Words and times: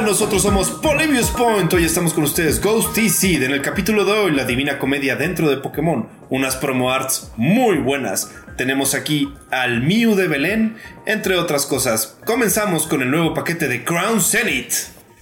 Nosotros 0.00 0.42
somos 0.42 0.70
Polybius 0.70 1.30
Point. 1.30 1.72
Hoy 1.72 1.84
estamos 1.84 2.12
con 2.14 2.24
ustedes, 2.24 2.60
Ghost 2.60 2.96
Seed. 2.96 3.42
En 3.42 3.52
el 3.52 3.62
capítulo 3.62 4.04
de 4.04 4.12
hoy, 4.12 4.32
la 4.32 4.44
divina 4.44 4.78
comedia 4.78 5.16
dentro 5.16 5.48
de 5.48 5.58
Pokémon. 5.58 6.08
Unas 6.28 6.56
promo 6.56 6.90
arts 6.90 7.30
muy 7.36 7.76
buenas. 7.76 8.32
Tenemos 8.56 8.94
aquí 8.94 9.32
al 9.50 9.82
Mew 9.82 10.16
de 10.16 10.28
Belén, 10.28 10.76
entre 11.06 11.36
otras 11.36 11.66
cosas. 11.66 12.16
Comenzamos 12.24 12.86
con 12.86 13.02
el 13.02 13.10
nuevo 13.10 13.32
paquete 13.34 13.68
de 13.68 13.84
Crown 13.84 14.20
Zenith. 14.20 14.72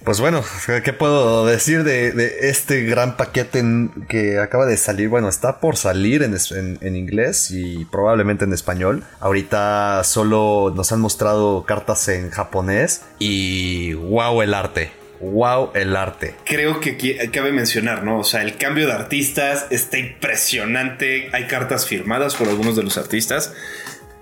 Pues 0.03 0.19
bueno, 0.19 0.43
¿qué 0.83 0.93
puedo 0.93 1.45
decir 1.45 1.83
de, 1.83 2.39
este 2.41 2.83
gran 2.83 3.17
paquete 3.17 3.63
que 4.09 4.39
acaba 4.39 4.65
de 4.65 4.77
salir? 4.77 5.09
Bueno, 5.09 5.29
está 5.29 5.59
por 5.59 5.77
salir 5.77 6.23
en, 6.23 6.35
en, 6.81 6.95
inglés 6.95 7.51
y 7.51 7.85
probablemente 7.85 8.45
en 8.45 8.53
español. 8.53 9.03
Ahorita 9.19 10.03
solo 10.03 10.73
nos 10.75 10.91
han 10.91 11.01
mostrado 11.01 11.63
cartas 11.65 12.07
en 12.07 12.31
japonés 12.31 13.03
y 13.19 13.93
wow 13.93 14.41
el 14.41 14.53
arte. 14.53 14.91
Wow 15.19 15.69
el 15.75 15.95
arte. 15.95 16.33
Creo 16.45 16.79
que 16.79 17.29
cabe 17.31 17.51
mencionar, 17.51 18.03
¿no? 18.03 18.19
O 18.19 18.23
sea, 18.23 18.41
el 18.41 18.57
cambio 18.57 18.87
de 18.87 18.93
artistas 18.93 19.67
está 19.69 19.99
impresionante. 19.99 21.29
Hay 21.31 21.45
cartas 21.45 21.85
firmadas 21.85 22.33
por 22.35 22.47
algunos 22.47 22.75
de 22.75 22.81
los 22.81 22.97
artistas. 22.97 23.53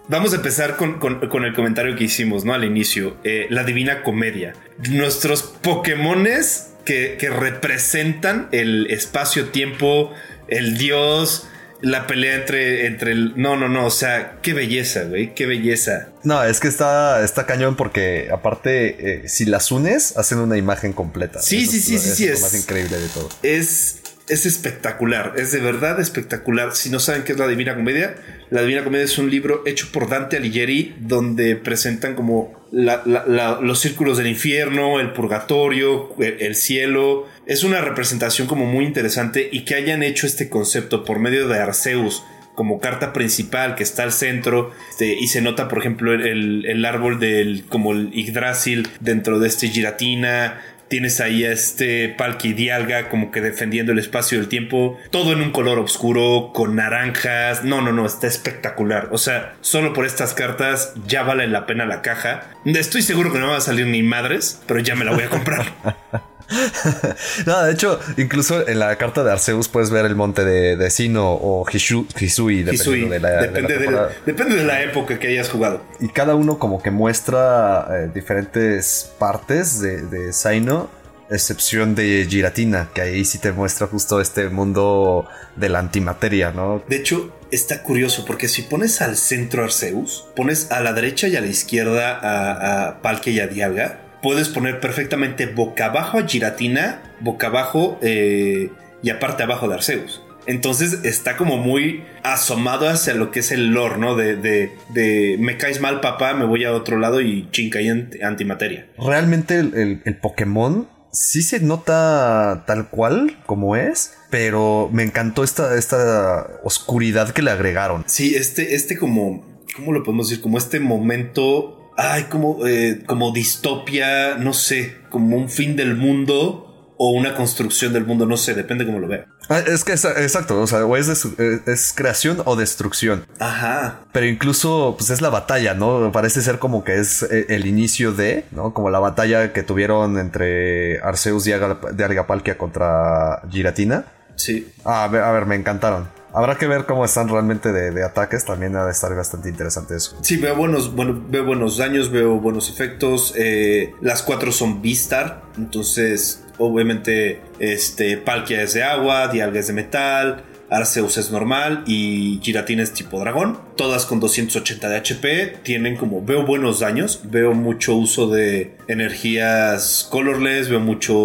Vamos 0.09 0.33
a 0.33 0.37
empezar 0.37 0.75
con, 0.75 0.99
el 1.45 1.53
comentario 1.53 1.95
que 1.95 2.05
hicimos, 2.05 2.43
¿no? 2.43 2.55
Al 2.55 2.63
inicio. 2.63 3.15
Eh, 3.23 3.45
la 3.51 3.63
Divina 3.63 4.01
Comedia. 4.01 4.55
Nuestros 4.89 5.43
Pokémones 5.43 6.71
que, 6.83 7.15
que 7.19 7.29
representan 7.29 8.49
el 8.51 8.87
espacio-tiempo, 8.89 10.11
el 10.47 10.79
dios, 10.79 11.47
la 11.81 12.07
pelea 12.07 12.37
entre, 12.37 12.87
entre 12.87 13.11
el. 13.11 13.33
No, 13.35 13.55
no, 13.55 13.69
no. 13.69 13.85
O 13.85 13.91
sea, 13.91 14.39
qué 14.41 14.53
belleza, 14.53 15.03
güey. 15.03 15.35
Qué 15.35 15.45
belleza. 15.45 16.09
No, 16.23 16.43
es 16.43 16.59
que 16.59 16.69
está, 16.69 17.23
está 17.23 17.45
cañón 17.45 17.75
porque, 17.75 18.29
aparte, 18.33 19.25
eh, 19.25 19.29
si 19.29 19.45
las 19.45 19.71
unes, 19.71 20.17
hacen 20.17 20.39
una 20.39 20.57
imagen 20.57 20.91
completa. 20.91 21.39
Sí, 21.39 21.67
sí, 21.67 21.79
sí, 21.79 21.99
sí, 21.99 22.09
sí. 22.15 22.25
Es 22.25 22.41
lo 22.41 22.47
más 22.47 22.55
increíble 22.55 22.97
de 22.97 23.07
todo. 23.09 23.29
Es 23.43 24.01
es 24.29 24.45
espectacular, 24.45 25.33
es 25.37 25.51
de 25.51 25.59
verdad 25.59 25.99
espectacular. 25.99 26.75
Si 26.75 26.89
no 26.89 26.99
saben 26.99 27.23
qué 27.23 27.33
es 27.33 27.39
la 27.39 27.47
Divina 27.47 27.75
Comedia, 27.75 28.15
la 28.51 28.61
Divina 28.63 28.83
Comedia 28.83 29.05
es 29.05 29.17
un 29.17 29.29
libro 29.29 29.63
hecho 29.65 29.87
por 29.91 30.09
Dante 30.09 30.37
Alighieri 30.37 30.95
donde 30.99 31.55
presentan 31.55 32.15
como 32.15 32.53
los 32.71 33.79
círculos 33.79 34.17
del 34.17 34.27
infierno, 34.27 34.99
el 34.99 35.13
purgatorio, 35.13 36.09
el, 36.19 36.55
cielo. 36.55 37.27
Es 37.45 37.63
una 37.63 37.81
representación 37.81 38.47
como 38.47 38.65
muy 38.65 38.85
interesante 38.85 39.49
y 39.51 39.65
que 39.65 39.75
hayan 39.75 40.03
hecho 40.03 40.27
este 40.27 40.49
concepto 40.49 41.03
por 41.03 41.19
medio 41.19 41.47
de 41.47 41.59
Arceus 41.59 42.23
como 42.55 42.79
carta 42.79 43.13
principal 43.13 43.75
que 43.75 43.83
está 43.83 44.03
al 44.03 44.11
centro 44.11 44.71
este, 44.89 45.13
y 45.13 45.27
se 45.27 45.41
nota 45.41 45.69
por 45.69 45.79
ejemplo 45.79 46.13
el, 46.13 46.65
el, 46.65 46.83
árbol 46.83 47.17
del 47.17 47.63
como 47.69 47.93
el 47.93 48.11
Yggdrasil 48.11 48.85
dentro 48.99 49.39
de 49.39 49.47
este 49.47 49.69
giratina 49.69 50.59
Tienes 50.89 51.19
ahí 51.21 51.45
a 51.45 51.51
este 51.51 52.09
Palki 52.09 52.53
Dialga 52.53 53.09
como 53.09 53.31
que 53.31 53.41
defendiendo 53.41 53.91
el 53.91 53.99
espacio 53.99 54.37
y 54.37 54.41
el 54.41 54.47
tiempo. 54.47 54.97
Todo 55.11 55.33
en 55.33 55.41
un 55.41 55.51
color 55.51 55.77
oscuro, 55.79 56.51
con 56.53 56.75
naranjas. 56.75 57.63
No, 57.63 57.81
no, 57.81 57.91
no, 57.91 58.05
está 58.05 58.25
espectacular. 58.27 59.09
O 59.11 59.19
sea, 59.19 59.55
solo 59.61 59.93
por 59.93 60.05
estas 60.05 60.33
cartas 60.33 60.93
ya 61.05 61.21
vale 61.23 61.47
la 61.47 61.67
pena 61.67 61.85
la 61.85 62.01
caja. 62.01 62.49
Estoy 62.65 63.03
seguro 63.03 63.31
que 63.31 63.39
no 63.39 63.49
va 63.49 63.57
a 63.57 63.61
salir 63.61 63.85
ni 63.85 64.01
madres, 64.01 64.61
pero 64.65 64.79
ya 64.79 64.95
me 64.95 65.05
la 65.05 65.11
voy 65.11 65.23
a 65.23 65.29
comprar. 65.29 65.65
no, 67.45 67.63
de 67.63 67.71
hecho, 67.71 67.99
incluso 68.17 68.67
en 68.67 68.79
la 68.79 68.95
carta 68.97 69.23
de 69.23 69.31
Arceus 69.31 69.67
puedes 69.67 69.89
ver 69.89 70.05
el 70.05 70.15
monte 70.15 70.43
de, 70.43 70.89
Sino 70.89 71.33
o 71.33 71.65
Hisui, 71.69 72.63
de 72.63 73.19
la, 73.19 73.41
depende, 73.41 74.55
de 74.55 74.63
la, 74.63 74.81
época 74.81 75.19
que 75.19 75.27
hayas 75.27 75.49
jugado. 75.49 75.83
Y 75.99 76.09
cada 76.09 76.35
uno 76.35 76.57
como 76.57 76.81
que 76.81 76.91
muestra 76.91 77.87
eh, 77.91 78.11
diferentes 78.13 79.11
partes 79.19 79.79
de, 79.79 80.01
de 80.03 80.33
Sino, 80.33 80.89
excepción 81.29 81.95
de 81.95 82.25
Giratina, 82.29 82.89
que 82.93 83.01
ahí 83.01 83.25
sí 83.25 83.37
te 83.37 83.51
muestra 83.51 83.87
justo 83.87 84.19
este 84.19 84.49
mundo 84.49 85.27
de 85.55 85.69
la 85.69 85.79
antimateria, 85.79 86.51
¿no? 86.51 86.83
De 86.87 86.95
hecho, 86.95 87.31
está 87.51 87.83
curioso 87.83 88.25
porque 88.25 88.47
si 88.47 88.63
pones 88.63 89.01
al 89.01 89.17
centro 89.17 89.63
Arceus, 89.63 90.27
pones 90.35 90.71
a 90.71 90.81
la 90.81 90.93
derecha 90.93 91.27
y 91.27 91.35
a 91.35 91.41
la 91.41 91.47
izquierda 91.47 92.19
a, 92.19 92.87
a 92.87 93.01
Palkia 93.01 93.33
y 93.33 93.39
a 93.39 93.47
Dialga, 93.47 94.08
puedes 94.21 94.49
poner 94.49 94.79
perfectamente 94.79 95.45
boca 95.45 95.85
abajo 95.85 96.19
a 96.19 96.27
Giratina, 96.27 97.01
boca 97.19 97.47
abajo 97.47 97.99
eh, 98.01 98.69
y 99.01 99.09
aparte 99.09 99.43
abajo 99.43 99.67
de 99.67 99.75
Arceus. 99.75 100.21
Entonces 100.45 101.01
está 101.03 101.37
como 101.37 101.57
muy 101.57 102.03
asomado 102.23 102.89
hacia 102.89 103.13
lo 103.13 103.29
que 103.29 103.41
es 103.41 103.51
el 103.51 103.67
lore, 103.67 103.97
¿no? 103.97 104.15
De, 104.15 104.35
de, 104.35 105.37
me 105.39 105.57
caes 105.57 105.79
mal, 105.79 106.01
papá, 106.01 106.33
me 106.33 106.45
voy 106.45 106.63
a 106.63 106.73
otro 106.73 106.97
lado 106.97 107.21
y 107.21 107.47
chinca 107.51 107.81
y 107.81 107.89
antimateria. 107.89 108.87
Realmente 108.97 109.59
el, 109.59 110.01
el, 110.03 110.17
Pokémon 110.17 110.87
sí 111.11 111.43
se 111.43 111.59
nota 111.59 112.63
tal 112.65 112.89
cual 112.89 113.37
como 113.45 113.75
es, 113.75 114.13
pero 114.31 114.89
me 114.91 115.03
encantó 115.03 115.43
esta, 115.43 115.77
esta 115.77 116.47
oscuridad 116.63 117.29
que 117.29 117.43
le 117.43 117.51
agregaron. 117.51 118.03
Sí, 118.07 118.35
este, 118.35 118.73
este 118.73 118.97
como, 118.97 119.45
¿cómo 119.75 119.91
lo 119.91 120.03
podemos 120.03 120.29
decir? 120.29 120.41
Como 120.41 120.57
este 120.57 120.79
momento 120.79 121.78
ay, 121.99 122.23
como, 122.23 122.65
eh, 122.65 123.03
como 123.05 123.31
distopia, 123.31 124.35
no 124.35 124.53
sé, 124.53 124.99
como 125.09 125.35
un 125.35 125.49
fin 125.49 125.75
del 125.75 125.95
mundo 125.95 126.93
o 126.97 127.11
una 127.11 127.33
construcción 127.35 127.93
del 127.93 128.05
mundo, 128.05 128.25
no 128.25 128.37
sé, 128.37 128.53
depende 128.53 128.85
cómo 128.85 128.99
lo 128.99 129.07
vea. 129.07 129.25
Ah, 129.49 129.59
es 129.59 129.83
que 129.83 129.93
es, 129.93 130.05
exacto, 130.05 130.61
o 130.61 130.67
sea, 130.67 130.85
o 130.85 130.95
es, 130.95 131.07
es, 131.07 131.93
creación 131.95 132.41
o 132.45 132.55
destrucción. 132.55 133.25
Ajá. 133.39 134.01
Pero 134.11 134.27
incluso, 134.27 134.95
pues 134.97 135.09
es 135.09 135.21
la 135.21 135.29
batalla, 135.29 135.73
¿no? 135.73 136.11
Parece 136.11 136.41
ser 136.41 136.59
como 136.59 136.83
que 136.83 136.99
es 136.99 137.23
eh, 137.23 137.47
el 137.49 137.65
inicio 137.65 138.13
de, 138.13 138.45
¿no? 138.51 138.73
Como 138.73 138.89
la 138.89 138.99
batalla 138.99 139.53
que 139.53 139.63
tuvieron 139.63 140.19
entre 140.19 140.99
Arceus 140.99 141.45
de 141.45 142.03
Argapalkia 142.03 142.57
contra 142.57 143.41
Giratina. 143.49 144.05
Sí. 144.35 144.71
Ah, 144.85 145.05
a 145.05 145.07
ver, 145.07 145.23
a 145.23 145.31
ver, 145.31 145.45
me 145.45 145.55
encantaron. 145.55 146.18
Habrá 146.33 146.55
que 146.55 146.67
ver 146.67 146.85
cómo 146.85 147.05
están 147.05 147.27
realmente 147.27 147.71
de, 147.71 148.03
ataques. 148.03 148.45
También 148.45 148.75
ha 148.75 148.85
de 148.85 148.91
estar 148.91 149.13
bastante 149.15 149.49
interesante 149.49 149.95
eso. 149.95 150.17
Sí, 150.21 150.37
veo 150.37 150.55
buenos, 150.55 150.95
bueno, 150.95 151.21
veo 151.27 151.45
buenos 151.45 151.77
daños, 151.77 152.11
veo 152.11 152.39
buenos 152.39 152.69
efectos. 152.69 153.33
Eh, 153.37 153.93
las 154.01 154.21
cuatro 154.21 154.51
son 154.51 154.79
V-Star. 154.79 155.41
Entonces, 155.57 156.43
obviamente, 156.57 157.41
este, 157.59 158.17
Palkia 158.17 158.61
es 158.61 158.73
de 158.73 158.83
agua, 158.83 159.27
Dialga 159.27 159.59
es 159.59 159.67
de 159.67 159.73
metal. 159.73 160.43
Arceus 160.69 161.17
es 161.17 161.31
normal 161.31 161.83
y 161.87 162.39
Giratina 162.43 162.83
es 162.83 162.93
tipo 162.93 163.19
dragón. 163.19 163.59
Todas 163.75 164.05
con 164.05 164.19
280 164.19 164.89
de 164.89 164.97
HP. 164.97 165.47
Tienen 165.63 165.97
como, 165.97 166.23
veo 166.23 166.45
buenos 166.45 166.79
daños. 166.79 167.21
Veo 167.23 167.53
mucho 167.53 167.95
uso 167.95 168.27
de 168.27 168.75
energías 168.87 170.07
colorless. 170.09 170.69
Veo 170.69 170.79
mucho, 170.79 171.15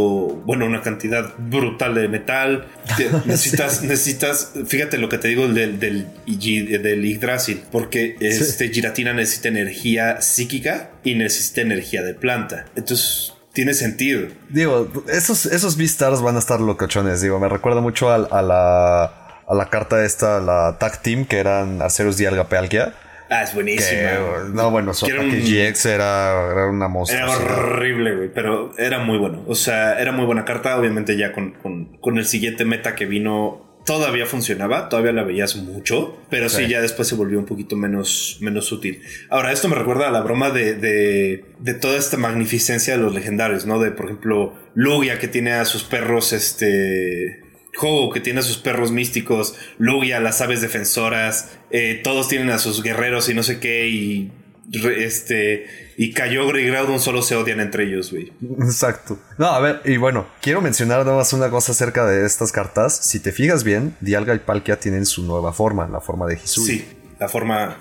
bueno, 0.46 0.66
una 0.66 0.82
cantidad 0.82 1.34
brutal 1.38 1.94
de 1.94 2.08
metal. 2.08 2.66
necesitas, 3.26 3.82
necesitas, 3.82 4.52
fíjate 4.66 4.98
lo 4.98 5.08
que 5.08 5.18
te 5.18 5.28
digo 5.28 5.46
del, 5.48 5.78
del, 5.78 6.06
del 6.26 7.04
Yggdrasil. 7.04 7.62
Porque 7.70 8.16
este 8.20 8.70
Giratina 8.70 9.12
necesita 9.12 9.48
energía 9.48 10.20
psíquica 10.20 10.90
y 11.02 11.14
necesita 11.14 11.60
energía 11.60 12.02
de 12.02 12.14
planta. 12.14 12.66
Entonces 12.76 13.34
tiene 13.52 13.74
sentido. 13.74 14.28
Digo, 14.48 14.90
esos, 15.08 15.46
esos 15.46 15.76
V-Stars 15.76 16.22
van 16.22 16.36
a 16.36 16.40
estar 16.40 16.60
locochones. 16.60 17.20
Digo, 17.20 17.38
me 17.38 17.48
recuerda 17.48 17.80
mucho 17.80 18.10
a 18.10 18.42
la 18.42 19.23
a 19.46 19.54
la 19.54 19.70
carta 19.70 20.04
esta, 20.04 20.40
la 20.40 20.76
tag 20.78 21.02
team, 21.02 21.24
que 21.24 21.38
eran 21.38 21.82
Arceus 21.82 22.20
y 22.20 22.26
Alga 22.26 22.48
Pealgia. 22.48 22.94
Ah, 23.30 23.42
es 23.42 23.54
buenísima. 23.54 24.10
no, 24.52 24.70
bueno, 24.70 24.92
su 24.94 25.06
ataque 25.06 25.40
GX 25.40 25.86
era, 25.86 26.52
era, 26.52 26.68
una 26.68 26.88
monstruo. 26.88 27.20
Era 27.20 27.36
horrible, 27.36 28.16
güey, 28.16 28.28
pero 28.32 28.72
era 28.78 28.98
muy 28.98 29.18
bueno. 29.18 29.42
O 29.46 29.54
sea, 29.54 29.98
era 29.98 30.12
muy 30.12 30.26
buena 30.26 30.44
carta. 30.44 30.78
Obviamente 30.78 31.16
ya 31.16 31.32
con, 31.32 31.52
con, 32.00 32.18
el 32.18 32.26
siguiente 32.26 32.64
meta 32.64 32.94
que 32.94 33.06
vino 33.06 33.80
todavía 33.86 34.24
funcionaba, 34.24 34.88
todavía 34.88 35.12
la 35.12 35.24
veías 35.24 35.56
mucho, 35.56 36.18
pero 36.30 36.48
sí. 36.48 36.68
ya 36.68 36.80
después 36.80 37.08
se 37.08 37.16
volvió 37.16 37.38
un 37.38 37.44
poquito 37.44 37.76
menos, 37.76 38.38
menos 38.40 38.72
útil. 38.72 39.02
Ahora, 39.28 39.52
esto 39.52 39.68
me 39.68 39.74
recuerda 39.74 40.08
a 40.08 40.10
la 40.10 40.22
broma 40.22 40.50
de, 40.50 40.74
de, 40.74 41.44
de, 41.58 41.74
toda 41.74 41.98
esta 41.98 42.16
magnificencia 42.16 42.96
de 42.96 43.02
los 43.02 43.14
legendarios, 43.14 43.66
¿no? 43.66 43.78
De, 43.78 43.90
por 43.90 44.06
ejemplo, 44.06 44.54
Lugia 44.74 45.18
que 45.18 45.28
tiene 45.28 45.52
a 45.52 45.64
sus 45.66 45.84
perros, 45.84 46.32
este, 46.32 47.43
Ho, 47.80 48.10
que 48.12 48.20
tiene 48.20 48.40
a 48.40 48.42
sus 48.42 48.58
perros 48.58 48.90
místicos, 48.90 49.56
Lugia, 49.78 50.20
las 50.20 50.40
aves 50.40 50.60
defensoras, 50.60 51.52
eh, 51.70 52.00
todos 52.02 52.28
tienen 52.28 52.50
a 52.50 52.58
sus 52.58 52.82
guerreros 52.82 53.28
y 53.28 53.34
no 53.34 53.42
sé 53.42 53.58
qué, 53.58 53.88
y 53.88 54.32
este 54.72 55.84
y 55.96 56.12
Kyogre 56.12 56.62
y 56.62 56.66
Groudon 56.66 56.98
solo 56.98 57.22
se 57.22 57.36
odian 57.36 57.60
entre 57.60 57.84
ellos, 57.84 58.10
güey. 58.10 58.32
Exacto. 58.60 59.18
No, 59.38 59.46
a 59.46 59.60
ver, 59.60 59.80
y 59.84 59.96
bueno, 59.96 60.26
quiero 60.40 60.60
mencionar 60.60 61.04
nada 61.04 61.16
más 61.16 61.32
una 61.32 61.50
cosa 61.50 61.72
acerca 61.72 62.06
de 62.06 62.26
estas 62.26 62.50
cartas. 62.52 62.96
Si 62.96 63.20
te 63.20 63.32
fijas 63.32 63.64
bien, 63.64 63.96
Dialga 64.00 64.34
y 64.34 64.38
Palkia 64.38 64.80
tienen 64.80 65.06
su 65.06 65.22
nueva 65.22 65.52
forma, 65.52 65.86
la 65.88 66.00
forma 66.00 66.26
de 66.26 66.34
Hisui. 66.34 66.66
Sí, 66.66 66.88
la 67.18 67.28
forma. 67.28 67.76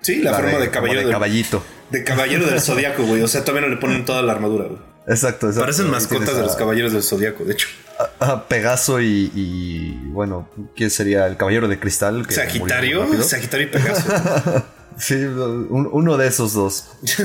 Sí, 0.00 0.22
la, 0.22 0.34
forma 0.34 0.58
de, 0.58 0.70
caballero. 0.70 1.06
De 1.06 1.10
caballito. 1.10 1.62
De 1.90 2.04
caballero 2.04 2.46
del 2.46 2.60
zodiaco, 2.60 3.04
güey. 3.04 3.22
O 3.22 3.28
sea, 3.28 3.44
todavía 3.44 3.68
no 3.68 3.74
le 3.74 3.80
ponen 3.80 4.04
toda 4.04 4.22
la 4.22 4.32
armadura, 4.32 4.66
güey. 4.66 4.95
Exacto, 5.06 5.46
exacto. 5.46 5.60
Parecen 5.60 5.90
mascotas 5.90 6.36
de 6.36 6.42
los 6.42 6.56
caballeros 6.56 6.92
del 6.92 7.02
zodiaco, 7.02 7.44
de 7.44 7.52
hecho. 7.52 7.68
Pegaso 8.48 9.00
y, 9.00 10.00
bueno, 10.06 10.48
¿quién 10.74 10.90
sería 10.90 11.26
el 11.26 11.36
caballero 11.36 11.68
de 11.68 11.78
cristal? 11.78 12.26
Sagitario, 12.28 13.22
Sagitario 13.22 13.68
y 13.68 13.70
Pegaso. 13.70 14.64
Sí, 14.98 15.14
uno 15.14 16.16
de 16.16 16.26
esos 16.26 16.54
dos. 16.54 16.88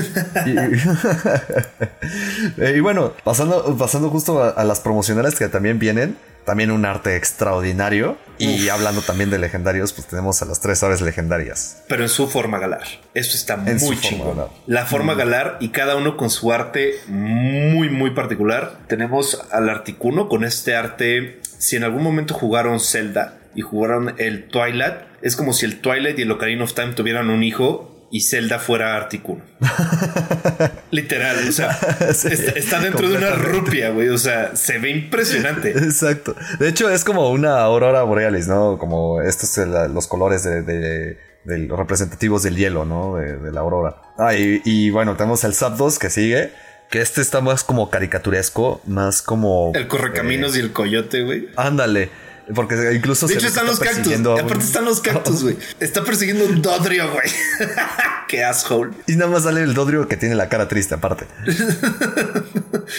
y, 2.58 2.80
bueno, 2.80 3.14
pasando, 3.24 3.76
pasando 3.78 4.10
justo 4.10 4.42
a, 4.42 4.62
las 4.64 4.80
promocionales 4.80 5.34
que 5.34 5.48
también 5.48 5.78
vienen, 5.78 6.18
también 6.44 6.70
un 6.70 6.84
arte 6.84 7.16
extraordinario. 7.16 8.16
Y 8.38 8.70
hablando 8.70 9.02
también 9.02 9.30
de 9.30 9.38
legendarios, 9.38 9.92
pues 9.92 10.08
tenemos 10.08 10.42
a 10.42 10.46
las 10.46 10.60
tres 10.60 10.82
aves 10.82 11.00
legendarias. 11.00 11.84
Pero 11.86 12.02
en 12.02 12.08
su 12.08 12.28
forma 12.28 12.58
galar. 12.58 12.82
Esto 13.14 13.36
está 13.36 13.56
muy 13.56 14.00
chingón. 14.00 14.46
La 14.66 14.84
forma 14.84 15.14
mm. 15.14 15.18
galar 15.18 15.56
y 15.60 15.68
cada 15.68 15.94
uno 15.94 16.16
con 16.16 16.28
su 16.28 16.52
arte 16.52 16.94
muy, 17.06 17.88
muy 17.88 18.10
particular. 18.10 18.78
Tenemos 18.88 19.46
al 19.52 19.68
Articuno 19.68 20.28
con 20.28 20.42
este 20.44 20.74
arte. 20.74 21.38
Si 21.58 21.76
en 21.76 21.84
algún 21.84 22.02
momento 22.02 22.34
jugaron 22.34 22.80
Zelda 22.80 23.38
y 23.54 23.60
jugaron 23.60 24.16
el 24.18 24.48
Twilight, 24.48 24.94
es 25.20 25.36
como 25.36 25.52
si 25.52 25.66
el 25.66 25.80
Twilight 25.80 26.18
y 26.18 26.22
el 26.22 26.30
Ocarina 26.32 26.64
of 26.64 26.74
Time 26.74 26.94
tuvieran 26.94 27.30
un 27.30 27.44
hijo 27.44 27.91
y 28.12 28.20
Zelda 28.20 28.58
fuera 28.58 28.94
Articuno. 28.94 29.42
Literal, 30.90 31.48
o 31.48 31.50
sea, 31.50 31.70
está, 32.10 32.78
dentro 32.78 33.08
de 33.08 33.16
una 33.16 33.30
rupia, 33.30 33.88
güey. 33.88 34.10
O 34.10 34.18
sea, 34.18 34.54
se 34.54 34.78
ve 34.78 34.90
impresionante. 34.90 35.70
Exacto. 35.78 36.36
De 36.58 36.68
hecho, 36.68 36.90
es 36.90 37.04
como 37.04 37.30
una 37.30 37.60
aurora 37.60 38.02
borealis, 38.02 38.48
¿no? 38.48 38.76
Como 38.76 39.22
estos 39.22 39.56
los 39.88 40.06
colores 40.06 40.44
de, 40.44 41.16
los 41.46 41.78
representativos 41.78 42.42
del 42.42 42.56
hielo, 42.56 42.84
¿no? 42.84 43.16
De, 43.16 43.50
la 43.50 43.60
aurora. 43.60 44.02
Ah, 44.18 44.34
y, 44.34 44.90
bueno, 44.90 45.16
tenemos 45.16 45.42
el 45.44 45.54
Zapdos 45.54 45.98
que 45.98 46.10
sigue. 46.10 46.52
Que 46.90 47.00
este 47.00 47.22
está 47.22 47.40
más 47.40 47.64
como 47.64 47.88
caricaturesco, 47.88 48.82
más 48.86 49.22
como. 49.22 49.72
El 49.74 49.88
correcaminos 49.88 50.54
eh, 50.54 50.58
y 50.58 50.60
el 50.60 50.72
coyote, 50.74 51.22
güey. 51.22 51.48
Ándale. 51.56 52.10
Porque 52.54 52.92
incluso. 52.94 53.26
De 53.26 53.34
hecho, 53.34 53.46
están 53.46 53.66
los 53.66 53.78
cactus. 53.78 54.12
Aparte, 54.14 54.64
están 54.64 54.84
los 54.84 55.00
cactus, 55.00 55.42
güey. 55.42 55.56
Está 55.80 56.02
persiguiendo 56.02 56.44
un 56.44 56.60
Dodrio, 56.60 57.10
güey. 57.10 57.26
Qué 58.28 58.44
asshole. 58.44 58.92
Y 59.06 59.16
nada 59.16 59.30
más 59.30 59.44
sale 59.44 59.62
el 59.62 59.74
Dodrio 59.74 60.08
que 60.08 60.16
tiene 60.16 60.34
la 60.34 60.48
cara 60.48 60.68
triste, 60.68 60.94
aparte. 60.94 61.26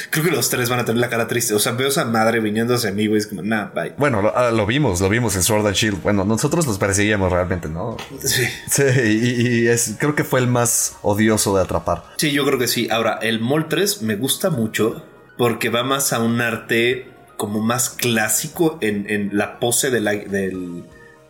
Creo 0.10 0.25
que 0.25 0.31
los 0.31 0.50
tres 0.50 0.69
van 0.69 0.80
a 0.80 0.86
tener 0.86 1.01
la 1.01 1.10
cara 1.10 1.28
triste. 1.28 1.54
O 1.54 1.60
sea, 1.60 1.74
veo 1.74 1.88
a 1.88 1.90
esa 1.90 2.06
madre 2.06 2.40
viniendo 2.40 2.75
hacia 2.75 2.92
mí, 2.92 3.07
güey. 3.07 3.19
Es 3.19 3.28
como, 3.28 3.42
nah, 3.42 3.66
bye. 3.74 3.94
Bueno, 3.98 4.31
ah, 4.34 4.51
lo, 4.51 4.66
vimos, 4.66 5.01
lo 5.01 5.10
vimos 5.10 5.36
en 5.36 5.44
Sword 5.44 5.68
and 5.68 5.75
Shield. 5.75 6.01
Bueno, 6.01 6.24
nosotros 6.24 6.66
los 6.66 6.78
perseguíamos 6.78 7.31
realmente, 7.31 7.68
¿no? 7.68 7.98
Sí. 8.24 8.48
Sí, 8.69 8.84
y, 8.84 9.68
es, 9.68 9.95
creo 10.00 10.16
que 10.16 10.24
fue 10.24 10.40
el 10.40 10.48
más 10.48 10.95
odioso 11.01 11.56
de 11.56 11.63
atrapar. 11.63 12.04
Sí, 12.18 12.31
yo 12.31 12.45
creo 12.45 12.57
que 12.57 12.68
sí. 12.68 12.88
Ahora, 12.90 13.19
el 13.22 13.40
Moltres 13.40 14.01
me 14.01 14.16
gusta 14.16 14.50
mucho 14.50 15.06
porque 15.38 15.69
va 15.69 15.84
más 15.84 16.13
a 16.13 16.19
un 16.19 16.42
arte 16.42 17.12
como 17.44 17.60
más 17.60 17.90
clásico 17.90 18.78
en, 18.80 19.31
la 19.34 19.60
pose 19.60 19.92
del, 19.92 20.06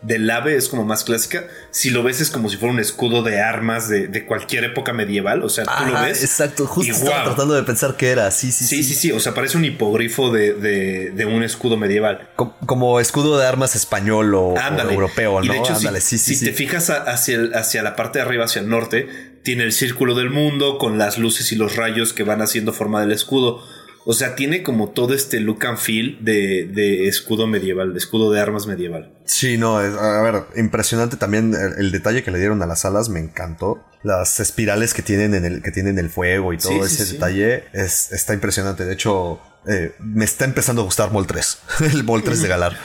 del, 0.00 0.30
ave, 0.30 0.54
es 0.54 0.68
como 0.68 0.84
más 0.84 1.02
clásica. 1.02 1.48
Si 1.72 1.90
lo 1.90 2.04
ves 2.04 2.20
es 2.20 2.30
como 2.30 2.48
si 2.48 2.56
fuera 2.56 2.72
un 2.72 2.78
escudo 2.78 3.24
de 3.24 3.40
armas 3.40 3.88
de, 3.88 4.26
cualquier 4.26 4.62
época 4.62 4.92
medieval, 4.92 5.42
o 5.42 5.48
sea, 5.48 5.64
tú 5.64 5.92
lo 5.92 6.00
ves. 6.02 6.22
Exacto, 6.22 6.68
justo 6.68 6.92
estaba 6.92 7.24
tratando 7.24 7.54
de 7.54 7.64
pensar 7.64 7.96
que 7.96 8.10
era, 8.10 8.30
sí, 8.30 8.52
sí, 8.52 8.62
sí. 8.64 8.76
Sí, 8.76 8.84
sí, 8.84 8.94
sí, 8.94 9.10
o 9.10 9.18
sea, 9.18 9.34
parece 9.34 9.56
un 9.56 9.64
hipogrifo 9.64 10.30
de, 10.30 11.26
un 11.28 11.42
escudo 11.42 11.76
medieval. 11.76 12.28
Como, 12.36 13.00
escudo 13.00 13.36
de 13.36 13.44
armas 13.44 13.74
español 13.74 14.36
o, 14.36 14.54
europeo, 14.88 15.42
¿no? 15.42 15.52
de 15.52 15.58
hecho, 15.58 15.74
si, 15.74 16.44
te 16.44 16.52
fijas 16.52 16.90
hacia, 16.90 17.40
hacia 17.56 17.82
la 17.82 17.96
parte 17.96 18.20
de 18.20 18.24
arriba, 18.24 18.44
hacia 18.44 18.60
el 18.60 18.68
norte, 18.68 19.08
tiene 19.42 19.64
el 19.64 19.72
círculo 19.72 20.14
del 20.14 20.30
mundo 20.30 20.78
con 20.78 20.96
las 20.96 21.18
luces 21.18 21.50
y 21.50 21.56
los 21.56 21.74
rayos 21.74 22.12
que 22.12 22.22
van 22.22 22.40
haciendo 22.40 22.72
forma 22.72 23.00
del 23.00 23.10
escudo. 23.10 23.64
O 24.06 24.12
sea, 24.12 24.36
tiene 24.36 24.62
como 24.62 24.90
todo 24.90 25.14
este 25.14 25.40
look 25.40 25.64
and 25.66 25.78
feel 25.78 26.18
de, 26.20 27.08
escudo 27.08 27.46
medieval, 27.46 27.92
de 27.92 27.98
escudo 27.98 28.30
de 28.30 28.40
armas 28.40 28.66
medieval. 28.66 29.12
Sí, 29.24 29.56
no, 29.56 29.78
a 29.78 30.22
ver, 30.22 30.42
impresionante 30.56 31.16
también 31.16 31.54
el, 31.78 31.90
detalle 31.90 32.22
que 32.22 32.30
le 32.30 32.38
dieron 32.38 32.62
a 32.62 32.66
las 32.66 32.84
alas, 32.84 33.08
me 33.08 33.20
encantó. 33.20 33.82
Las 34.02 34.40
espirales 34.40 34.92
que 34.92 35.02
tienen 35.02 35.34
en 35.34 35.46
el, 35.46 35.62
que 35.62 35.70
tienen 35.70 35.98
el 35.98 36.10
fuego 36.10 36.52
y 36.52 36.58
todo 36.58 36.84
ese 36.84 37.14
detalle 37.14 37.64
es, 37.72 38.12
está 38.12 38.34
impresionante. 38.34 38.84
De 38.84 38.92
hecho, 38.92 39.40
eh, 39.66 39.94
me 39.98 40.24
está 40.24 40.44
empezando 40.44 40.82
a 40.82 40.84
gustar 40.84 41.10
Mol 41.10 41.26
3. 41.26 41.58
el 41.92 42.04
Mol 42.04 42.22
3 42.22 42.42
de 42.42 42.48
Galar. 42.48 42.78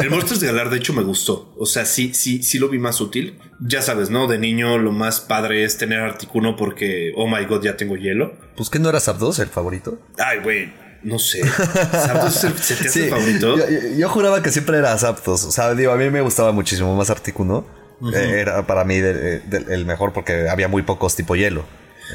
el 0.00 0.10
Mol 0.10 0.24
3 0.24 0.40
de 0.40 0.46
Galar, 0.46 0.70
de 0.70 0.76
hecho, 0.76 0.92
me 0.92 1.02
gustó. 1.02 1.54
O 1.58 1.66
sea, 1.66 1.84
sí, 1.84 2.12
sí, 2.14 2.42
sí 2.42 2.58
lo 2.58 2.68
vi 2.68 2.78
más 2.78 3.00
útil. 3.00 3.38
Ya 3.60 3.82
sabes, 3.82 4.10
¿no? 4.10 4.26
De 4.26 4.38
niño 4.38 4.78
lo 4.78 4.92
más 4.92 5.20
padre 5.20 5.64
es 5.64 5.78
tener 5.78 6.00
Articuno 6.00 6.56
porque, 6.56 7.12
oh 7.16 7.26
my 7.28 7.44
god, 7.46 7.62
ya 7.62 7.76
tengo 7.76 7.96
hielo. 7.96 8.34
Pues 8.56 8.70
que 8.70 8.78
no 8.78 8.88
era 8.88 9.00
Zapdos 9.00 9.38
el 9.38 9.48
favorito. 9.48 9.98
Ay, 10.18 10.40
güey. 10.40 10.72
No 11.02 11.18
sé. 11.18 11.46
¿Zapdos 11.46 12.34
se, 12.34 12.50
te 12.50 12.88
hace 12.88 13.08
favorito? 13.10 13.56
Yo, 13.96 14.08
juraba 14.08 14.42
que 14.42 14.50
siempre 14.50 14.78
era 14.78 14.96
Zapdos. 14.98 15.44
O 15.44 15.52
sea, 15.52 15.74
digo, 15.74 15.92
a 15.92 15.96
mí 15.96 16.08
me 16.10 16.20
gustaba 16.20 16.52
muchísimo 16.52 16.94
más 16.96 17.10
Articuno. 17.10 17.66
Eh, 18.12 18.40
era 18.40 18.66
para 18.66 18.84
mí 18.84 18.96
el 18.96 19.86
mejor 19.86 20.12
porque 20.12 20.48
había 20.48 20.68
muy 20.68 20.82
pocos 20.82 21.14
tipo 21.14 21.36
hielo. 21.36 21.64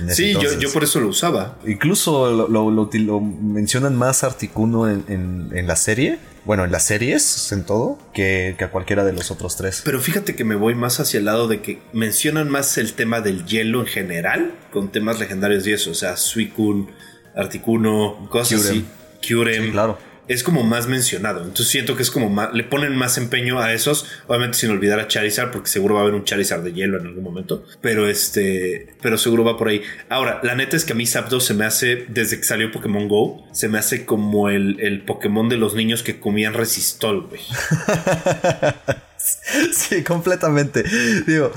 Sí, 0.10 0.34
yo, 0.34 0.72
por 0.72 0.84
eso 0.84 1.00
lo 1.00 1.08
usaba. 1.10 1.58
Incluso 1.66 2.48
lo, 2.48 3.22
mencionan 3.22 3.96
más 3.96 4.24
Articuno 4.24 4.90
en, 4.90 5.68
la 5.68 5.76
serie. 5.76 6.20
Bueno, 6.46 6.64
en 6.66 6.72
las 6.72 6.86
series, 6.86 7.52
en 7.52 7.66
todo, 7.66 8.00
que, 8.14 8.56
a 8.60 8.70
cualquiera 8.70 9.04
de 9.04 9.14
los 9.14 9.30
otros 9.30 9.56
tres. 9.56 9.82
Pero 9.84 10.00
fíjate 10.00 10.36
que 10.36 10.44
me 10.44 10.56
voy 10.56 10.74
más 10.74 11.00
hacia 11.00 11.20
el 11.20 11.26
lado 11.26 11.48
de 11.48 11.62
que 11.62 11.82
mencionan 11.94 12.50
más 12.50 12.78
el 12.78 12.94
tema 12.94 13.22
del 13.22 13.46
hielo 13.46 13.82
en 13.82 13.88
general, 13.88 14.54
con 14.72 14.92
temas 14.92 15.20
legendarios 15.20 15.68
y 15.68 15.74
eso. 15.74 15.92
O 15.92 15.96
sea, 15.96 16.18
Suicune, 16.18 16.88
Articuno, 17.36 18.28
cosas 18.30 18.66
así. 18.66 18.86
Kyurem. 19.22 19.72
claro 19.72 20.09
es 20.30 20.44
como 20.44 20.64
más 20.64 20.88
mencionado. 20.88 21.42
Entonces 21.42 21.68
siento 21.68 21.98
que 21.98 22.04
es 22.04 22.12
como 22.12 22.30
más, 22.30 22.54
le 22.54 22.64
ponen 22.64 22.96
más 22.96 23.18
empeño 23.18 23.60
a 23.60 23.74
esos. 23.74 24.06
Obviamente 24.28 24.58
sin 24.60 24.70
olvidar 24.70 25.00
a 25.00 25.08
Charizard, 25.08 25.52
porque 25.52 25.70
seguro 25.70 25.96
va 25.96 26.02
a 26.02 26.04
haber 26.04 26.16
un 26.16 26.24
Charizard 26.24 26.64
de 26.64 26.72
hielo 26.72 27.00
en 27.00 27.08
algún 27.08 27.24
momento. 27.24 27.66
Pero 27.82 28.08
este, 28.08 28.96
pero 29.02 29.18
seguro 29.18 29.44
va 29.44 29.58
por 29.58 29.68
ahí. 29.68 29.82
Ahora, 30.08 30.40
la 30.44 30.56
neta 30.56 30.78
es 30.78 30.86
que 30.86 30.94
a 30.94 30.96
mí 30.96 31.06
Zapdos 31.08 31.46
se 31.46 31.56
me 31.56 31.66
hace, 31.66 32.06
desde 32.08 32.38
que 32.38 32.44
salió 32.44 32.72
Pokémon 32.72 33.08
Go, 33.08 33.44
se 33.52 33.68
me 33.68 33.80
hace 33.80 34.06
como 34.06 34.50
el, 34.50 34.80
el 34.80 35.02
Pokémon 35.02 35.50
de 35.50 35.58
los 35.58 35.74
niños 35.74 36.04
que 36.04 36.20
comían 36.20 36.54
resistol, 36.54 37.28
güey. 37.28 37.42
Sí, 39.74 40.04
completamente. 40.04 40.84
Digo, 41.28 41.52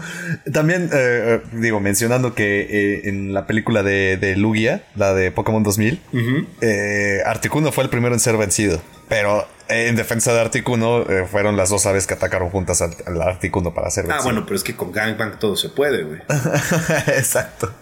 también, 0.53 0.85
eh, 0.85 0.89
eh, 0.93 1.43
digo, 1.53 1.81
mencionando 1.81 2.35
que 2.35 2.61
eh, 2.61 3.09
en 3.09 3.33
la 3.33 3.47
película 3.47 3.83
de, 3.83 4.35
Lugia, 4.37 4.85
la 4.97 5.15
de 5.15 5.31
Pokémon 5.31 5.63
2000, 5.63 6.01
Articuno 7.27 7.73
fue 7.73 7.85
el 7.85 7.91
primero 7.91 8.15
en 8.15 8.21
ser 8.21 8.37
vencido. 8.37 8.81
Pero 9.09 9.47
en 9.69 9.97
defensa 9.97 10.33
de 10.33 10.41
Articuno 10.41 11.05
fueron 11.31 11.57
las 11.57 11.71
dos 11.71 11.87
aves 11.87 12.07
que 12.07 12.15
atacaron 12.15 12.51
juntas 12.51 12.83
al, 12.83 13.23
Articuno 13.23 13.75
para 13.75 13.91
ser 13.91 14.05
ah, 14.05 14.09
vencido. 14.09 14.21
Ah, 14.21 14.25
bueno, 14.25 14.47
pero 14.47 14.57
es 14.57 14.65
que 14.65 14.75
con 14.75 14.91
Gangbang 14.93 15.39
todo 15.39 15.57
se 15.57 15.69
puede, 15.69 16.05
güey. 16.05 16.21
Exacto. 17.09 17.73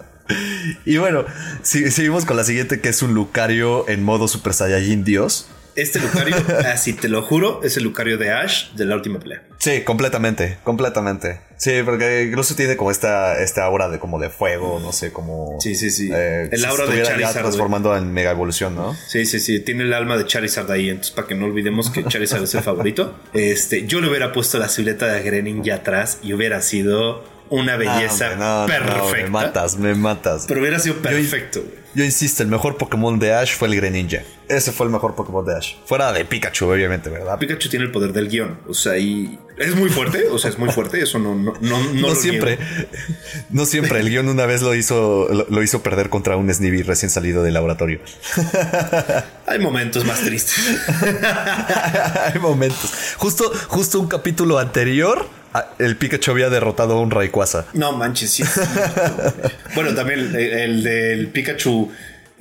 Y 0.84 0.96
bueno, 0.98 1.24
seguimos 1.62 2.24
con 2.24 2.36
la 2.36 2.44
siguiente 2.44 2.80
que 2.80 2.88
es 2.88 3.02
un 3.02 3.14
Lucario 3.14 3.88
en 3.88 4.04
modo 4.04 4.28
Super 4.28 4.54
Saiyajin 4.54 5.04
Dios. 5.04 5.48
Este 5.76 5.98
Lucario, 5.98 6.36
así 6.72 6.92
te 6.92 7.08
lo 7.08 7.22
juro, 7.22 7.60
es 7.62 7.76
el 7.76 7.84
Lucario 7.84 8.18
de 8.18 8.30
Ash 8.30 8.72
de 8.72 8.84
la 8.84 8.94
última 8.96 9.18
pelea. 9.18 9.42
Sí, 9.58 9.82
completamente, 9.82 10.58
completamente. 10.64 11.40
Sí, 11.58 11.82
porque 11.84 12.22
incluso 12.22 12.54
tiene 12.54 12.78
como 12.78 12.90
esta, 12.90 13.42
esta 13.42 13.64
aura 13.64 13.90
de 13.90 13.98
como 13.98 14.18
de 14.18 14.30
fuego, 14.30 14.80
no 14.80 14.92
sé, 14.92 15.12
como... 15.12 15.58
Sí, 15.60 15.74
sí, 15.74 15.90
sí. 15.90 16.08
Eh, 16.10 16.48
el 16.50 16.64
aura 16.64 16.86
de 16.86 17.02
Charizard. 17.02 17.42
transformando 17.42 17.94
en 17.94 18.10
mega 18.10 18.30
evolución, 18.30 18.74
¿no? 18.74 18.96
Sí, 19.06 19.26
sí, 19.26 19.38
sí. 19.38 19.60
Tiene 19.60 19.84
el 19.84 19.92
alma 19.92 20.16
de 20.16 20.24
Charizard 20.24 20.70
ahí. 20.70 20.88
Entonces, 20.88 21.12
para 21.12 21.28
que 21.28 21.34
no 21.34 21.44
olvidemos 21.44 21.90
que 21.90 22.02
Charizard 22.04 22.44
es 22.44 22.54
el 22.54 22.62
favorito. 22.62 23.18
Este, 23.34 23.86
yo 23.86 24.00
le 24.00 24.08
hubiera 24.08 24.32
puesto 24.32 24.58
la 24.58 24.68
silueta 24.68 25.06
de 25.06 25.22
Grenin 25.22 25.62
ya 25.62 25.76
atrás 25.76 26.18
y 26.22 26.32
hubiera 26.32 26.62
sido 26.62 27.22
una 27.50 27.76
belleza 27.76 28.66
perfecta. 28.66 29.16
me 29.16 29.28
matas, 29.28 29.76
me 29.76 29.94
matas. 29.94 30.44
Pero 30.48 30.60
hubiera 30.60 30.78
sido 30.78 30.96
perfecto. 30.96 31.62
Yo, 31.92 32.04
insisto, 32.04 32.44
el 32.44 32.48
mejor 32.48 32.76
Pokémon 32.76 33.18
de 33.18 33.34
Ash 33.34 33.56
fue 33.56 33.66
el 33.66 33.74
Greninja. 33.74 34.22
Ese 34.48 34.70
fue 34.70 34.86
el 34.86 34.92
mejor 34.92 35.16
Pokémon 35.16 35.44
de 35.44 35.56
Ash. 35.56 35.74
Fuera 35.84 36.12
de 36.12 36.24
Pikachu, 36.24 36.66
obviamente, 36.66 37.10
¿verdad? 37.10 37.36
Pikachu 37.36 37.68
tiene 37.68 37.84
el 37.84 37.90
poder 37.90 38.12
del 38.12 38.28
guion. 38.28 38.58
O 38.68 38.74
sea, 38.74 38.96
y 38.96 39.36
es 39.58 39.74
muy 39.74 39.90
fuerte. 39.90 40.28
O 40.28 40.38
sea, 40.38 40.50
es 40.50 40.58
muy 40.58 40.70
fuerte. 40.70 41.02
Eso 41.02 41.18
no, 41.18 41.34
no, 41.34 41.54
no, 41.60 41.92
no, 41.94 42.14
siempre. 42.14 42.58
No 43.50 43.66
siempre. 43.66 43.98
El 43.98 44.08
guion 44.08 44.28
una 44.28 44.46
vez 44.46 44.62
lo 44.62 44.74
hizo, 44.76 45.28
lo, 45.48 45.62
hizo 45.64 45.82
perder 45.82 46.10
contra 46.10 46.36
un 46.36 46.52
Snivy 46.52 46.82
recién 46.82 47.10
salido 47.10 47.42
del 47.42 47.54
laboratorio. 47.54 47.98
Hay 49.46 49.58
momentos 49.58 50.04
más 50.04 50.20
tristes. 50.20 50.78
Hay 52.32 52.38
momentos. 52.40 52.92
Justo, 53.18 53.50
justo 53.66 53.98
un 53.98 54.06
capítulo 54.06 54.60
anterior 54.60 55.26
el 55.78 55.96
Pikachu 55.96 56.30
había 56.30 56.50
derrotado 56.50 56.94
a 56.94 57.00
un 57.00 57.10
Rayquaza. 57.10 57.66
No 57.72 57.92
manches, 57.92 58.30
sí. 58.30 58.44
bueno, 59.74 59.94
también 59.94 60.34
el, 60.34 60.82
del 60.82 61.28
Pikachu. 61.28 61.90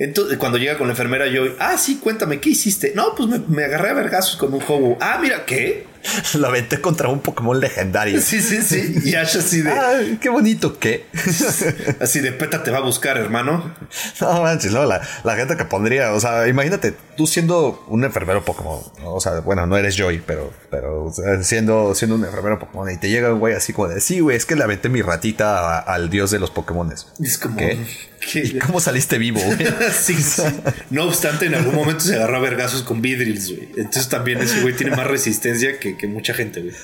Entonces, 0.00 0.38
cuando 0.38 0.56
llega 0.56 0.78
con 0.78 0.86
la 0.86 0.94
enfermera, 0.94 1.26
yo, 1.26 1.42
ah, 1.58 1.76
sí, 1.76 1.98
cuéntame, 2.02 2.40
¿qué 2.40 2.48
hiciste? 2.50 2.94
No, 2.96 3.14
pues 3.14 3.28
me, 3.48 3.64
agarré 3.64 3.90
a 3.90 3.92
vergazos 3.92 4.36
con 4.36 4.54
un 4.54 4.60
juego. 4.60 4.96
Ah, 4.98 5.18
mira, 5.20 5.44
¿qué? 5.44 5.86
lo 6.38 6.46
aventé 6.46 6.80
contra 6.80 7.08
un 7.08 7.20
Pokémon 7.20 7.60
legendario. 7.60 8.18
Sí, 8.22 8.40
sí, 8.40 8.62
sí. 8.62 8.94
Y 9.04 9.14
Ash 9.16 9.36
así 9.36 9.60
de. 9.60 9.70
Ay, 9.70 10.18
qué 10.18 10.30
bonito, 10.30 10.78
¿qué? 10.78 11.04
así 12.00 12.20
de 12.20 12.32
peta 12.32 12.62
te 12.62 12.70
va 12.70 12.78
a 12.78 12.80
buscar, 12.80 13.18
hermano. 13.18 13.74
No 14.22 14.42
manches, 14.42 14.72
no, 14.72 14.86
la, 14.86 15.02
la 15.22 15.36
gente 15.36 15.58
que 15.58 15.66
pondría, 15.66 16.14
o 16.14 16.20
sea, 16.20 16.48
imagínate, 16.48 16.94
tú 17.14 17.26
siendo 17.26 17.84
un 17.88 18.02
enfermero 18.02 18.42
Pokémon, 18.42 18.80
¿no? 19.00 19.12
o 19.12 19.20
sea, 19.20 19.40
bueno, 19.40 19.66
no 19.66 19.76
eres 19.76 19.96
Joy, 19.98 20.22
pero, 20.26 20.50
pero 20.70 21.04
o 21.04 21.12
sea, 21.12 21.42
siendo, 21.42 21.94
siendo 21.94 22.16
un 22.16 22.24
enfermero 22.24 22.58
Pokémon 22.58 22.90
y 22.90 22.96
te 22.96 23.10
llega 23.10 23.34
un 23.34 23.38
güey 23.38 23.54
así 23.54 23.74
como 23.74 23.88
de, 23.88 24.00
sí, 24.00 24.20
güey, 24.20 24.38
es 24.38 24.46
que 24.46 24.56
le 24.56 24.64
aventé 24.64 24.88
mi 24.88 25.02
ratita 25.02 25.76
a- 25.76 25.78
al 25.80 26.08
dios 26.08 26.30
de 26.30 26.38
los 26.38 26.50
Pokémones. 26.50 27.08
Es 27.22 27.36
como. 27.36 27.58
¿Qué? 27.58 27.78
¿Qué? 28.20 28.40
¿Y 28.40 28.58
cómo 28.58 28.80
saliste 28.80 29.18
vivo, 29.18 29.40
güey? 29.40 29.58
sí, 29.92 30.14
sí. 30.14 30.42
No 30.90 31.04
obstante, 31.04 31.46
en 31.46 31.54
algún 31.54 31.74
momento 31.74 32.00
se 32.00 32.16
agarró 32.16 32.36
a 32.36 32.40
vergazos 32.40 32.82
con 32.82 33.00
Vidrils, 33.02 33.48
güey. 33.54 33.68
Entonces 33.76 34.08
también 34.08 34.38
ese 34.40 34.60
güey 34.62 34.74
tiene 34.76 34.94
más 34.96 35.06
resistencia 35.06 35.78
que, 35.78 35.96
que 35.96 36.06
mucha 36.06 36.34
gente, 36.34 36.60
güey. 36.62 36.74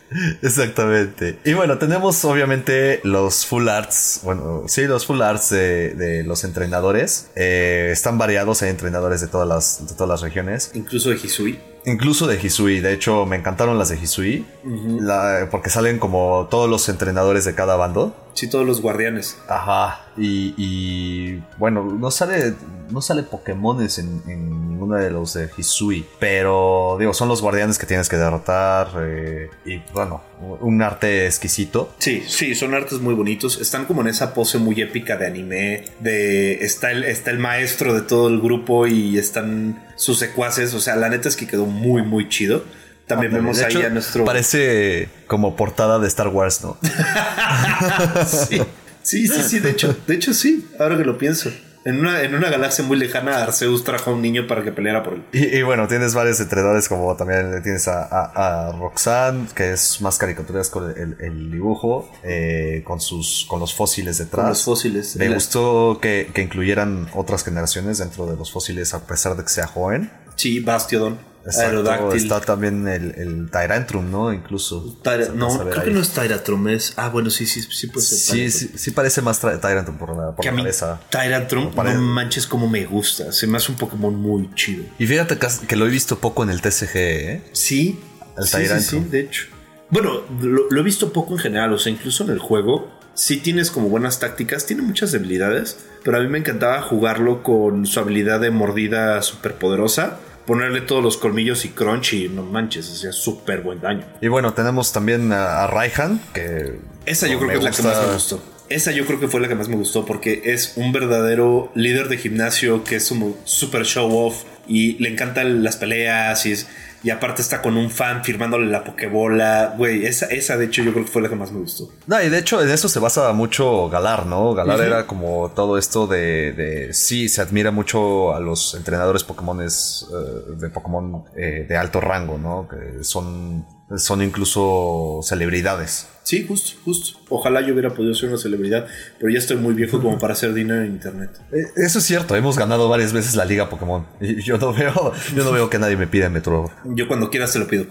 Exactamente. 0.43 1.39
Y 1.45 1.53
bueno, 1.55 1.79
tenemos 1.79 2.25
obviamente 2.25 3.01
los 3.05 3.45
full 3.47 3.69
arts. 3.69 4.21
Bueno, 4.23 4.65
sí, 4.69 4.87
los 4.87 5.07
full 5.07 5.21
arts 5.23 5.51
de, 5.51 5.95
de 5.95 6.23
los 6.25 6.45
entrenadores. 6.45 7.29
Eh, 7.37 7.91
están 7.93 8.17
variados, 8.19 8.63
hay 8.63 8.71
entrenadores 8.71 9.21
de 9.21 9.27
todas 9.27 9.47
las, 9.49 9.87
de 9.89 9.95
todas 9.95 10.09
las 10.09 10.21
regiones. 10.23 10.71
Incluso 10.75 11.11
de 11.11 11.17
Hisui. 11.17 11.59
Incluso 11.85 12.27
de 12.27 12.37
Hisui. 12.43 12.81
De 12.81 12.93
hecho, 12.93 13.27
me 13.27 13.37
encantaron 13.37 13.79
las 13.79 13.89
de 13.91 13.97
Hisui. 13.97 14.45
la- 14.65 15.49
porque 15.51 15.71
salen 15.71 15.99
como 15.99 16.49
todos 16.51 16.69
los 16.71 16.89
entrenadores 16.89 17.45
de 17.45 17.55
cada 17.55 17.77
bando. 17.77 18.17
Sí, 18.37 18.49
todos 18.49 18.67
los 18.67 18.83
guardianes. 18.83 19.39
Ajá. 19.49 20.03
Y, 20.17 20.55
y, 20.59 21.43
bueno, 21.59 21.83
no 21.85 22.11
sale. 22.11 22.55
No 22.91 23.01
sale 23.01 23.25
Pokémones 23.25 23.99
en, 23.99 24.23
en 24.29 24.69
ninguno 24.69 24.95
de 24.97 25.11
los 25.11 25.33
de 25.35 25.49
Hisui. 25.57 26.07
Pero 26.21 26.97
digo, 27.01 27.13
son 27.15 27.29
los 27.29 27.41
guardianes 27.43 27.79
que 27.79 27.87
tienes 27.87 28.09
que 28.09 28.17
derrotar. 28.17 28.89
eh, 29.01 29.49
y 29.65 29.83
bueno, 29.93 30.23
un 30.61 30.83
arte 30.83 31.27
exquisito. 31.27 31.95
Sí, 31.99 32.23
sí, 32.29 32.55
son 32.55 32.75
artes 32.75 33.01
muy 33.01 33.15
bonitos. 33.15 33.59
Están 33.61 33.87
como 33.87 34.03
en 34.03 34.09
esa 34.09 34.35
pose 34.35 34.59
muy 34.59 34.81
épica 34.81 35.17
de 35.17 35.27
anime. 35.27 35.85
De 36.01 36.65
está 36.65 36.93
el, 36.93 37.05
está 37.05 37.31
el 37.31 37.39
maestro 37.39 37.95
de 37.95 38.03
todo 38.03 38.29
el 38.29 38.41
grupo 38.41 38.87
y 38.87 39.19
están 39.19 39.83
sus 39.97 40.19
secuaces. 40.19 40.75
O 40.75 40.81
sea, 40.81 40.95
la 40.95 41.09
neta 41.09 41.29
es 41.29 41.37
que 41.37 41.47
quedó 41.47 41.65
muy, 41.67 42.03
muy 42.03 42.29
chido. 42.29 42.63
También 43.07 43.31
Ándale, 43.33 43.43
vemos 43.53 43.59
ahí 43.63 43.77
hecho, 43.77 43.87
a 43.87 43.91
nuestro. 43.91 44.25
Parece 44.25 45.09
como 45.27 45.55
portada 45.57 45.99
de 45.99 46.09
Star 46.09 46.29
Wars, 46.29 46.63
¿no? 46.65 46.77
sí, 48.27 48.61
sí, 49.03 49.27
sí, 49.29 49.43
sí, 49.43 49.59
de 49.61 49.71
hecho, 49.71 49.97
de 50.07 50.15
hecho 50.15 50.35
sí, 50.35 50.69
ahora 50.79 50.97
que 50.97 51.05
lo 51.05 51.19
pienso. 51.19 51.51
En 51.85 52.01
una, 52.01 52.23
en 52.23 52.35
una 52.35 52.51
galaxia 52.51 52.83
muy 52.85 52.97
lejana, 52.99 53.45
Arceus 53.45 53.85
trajo 53.85 54.11
a 54.11 54.15
un 54.15 54.21
niño 54.21 54.49
para 54.49 54.65
que 54.65 54.73
peleara 54.73 55.05
por 55.05 55.15
él. 55.15 55.23
Y, 55.31 55.59
y 55.59 55.63
bueno, 55.63 55.87
tienes 55.87 56.15
varios 56.15 56.41
entrenadores, 56.41 56.89
como 56.89 57.15
también 57.15 57.63
tienes 57.63 57.87
a, 57.87 58.03
a- 58.03 58.71
a 58.71 58.73
Roxanne, 58.73 59.47
que 59.55 59.71
es 59.75 60.01
más 60.01 60.19
caricaturas 60.19 60.69
con 60.69 60.91
el, 60.91 61.17
el 61.21 61.53
dibujo, 61.53 62.11
eh, 62.25 62.83
con 62.85 63.01
sus 63.01 63.47
con 63.49 63.61
los 63.61 63.73
fósiles 63.73 64.19
detrás. 64.19 64.41
Con 64.43 64.49
los 64.49 64.65
fósiles. 64.65 65.15
Me 65.15 65.29
La- 65.29 65.37
gustó 65.37 66.01
que, 66.03 66.29
que 66.35 66.43
incluyeran 66.43 67.07
otras 67.15 67.45
generaciones 67.45 67.99
dentro 67.99 68.27
de 68.27 68.35
los 68.37 68.51
fósiles, 68.51 68.93
a 68.93 69.07
pesar 69.07 69.37
de 69.37 69.45
que 69.45 69.49
sea 69.51 69.69
joven. 69.69 70.11
Sí, 70.37 70.61
Bastiodon. 70.61 71.19
Exacto. 71.47 72.13
Está 72.13 72.41
también 72.41 72.89
el, 72.89 73.13
el 73.17 73.51
Tyrantrum, 73.53 74.11
¿no? 74.11 74.33
Incluso. 74.33 74.99
Tyra- 75.05 75.33
no, 75.33 75.57
creo 75.71 75.85
que 75.85 75.91
no 75.93 76.01
es 76.01 76.11
Tyratrum, 76.11 76.67
es. 76.67 76.93
Ah, 76.97 77.09
bueno, 77.09 77.31
sí, 77.31 77.47
sí, 77.47 77.63
sí 77.63 77.87
puede 77.87 78.05
ser. 78.05 78.19
Sí, 78.19 78.33
Tyrantrum. 78.33 78.71
sí, 78.73 78.79
sí 78.79 78.91
parece 78.91 79.23
más 79.23 79.41
Ty- 79.41 79.61
Tyrantrum 79.61 79.97
por 79.97 80.17
la, 80.17 80.35
por 80.35 80.43
Que 80.43 80.49
a 80.49 80.51
la 80.51 80.57
mí, 80.57 80.63
cabeza. 80.63 81.01
Tyrantrum, 81.09 81.73
Pare- 81.73 81.95
no 81.95 82.01
manches 82.03 82.49
como 82.49 82.69
me 82.69 82.85
gusta. 82.85 83.31
Se 83.31 83.47
me 83.47 83.59
hace 83.59 83.71
un 83.71 83.79
Pokémon 83.79 84.13
muy 84.17 84.51
chido. 84.57 84.87
Y 84.99 85.07
fíjate 85.07 85.39
que, 85.69 85.77
lo 85.77 85.87
he 85.87 85.89
visto 85.89 86.19
poco 86.19 86.43
en 86.43 86.51
el 86.51 86.61
TCG, 86.61 86.97
¿eh? 86.97 87.43
Sí, 87.53 88.01
El 88.37 88.43
sí, 88.45 88.51
sí, 88.51 88.57
Tyrantrum. 88.65 89.05
sí, 89.05 89.09
de 89.11 89.21
hecho. 89.21 89.45
Bueno, 89.89 90.23
lo, 90.43 90.69
lo 90.69 90.81
he 90.81 90.83
visto 90.83 91.13
poco 91.13 91.35
en 91.35 91.39
general, 91.39 91.73
o 91.73 91.79
sea, 91.79 91.93
incluso 91.93 92.25
en 92.25 92.31
el 92.31 92.41
juego, 92.41 92.91
sí 93.17 93.39
tienes 93.39 93.73
como 93.73 93.89
buenas 93.89 94.21
tácticas, 94.21 94.65
tiene 94.67 94.83
muchas 94.83 95.11
debilidades, 95.11 95.79
pero 96.05 96.19
a 96.19 96.21
mí 96.21 96.29
me 96.29 96.39
encantaba 96.39 96.81
jugarlo 96.83 97.43
con 97.43 97.85
su 97.87 97.99
habilidad 97.99 98.39
de 98.41 98.51
mordida 98.53 99.21
súper 99.23 99.55
poderosa, 99.55 100.19
ponerle 100.47 100.81
todos 100.83 101.03
los 101.03 101.17
colmillos 101.17 101.65
y 101.65 101.71
crunch 101.71 102.13
y 102.13 102.29
no 102.29 102.45
manches, 102.45 102.89
hacía 102.93 103.11
súper 103.11 103.63
buen 103.63 103.81
daño. 103.81 104.05
Y 104.21 104.29
bueno, 104.29 104.55
tenemos 104.55 104.93
también 104.93 105.33
a, 105.33 105.65
a 105.65 105.67
Raihan, 105.67 106.21
que... 106.33 106.79
Esa 107.05 107.27
yo 107.27 107.39
creo 107.39 107.51
que 107.51 107.57
es 107.59 107.65
la 107.65 107.71
que 107.73 107.83
más 107.83 108.07
me 108.07 108.13
gustó. 108.15 108.43
Esa 108.69 108.91
yo 108.93 109.07
creo 109.07 109.19
que 109.21 109.29
fue 109.29 109.41
la 109.41 109.47
que 109.49 109.55
más 109.55 109.69
me 109.69 109.77
gustó 109.77 110.05
porque 110.05 110.43
es 110.45 110.73
un 110.77 110.93
verdadero 110.93 111.71
líder 111.77 112.09
de 112.09 112.19
gimnasio 112.19 112.83
que 112.85 112.97
es 112.97 113.09
como 113.09 113.37
super 113.45 113.85
show 113.85 114.13
off 114.13 114.43
y 114.69 114.95
le 115.03 115.09
encantan 115.09 115.63
las 115.63 115.77
peleas 115.77 116.45
y, 116.47 116.53
es- 116.53 116.67
y 117.07 117.11
aparte 117.11 117.41
está 117.41 117.63
con 117.63 117.77
un 117.77 117.89
fan 117.89 118.25
firmándole 118.25 118.67
la 118.67 118.83
pokebola. 118.83 119.75
Güey, 119.79 120.07
esa, 120.07 120.27
esa 120.27 120.57
de 120.57 120.65
hecho 120.65 120.83
yo 120.83 120.93
creo 120.93 121.05
que 121.05 121.11
fue 121.13 121.23
la 121.23 121.29
que 121.29 121.37
más 121.37 121.53
me 121.53 121.61
gustó. 121.61 121.89
No, 122.09 122.21
y 122.21 122.29
de 122.29 122.39
hecho 122.39 122.61
en 122.61 122.69
eso 122.69 122.89
se 122.89 122.99
basa 122.99 123.33
mucho 123.33 123.89
Galar, 123.89 124.27
¿no? 124.27 124.55
Galar 124.55 124.81
era 124.81 125.07
como 125.07 125.53
todo 125.55 125.79
esto 125.79 126.09
de, 126.09 126.53
de- 126.53 126.93
Sí, 126.93 127.29
se 127.29 127.41
admira 127.43 127.71
mucho 127.71 128.35
a 128.35 128.41
los 128.41 128.75
entrenadores 128.75 129.23
Pokémones 129.23 130.09
eh, 130.11 130.55
de 130.59 130.69
Pokémon 130.69 131.23
eh, 131.37 131.65
de 131.69 131.77
alto 131.77 132.01
rango, 132.01 132.39
¿no? 132.39 132.67
Que 132.69 133.05
son, 133.05 133.65
son 133.97 134.21
incluso 134.23 135.21
celebridades. 135.23 136.09
Sí, 136.27 136.45
justo, 136.45 136.73
justo. 136.85 137.21
Ojalá 137.29 137.61
yo 137.61 137.73
hubiera 137.73 137.95
podido 137.95 138.13
ser 138.17 138.31
una 138.31 138.39
celebridad, 138.39 138.85
pero 139.21 139.31
ya 139.31 139.39
estoy 139.39 139.59
muy 139.59 139.75
viejo 139.75 140.03
como 140.03 140.19
para 140.19 140.33
hacer 140.33 140.53
dinero 140.55 140.83
en 140.83 140.89
internet. 140.89 141.31
Eh, 141.53 141.67
Eso 141.77 142.01
es 142.01 142.05
cierto, 142.05 142.35
hemos 142.35 142.59
ganado 142.59 142.89
varias 142.89 143.13
veces 143.13 143.37
la 143.37 143.45
liga 143.45 143.69
Pokémon. 143.71 144.05
Y 144.21 144.43
yo 144.43 144.59
no 144.59 144.73
veo, 144.73 145.13
yo 145.37 145.45
no 145.45 145.53
veo 145.53 145.71
que 145.71 145.79
nadie 145.79 145.97
me 145.97 146.09
pida 146.09 146.29
Metro. 146.29 146.69
Yo 146.85 147.07
cuando 147.07 147.31
quiera 147.31 147.47
se 147.47 147.61
lo 147.61 147.69
pido. 147.69 147.87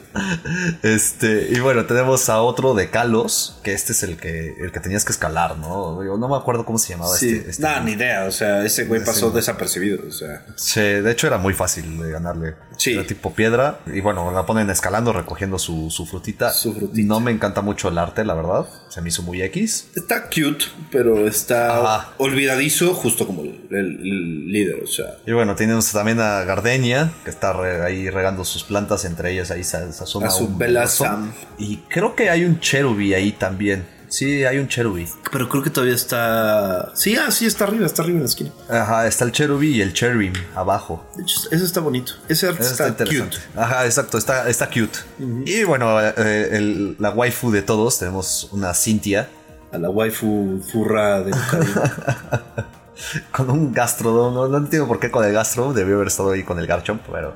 Este, 0.83 1.47
y 1.51 1.59
bueno, 1.61 1.85
tenemos 1.85 2.27
a 2.29 2.41
otro 2.41 2.73
de 2.73 2.89
Kalos, 2.89 3.59
que 3.63 3.71
este 3.73 3.93
es 3.93 4.03
el 4.03 4.17
que, 4.17 4.53
el 4.59 4.71
que 4.73 4.79
tenías 4.81 5.05
que 5.05 5.13
escalar, 5.13 5.57
¿no? 5.57 6.03
Yo 6.03 6.17
no 6.17 6.27
me 6.27 6.35
acuerdo 6.35 6.65
cómo 6.65 6.77
se 6.77 6.91
llamaba 6.93 7.15
Sí, 7.15 7.29
este. 7.37 7.49
este 7.51 7.63
nada, 7.63 7.79
ni 7.81 7.93
idea. 7.93 8.25
O 8.25 8.31
sea, 8.31 8.65
ese 8.65 8.83
güey 8.83 9.03
pasó 9.03 9.27
no. 9.29 9.31
desapercibido. 9.35 9.99
O 10.07 10.11
sea, 10.11 10.45
Sí, 10.57 10.81
de 10.81 11.09
hecho 11.09 11.27
era 11.27 11.37
muy 11.37 11.53
fácil 11.53 11.97
de 11.99 12.11
ganarle. 12.11 12.55
Sí. 12.77 12.93
Era 12.93 13.07
tipo 13.07 13.33
piedra. 13.33 13.79
Y 13.87 14.01
bueno, 14.01 14.29
la 14.33 14.45
ponen 14.45 14.69
escalando, 14.69 15.13
recogiendo 15.13 15.57
su, 15.57 15.89
su 15.89 16.05
frutita. 16.05 16.51
Su 16.51 16.73
frutita. 16.73 17.07
No 17.07 17.21
me 17.21 17.31
encanta 17.31 17.61
mucho 17.61 17.87
el 17.87 17.97
arte, 17.97 18.24
la 18.25 18.33
verdad. 18.33 18.65
Se 18.89 19.01
me 19.01 19.09
hizo 19.09 19.23
muy 19.23 19.41
X. 19.41 19.89
Está 19.95 20.23
cute, 20.29 20.65
pero 20.91 21.27
está 21.27 21.77
Ajá. 21.97 22.13
olvidadizo, 22.17 22.93
justo 22.93 23.25
como 23.27 23.41
el, 23.43 24.47
líder. 24.47 24.81
O 24.83 24.87
sea, 24.87 25.17
Y 25.25 25.31
bueno, 25.33 25.55
tenemos 25.55 25.91
también 25.91 26.19
a 26.21 26.43
Gardenia, 26.45 27.11
que 27.23 27.29
está 27.29 27.53
re- 27.53 27.83
ahí 27.83 28.09
regando 28.09 28.45
sus 28.45 28.63
plantas, 28.63 29.03
entre 29.05 29.33
ellas 29.33 29.51
ahí 29.51 29.63
se, 29.63 29.91
se 29.91 30.03
asoma 30.03 30.27
A 30.27 30.31
su 30.31 30.45
un 30.45 30.57
Bella. 30.57 30.87
Sam. 30.87 31.33
Y 31.57 31.77
creo 31.89 32.15
que 32.15 32.29
hay 32.29 32.45
un 32.45 32.59
Cherubi 32.59 33.13
ahí 33.13 33.31
también. 33.33 33.85
Sí, 34.17 34.45
hay 34.45 34.59
un 34.59 34.69
Cherubi. 34.69 35.09
pero 35.29 35.49
creo 35.49 35.61
que 35.61 35.69
todavía 35.69 35.93
está. 35.95 36.93
Sí, 36.95 37.17
ah, 37.17 37.31
sí, 37.31 37.45
está 37.45 37.65
arriba, 37.65 37.85
está 37.85 38.01
arriba 38.01 38.15
en 38.19 38.23
la 38.23 38.29
esquina. 38.29 38.49
Ajá, 38.69 39.07
está 39.07 39.25
el 39.25 39.33
Cherubi 39.33 39.75
y 39.75 39.81
el 39.81 39.91
Cherrim 39.91 40.31
abajo. 40.55 41.05
De 41.17 41.23
hecho, 41.23 41.37
ese 41.51 41.65
está 41.65 41.81
bonito. 41.81 42.13
Ese 42.29 42.47
arte 42.47 42.61
Eso 42.61 42.85
está, 42.85 43.03
cute. 43.03 43.37
Ajá, 43.57 43.83
exacto, 43.85 44.17
está, 44.17 44.49
está 44.49 44.67
cute. 44.67 44.99
Y 45.45 45.65
bueno, 45.65 45.99
eh, 46.01 46.47
el- 46.53 46.95
la 46.97 47.09
waifu 47.09 47.51
de 47.51 47.61
todos, 47.61 47.99
tenemos 47.99 48.47
una 48.53 48.73
Cintia 48.73 49.27
A 49.73 49.77
la 49.77 49.89
waifu 49.89 50.61
furra 50.71 51.19
de 51.21 51.31
con 53.33 53.49
un 53.49 53.73
gastrodon. 53.73 54.33
No, 54.33 54.47
no 54.47 54.57
entiendo 54.57 54.87
por 54.87 55.01
qué 55.01 55.11
con 55.11 55.25
el 55.25 55.33
gastro, 55.33 55.73
debió 55.73 55.95
haber 55.95 56.07
estado 56.07 56.31
ahí 56.31 56.43
con 56.43 56.57
el 56.59 56.67
Garchomp, 56.67 57.01
pero, 57.11 57.33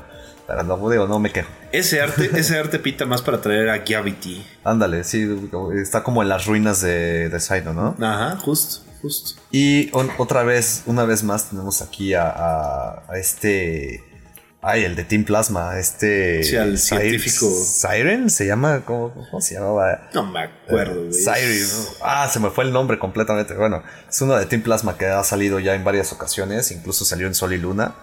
pero 0.50 0.64
no, 0.64 0.90
digo, 0.90 1.08
no 1.08 1.20
me 1.20 1.32
quejo. 1.32 1.50
ese 1.72 2.02
arte, 2.02 2.30
ese 2.34 2.58
arte 2.58 2.80
pita 2.80 3.06
más 3.06 3.22
para 3.22 3.40
traer 3.40 3.70
a 3.70 3.78
Gravity. 3.78 4.44
Ándale, 4.64 5.04
sí, 5.04 5.26
está 5.80 6.04
como 6.04 6.24
en 6.24 6.30
las 6.30 6.46
ruinas 6.48 6.82
de, 6.82 7.30
de 7.30 7.40
Saino, 7.40 7.74
¿no? 7.74 7.96
Ajá, 8.06 8.36
justo, 8.38 8.84
justo. 9.02 9.40
Y 9.52 9.90
on- 9.94 10.10
otra 10.18 10.42
vez, 10.44 10.84
una 10.88 11.06
vez 11.06 11.24
más, 11.24 11.50
tenemos 11.52 11.82
aquí 11.84 12.14
a, 12.16 12.28
a- 12.30 13.04
a 13.08 13.18
este. 13.20 14.04
Ay, 14.62 14.84
el 14.84 14.96
de 14.96 15.06
Team 15.06 15.24
Plasma, 15.24 15.80
este. 15.80 16.44
Sí, 16.44 16.56
al 16.58 16.78
científico. 16.78 17.50
Siren 17.50 18.30
se 18.30 18.46
llama, 18.48 18.82
¿cómo, 18.86 19.14
cómo 19.14 19.40
se 19.42 19.54
llamaba? 19.56 20.10
No 20.14 20.26
me 20.26 20.40
acuerdo, 20.70 21.02
güey. 21.06 21.14
Siren. 21.14 21.68
Ah, 22.02 22.28
se 22.32 22.40
me 22.40 22.50
fue 22.50 22.64
el 22.64 22.72
nombre 22.72 22.98
completamente. 23.00 23.54
Bueno, 23.56 23.84
es 24.10 24.22
uno 24.22 24.36
de 24.36 24.46
Team 24.46 24.62
Plasma 24.62 24.98
que 24.98 25.06
ha 25.08 25.24
salido 25.24 25.60
ya 25.60 25.76
en 25.76 25.84
varias 25.84 26.12
ocasiones, 26.14 26.72
incluso 26.72 27.06
salió 27.06 27.28
en 27.28 27.36
Sol 27.36 27.54
y 27.54 27.58
Luna. 27.58 27.96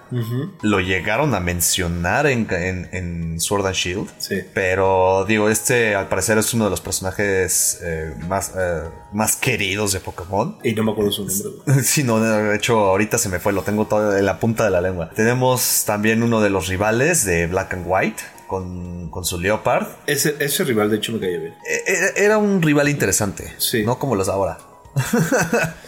Lo 0.62 0.80
llegaron 0.80 1.34
a 1.34 1.40
mencionar 1.40 2.26
en, 2.26 2.46
en- 2.50 2.88
en 2.92 3.40
Sword 3.40 3.66
and 3.66 3.74
Shield. 3.74 4.08
Sí. 4.18 4.40
Pero 4.54 5.24
digo, 5.26 5.48
este 5.48 5.94
al 5.94 6.08
parecer 6.08 6.38
es 6.38 6.52
uno 6.54 6.64
de 6.64 6.70
los 6.70 6.80
personajes 6.80 7.78
eh, 7.82 8.14
más, 8.28 8.52
eh, 8.58 8.82
más 9.12 9.36
queridos 9.36 9.92
de 9.92 10.00
Pokémon. 10.00 10.58
Y 10.62 10.72
no 10.74 10.82
me 10.84 10.92
acuerdo 10.92 11.12
su 11.12 11.24
nombre. 11.26 11.82
Sí, 11.84 12.02
no, 12.04 12.20
de 12.20 12.56
hecho 12.56 12.78
ahorita 12.78 13.18
se 13.18 13.28
me 13.28 13.38
fue, 13.38 13.52
lo 13.52 13.62
tengo 13.62 13.86
todo 13.86 14.16
en 14.16 14.24
la 14.26 14.38
punta 14.40 14.64
de 14.64 14.70
la 14.70 14.80
lengua. 14.80 15.10
Tenemos 15.14 15.84
también 15.86 16.22
uno 16.22 16.40
de 16.40 16.50
los 16.50 16.66
rivales 16.68 17.24
de 17.24 17.46
Black 17.46 17.74
and 17.74 17.84
White 17.86 18.22
con, 18.46 19.10
con 19.10 19.24
su 19.24 19.38
Leopard. 19.40 19.86
Ese, 20.06 20.36
ese 20.40 20.64
rival, 20.64 20.90
de 20.90 20.96
hecho, 20.96 21.12
me 21.12 21.20
caía 21.20 21.38
bien. 21.38 21.54
E- 21.64 21.92
e- 21.92 22.24
Era 22.24 22.38
un 22.38 22.62
rival 22.62 22.88
interesante, 22.88 23.54
Sí. 23.58 23.84
no 23.84 23.98
como 23.98 24.14
los 24.14 24.28
ahora. 24.28 24.58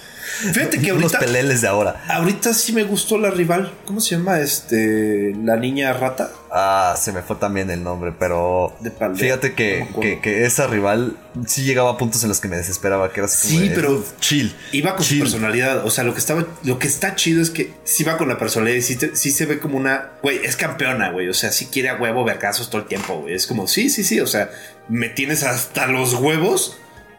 Fíjate 0.52 0.80
que 0.80 0.90
ahorita, 0.90 1.18
peleles 1.18 1.60
de 1.62 1.68
ahora. 1.68 2.04
ahorita 2.08 2.52
sí 2.54 2.72
me 2.72 2.84
gustó 2.84 3.18
la 3.18 3.30
rival. 3.30 3.72
¿Cómo 3.84 4.00
se 4.00 4.16
llama? 4.16 4.40
Este, 4.40 5.34
la 5.42 5.56
niña 5.56 5.92
rata. 5.92 6.30
Ah, 6.50 6.96
se 6.98 7.12
me 7.12 7.20
fue 7.22 7.36
también 7.36 7.70
el 7.70 7.82
nombre, 7.82 8.12
pero 8.18 8.74
De 8.80 8.90
fíjate 9.14 9.52
que, 9.52 9.86
que, 10.00 10.20
que 10.20 10.46
esa 10.46 10.66
rival 10.66 11.16
sí 11.46 11.62
llegaba 11.62 11.90
a 11.90 11.96
puntos 11.98 12.22
en 12.22 12.30
los 12.30 12.40
que 12.40 12.48
me 12.48 12.56
desesperaba, 12.56 13.12
que 13.12 13.20
era 13.20 13.26
así 13.26 13.48
como 13.48 13.60
Sí, 13.60 13.68
de, 13.68 13.74
pero 13.74 14.04
chill. 14.20 14.56
Iba 14.72 14.96
con 14.96 15.04
chill. 15.04 15.18
su 15.18 15.24
personalidad. 15.24 15.84
O 15.84 15.90
sea, 15.90 16.04
lo 16.04 16.14
que 16.14 16.20
estaba, 16.20 16.46
lo 16.64 16.78
que 16.78 16.86
está 16.86 17.14
chido 17.16 17.42
es 17.42 17.50
que 17.50 17.74
sí 17.84 18.02
va 18.04 18.16
con 18.16 18.28
la 18.28 18.38
personalidad 18.38 18.76
y 18.78 18.82
sí, 18.82 18.96
te- 18.96 19.14
sí 19.16 19.30
se 19.30 19.44
ve 19.44 19.58
como 19.58 19.76
una, 19.76 20.12
güey, 20.22 20.40
es 20.44 20.56
campeona, 20.56 21.10
güey. 21.10 21.28
O 21.28 21.34
sea, 21.34 21.52
sí 21.52 21.66
quiere 21.66 21.90
a 21.90 21.96
huevo 21.96 22.24
vergazos 22.24 22.70
todo 22.70 22.80
el 22.82 22.88
tiempo, 22.88 23.20
güey. 23.20 23.34
Es 23.34 23.46
como, 23.46 23.66
sí, 23.68 23.90
sí, 23.90 24.02
sí. 24.04 24.20
O 24.20 24.26
sea, 24.26 24.50
me 24.88 25.10
tienes 25.10 25.42
hasta 25.42 25.86
los 25.86 26.14
huevos, 26.14 26.78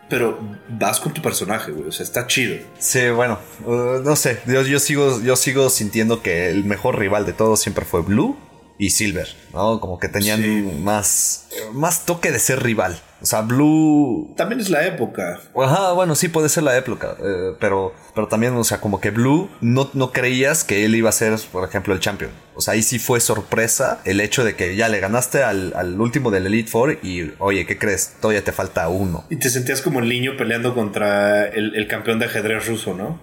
pero 0.10 0.40
vas 0.68 1.00
con 1.00 1.14
tu 1.14 1.22
personaje, 1.22 1.72
güey. 1.72 1.88
O 1.88 1.92
sea, 1.92 2.04
está 2.04 2.28
chido. 2.28 2.58
Sí, 2.80 3.10
bueno, 3.10 3.40
uh, 3.66 4.02
no 4.04 4.16
sé, 4.16 4.42
yo, 4.46 4.62
yo 4.64 4.80
sigo, 4.80 5.22
yo 5.22 5.36
sigo 5.36 5.70
sintiendo 5.70 6.22
que 6.22 6.50
el 6.50 6.66
mejor 6.66 6.98
rival 6.98 7.26
de 7.26 7.34
todos 7.34 7.60
siempre 7.62 7.86
fue 7.86 8.02
Blue 8.02 8.38
y 8.80 8.90
Silver, 8.92 9.28
¿no? 9.54 9.80
Como 9.80 10.00
que 10.00 10.08
tenían 10.08 10.42
Sí. 10.42 10.62
más, 10.82 11.48
más 11.74 12.06
toque 12.08 12.32
de 12.32 12.40
ser 12.40 12.64
rival. 12.64 13.00
O 13.22 13.26
sea, 13.26 13.42
Blue 13.42 14.34
También 14.38 14.62
es 14.62 14.70
la 14.70 14.88
época. 14.88 15.42
Ajá, 15.62 15.92
bueno, 15.92 16.16
sí 16.16 16.30
puede 16.30 16.48
ser 16.48 16.64
la 16.64 16.78
época, 16.78 17.18
eh, 17.22 17.54
pero, 17.60 17.94
pero 18.16 18.30
también, 18.30 18.56
o 18.56 18.64
sea, 18.64 18.80
como 18.80 19.02
que 19.02 19.12
Blue 19.12 19.50
no, 19.60 19.90
no 19.94 20.14
creías 20.14 20.64
que 20.64 20.86
él 20.86 20.96
iba 20.96 21.10
a 21.10 21.12
ser, 21.12 21.38
por 21.52 21.68
ejemplo, 21.68 21.94
el 21.94 22.00
champion. 22.00 22.32
O 22.56 22.62
sea, 22.62 22.76
ahí 22.76 22.82
sí 22.82 22.98
fue 22.98 23.20
sorpresa 23.20 24.00
el 24.06 24.22
hecho 24.22 24.46
de 24.46 24.56
que 24.56 24.78
ya 24.78 24.88
le 24.88 25.02
ganaste 25.02 25.44
al, 25.44 25.74
al 25.76 26.00
último 26.00 26.32
del 26.32 26.46
Elite 26.48 26.70
Four 26.72 27.00
y, 27.04 27.34
oye, 27.40 27.66
¿qué 27.66 27.78
crees? 27.78 28.14
Todavía 28.22 28.46
te 28.46 28.54
falta 28.54 28.88
uno. 28.88 29.26
Y 29.30 29.36
te 29.36 29.50
sentías 29.50 29.82
como 29.82 30.00
el 30.00 30.08
niño 30.08 30.38
peleando 30.38 30.74
contra 30.74 31.46
el, 31.50 31.76
el 31.76 31.88
campeón 31.90 32.20
de 32.20 32.26
ajedrez 32.28 32.68
ruso, 32.68 32.94
¿no? 32.94 33.20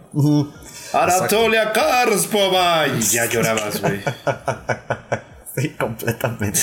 Aratolia 0.92 1.72
Karspova. 1.72 2.86
Y 2.88 3.00
ya 3.00 3.24
llorabas, 3.24 3.80
güey. 3.80 4.00
Sí, 5.56 5.70
completamente. 5.70 6.60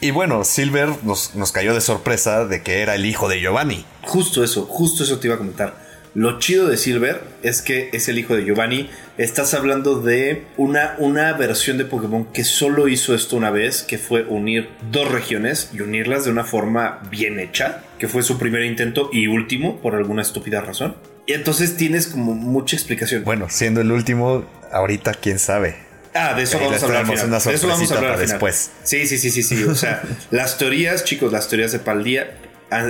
y 0.00 0.10
bueno, 0.10 0.44
Silver 0.44 0.88
nos, 1.02 1.34
nos 1.34 1.52
cayó 1.52 1.74
de 1.74 1.80
sorpresa 1.80 2.46
de 2.46 2.62
que 2.62 2.80
era 2.80 2.94
el 2.94 3.04
hijo 3.04 3.28
de 3.28 3.40
Giovanni. 3.40 3.84
Justo 4.02 4.42
eso, 4.42 4.64
justo 4.66 5.04
eso 5.04 5.18
te 5.18 5.28
iba 5.28 5.34
a 5.34 5.38
comentar. 5.38 5.86
Lo 6.16 6.38
chido 6.38 6.66
de 6.66 6.78
Silver 6.78 7.20
es 7.42 7.60
que 7.60 7.90
es 7.92 8.08
el 8.08 8.18
hijo 8.18 8.34
de 8.34 8.42
Giovanni. 8.42 8.88
Estás 9.18 9.52
hablando 9.52 10.00
de 10.00 10.46
una, 10.56 10.94
una 10.96 11.34
versión 11.34 11.76
de 11.76 11.84
Pokémon 11.84 12.24
que 12.32 12.42
solo 12.42 12.88
hizo 12.88 13.14
esto 13.14 13.36
una 13.36 13.50
vez, 13.50 13.82
que 13.82 13.98
fue 13.98 14.22
unir 14.22 14.70
dos 14.90 15.12
regiones 15.12 15.68
y 15.74 15.82
unirlas 15.82 16.24
de 16.24 16.30
una 16.30 16.44
forma 16.44 17.02
bien 17.10 17.38
hecha, 17.38 17.82
que 17.98 18.08
fue 18.08 18.22
su 18.22 18.38
primer 18.38 18.64
intento 18.64 19.10
y 19.12 19.26
último 19.26 19.78
por 19.82 19.94
alguna 19.94 20.22
estúpida 20.22 20.62
razón. 20.62 20.96
Y 21.26 21.34
entonces 21.34 21.76
tienes 21.76 22.06
como 22.06 22.34
mucha 22.34 22.76
explicación. 22.76 23.22
Bueno, 23.22 23.48
siendo 23.50 23.82
el 23.82 23.92
último, 23.92 24.46
ahorita 24.72 25.12
quién 25.12 25.38
sabe. 25.38 25.85
Ah, 26.16 26.34
de 26.34 26.42
eso 26.42 26.58
vamos 26.58 26.82
a 26.82 26.86
hablar 26.86 27.06
final. 27.06 27.26
una 27.26 27.38
De 27.38 27.54
eso 27.54 27.68
vamos 27.68 27.90
a 27.90 27.96
hablar 27.96 28.14
para 28.14 28.26
después. 28.26 28.70
Sí, 28.82 29.06
sí, 29.06 29.18
sí, 29.18 29.30
sí, 29.30 29.42
sí. 29.42 29.64
O 29.64 29.74
sea, 29.74 30.02
las 30.30 30.58
teorías, 30.58 31.04
chicos, 31.04 31.32
las 31.32 31.48
teorías 31.48 31.72
de 31.72 31.78
Paldía 31.78 32.38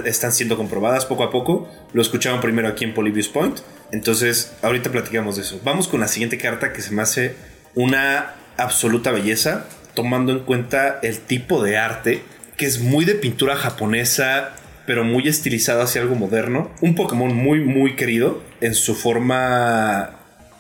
están 0.04 0.32
siendo 0.32 0.56
comprobadas 0.56 1.06
poco 1.06 1.24
a 1.24 1.30
poco. 1.30 1.68
Lo 1.92 2.02
escucharon 2.02 2.40
primero 2.40 2.68
aquí 2.68 2.84
en 2.84 2.94
Polybius 2.94 3.28
Point. 3.28 3.60
Entonces, 3.92 4.52
ahorita 4.62 4.90
platicamos 4.90 5.36
de 5.36 5.42
eso. 5.42 5.60
Vamos 5.64 5.88
con 5.88 6.00
la 6.00 6.08
siguiente 6.08 6.38
carta 6.38 6.72
que 6.72 6.82
se 6.82 6.92
me 6.92 7.02
hace 7.02 7.34
una 7.74 8.34
absoluta 8.56 9.10
belleza, 9.10 9.66
tomando 9.94 10.32
en 10.32 10.40
cuenta 10.40 10.98
el 11.02 11.18
tipo 11.18 11.62
de 11.62 11.76
arte, 11.76 12.22
que 12.56 12.66
es 12.66 12.80
muy 12.80 13.04
de 13.04 13.14
pintura 13.14 13.56
japonesa, 13.56 14.52
pero 14.86 15.04
muy 15.04 15.28
estilizado 15.28 15.82
hacia 15.82 16.00
algo 16.00 16.14
moderno. 16.14 16.70
Un 16.80 16.94
Pokémon 16.94 17.34
muy, 17.34 17.60
muy 17.60 17.96
querido 17.96 18.42
en 18.60 18.74
su 18.74 18.94
forma 18.94 20.10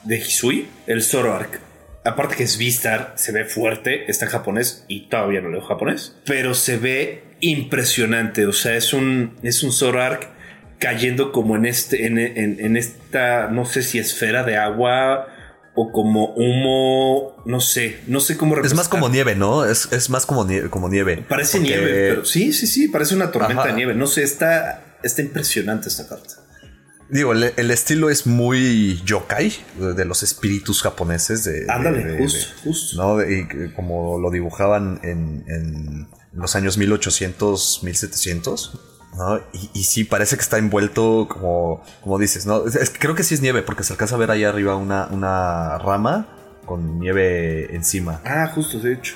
de 0.04 0.18
Hisui, 0.18 0.68
el 0.86 1.02
Zoroark. 1.02 1.65
Aparte 2.06 2.36
que 2.36 2.44
es 2.44 2.56
Vistar, 2.56 3.12
se 3.16 3.32
ve 3.32 3.44
fuerte, 3.44 4.10
está 4.10 4.26
en 4.26 4.30
japonés 4.30 4.84
y 4.88 5.08
todavía 5.08 5.40
no 5.40 5.48
leo 5.50 5.60
japonés, 5.60 6.14
pero 6.24 6.54
se 6.54 6.76
ve 6.78 7.24
impresionante, 7.40 8.46
o 8.46 8.52
sea, 8.52 8.76
es 8.76 8.92
un, 8.92 9.36
es 9.42 9.62
un 9.62 9.72
Zoroark 9.72 10.28
cayendo 10.78 11.32
como 11.32 11.56
en, 11.56 11.66
este, 11.66 12.06
en, 12.06 12.18
en- 12.18 12.58
en 12.60 12.76
esta, 12.76 13.48
no 13.48 13.64
sé 13.64 13.82
si 13.82 13.98
esfera 13.98 14.44
de 14.44 14.56
agua 14.56 15.26
o 15.74 15.90
como 15.92 16.32
humo, 16.36 17.42
no 17.44 17.60
sé, 17.60 17.98
no 18.06 18.20
sé 18.20 18.36
cómo 18.36 18.54
Es 18.54 18.60
más 18.62 18.70
representar. 18.70 18.90
como 18.90 19.08
nieve, 19.08 19.34
¿no? 19.34 19.64
Es, 19.66 19.90
es 19.92 20.08
más 20.08 20.24
como 20.24 20.44
nieve. 20.44 20.70
Como 20.70 20.88
nieve 20.88 21.18
Parece 21.28 21.58
Porque- 21.58 21.70
nieve, 21.76 22.08
pero 22.10 22.24
sí, 22.24 22.52
sí, 22.52 22.66
sí, 22.66 22.88
parece 22.88 23.14
una 23.14 23.30
tormenta 23.30 23.62
Ajá. 23.62 23.70
de 23.70 23.76
nieve, 23.76 23.94
no 23.94 24.06
sé, 24.06 24.22
está, 24.22 24.96
está 25.02 25.20
impresionante 25.22 25.88
esta 25.88 26.08
carta. 26.08 26.35
Digo, 27.08 27.32
el, 27.32 27.52
el 27.56 27.70
estilo 27.70 28.10
es 28.10 28.26
muy 28.26 29.00
yokai, 29.04 29.52
de, 29.94 30.04
los 30.04 30.22
espíritus 30.22 30.82
japoneses. 30.82 31.44
De, 31.44 31.66
Ándale, 31.68 32.04
de- 32.04 32.18
justo, 32.18 32.38
de- 32.38 32.62
justo. 32.62 32.96
¿no? 32.96 33.22
Y 33.22 33.46
como 33.74 34.18
lo 34.18 34.30
dibujaban 34.30 35.00
en, 35.04 35.44
en 35.48 36.08
los 36.32 36.56
años 36.56 36.76
1800, 36.78 37.80
1700. 37.84 38.80
¿no? 39.16 39.38
Y, 39.52 39.70
y 39.72 39.84
sí, 39.84 40.04
parece 40.04 40.36
que 40.36 40.42
está 40.42 40.58
envuelto 40.58 41.26
como, 41.30 41.82
como 42.02 42.18
dices, 42.18 42.44
¿no? 42.44 42.66
Es- 42.66 42.92
creo 42.98 43.14
que 43.14 43.22
sí 43.22 43.34
es 43.34 43.40
nieve, 43.40 43.62
porque 43.62 43.82
se 43.84 43.92
alcanza 43.92 44.16
a 44.16 44.18
ver 44.18 44.30
ahí 44.30 44.44
arriba 44.44 44.76
una, 44.76 45.06
una 45.06 45.78
rama 45.78 46.28
con 46.66 46.98
nieve 46.98 47.74
encima. 47.74 48.20
Ah, 48.24 48.50
justo, 48.54 48.78
de 48.80 48.94
hecho. 48.94 49.14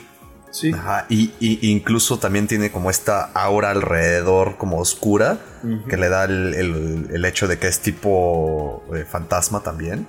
Sí. 0.50 0.72
Ajá, 0.72 1.06
y, 1.08 1.32
y 1.38 1.70
incluso 1.70 2.18
también 2.18 2.46
tiene 2.48 2.70
como 2.72 2.90
esta 2.90 3.22
aura 3.34 3.70
alrededor 3.70 4.56
como 4.56 4.78
oscura 4.78 5.38
que 5.90 5.98
le 5.98 6.08
da 6.08 6.24
el, 6.24 6.54
el- 6.54 7.08
el 7.12 7.24
hecho 7.26 7.46
de 7.46 7.58
que 7.58 7.68
es 7.68 7.80
tipo 7.80 8.82
eh, 8.96 9.04
fantasma 9.08 9.62
también. 9.62 10.06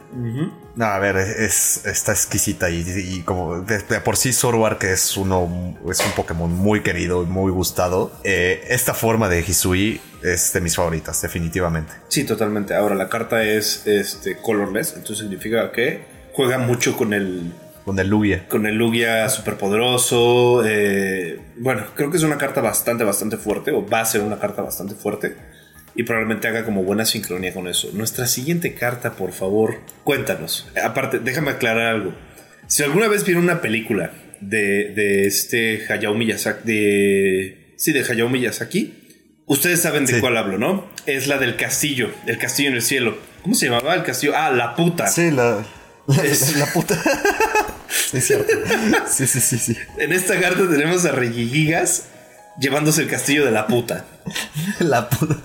No, 0.76 0.86
a 0.86 0.98
ver, 1.00 1.18
es, 1.18 1.86
está 1.86 2.14
exquisita 2.14 2.70
y, 2.70 2.86
y 2.88 3.22
como 3.24 3.60
de, 3.62 3.80
de 3.80 4.00
por 4.00 4.16
sí 4.16 4.32
Zoroark 4.32 4.80
que 4.80 4.94
es 4.94 5.18
uno 5.18 5.78
es 5.90 6.00
un 6.06 6.12
Pokémon 6.14 6.50
muy 6.52 6.82
querido 6.84 7.22
y 7.24 7.26
muy 7.26 7.52
gustado. 7.52 8.12
eh, 8.24 8.64
esta 8.70 8.94
forma 8.94 9.28
de 9.28 9.42
Hisui 9.42 10.00
es 10.24 10.54
de 10.54 10.62
mis 10.62 10.76
favoritas, 10.76 11.22
definitivamente. 11.22 11.92
Sí, 12.08 12.24
totalmente. 12.24 12.74
Ahora 12.74 12.96
la 12.96 13.10
carta 13.10 13.44
es 13.44 13.86
este 13.86 14.38
colorless, 14.38 14.92
entonces 14.96 15.18
significa 15.20 15.72
que 15.74 16.06
juega 16.34 16.58
mucho 16.60 16.96
con 16.96 17.12
el 17.14 17.52
Con 17.86 17.98
el 18.00 18.08
Lugia. 18.08 18.48
con 18.48 18.66
el 18.68 18.76
Lugia 18.76 19.28
superpoderoso. 19.30 20.64
eh, 20.66 21.40
bueno, 21.58 21.86
creo 21.96 22.12
que 22.12 22.18
es 22.18 22.24
una 22.24 22.38
carta 22.38 22.62
bastante, 22.62 23.04
bastante 23.04 23.38
fuerte, 23.38 23.72
o 23.72 23.86
va 23.88 24.02
a 24.02 24.06
ser 24.06 24.22
una 24.22 24.40
carta 24.40 24.62
bastante 24.62 24.96
fuerte. 24.96 25.36
Y 25.96 26.04
probablemente 26.04 26.48
haga 26.48 26.64
como 26.64 26.84
buena 26.84 27.04
sincronía 27.06 27.54
con 27.54 27.68
eso. 27.68 27.90
Nuestra 27.94 28.26
siguiente 28.28 28.74
carta, 28.76 29.12
por 29.14 29.34
favor, 29.34 29.80
cuéntanos. 30.06 30.68
Aparte, 30.82 31.20
déjame 31.20 31.52
aclarar 31.52 31.88
algo. 31.96 32.14
Si 32.68 32.82
alguna 32.84 33.10
vez 33.10 33.26
vieron 33.26 33.44
una 33.44 33.60
película 33.62 34.12
de, 34.40 34.94
de 34.96 35.28
este 35.28 35.82
Hayao 35.92 36.14
Miyazaki, 36.16 36.62
de... 36.66 37.74
Sí, 37.78 37.92
de 37.92 38.02
Hayao 38.10 38.30
Miyazaki, 38.30 38.94
ustedes 39.48 39.82
saben 39.82 40.06
de 40.06 40.14
Sí. 40.14 40.20
cuál 40.22 40.38
hablo, 40.38 40.58
¿no? 40.58 40.88
Es 41.08 41.28
la 41.28 41.38
del 41.38 41.58
castillo, 41.58 42.10
el 42.26 42.38
castillo 42.38 42.70
en 42.70 42.76
el 42.76 42.82
cielo. 42.82 43.18
¿Cómo 43.42 43.56
se 43.56 43.66
llamaba 43.66 43.94
el 43.96 44.04
castillo? 44.04 44.32
Ah, 44.36 44.50
la 44.52 44.76
puta. 44.76 45.08
Sí, 45.08 45.30
la, 45.32 45.56
la, 45.58 45.66
Es- 46.24 46.56
la 46.58 46.66
puta. 46.68 46.96
sí, 47.90 48.18
es 48.18 48.26
cierto. 48.28 48.54
Sí, 49.10 49.28
sí, 49.28 49.40
sí, 49.40 49.58
sí. 49.58 49.78
En 49.98 50.12
esta 50.14 50.40
carta 50.40 50.62
tenemos 50.70 51.06
a 51.06 51.12
Regigigas 51.12 52.04
llevándose 52.60 53.02
el 53.04 53.08
castillo 53.10 53.46
de 53.46 53.52
la 53.52 53.68
puta. 53.68 54.06
La 54.80 55.10
puta. 55.10 55.38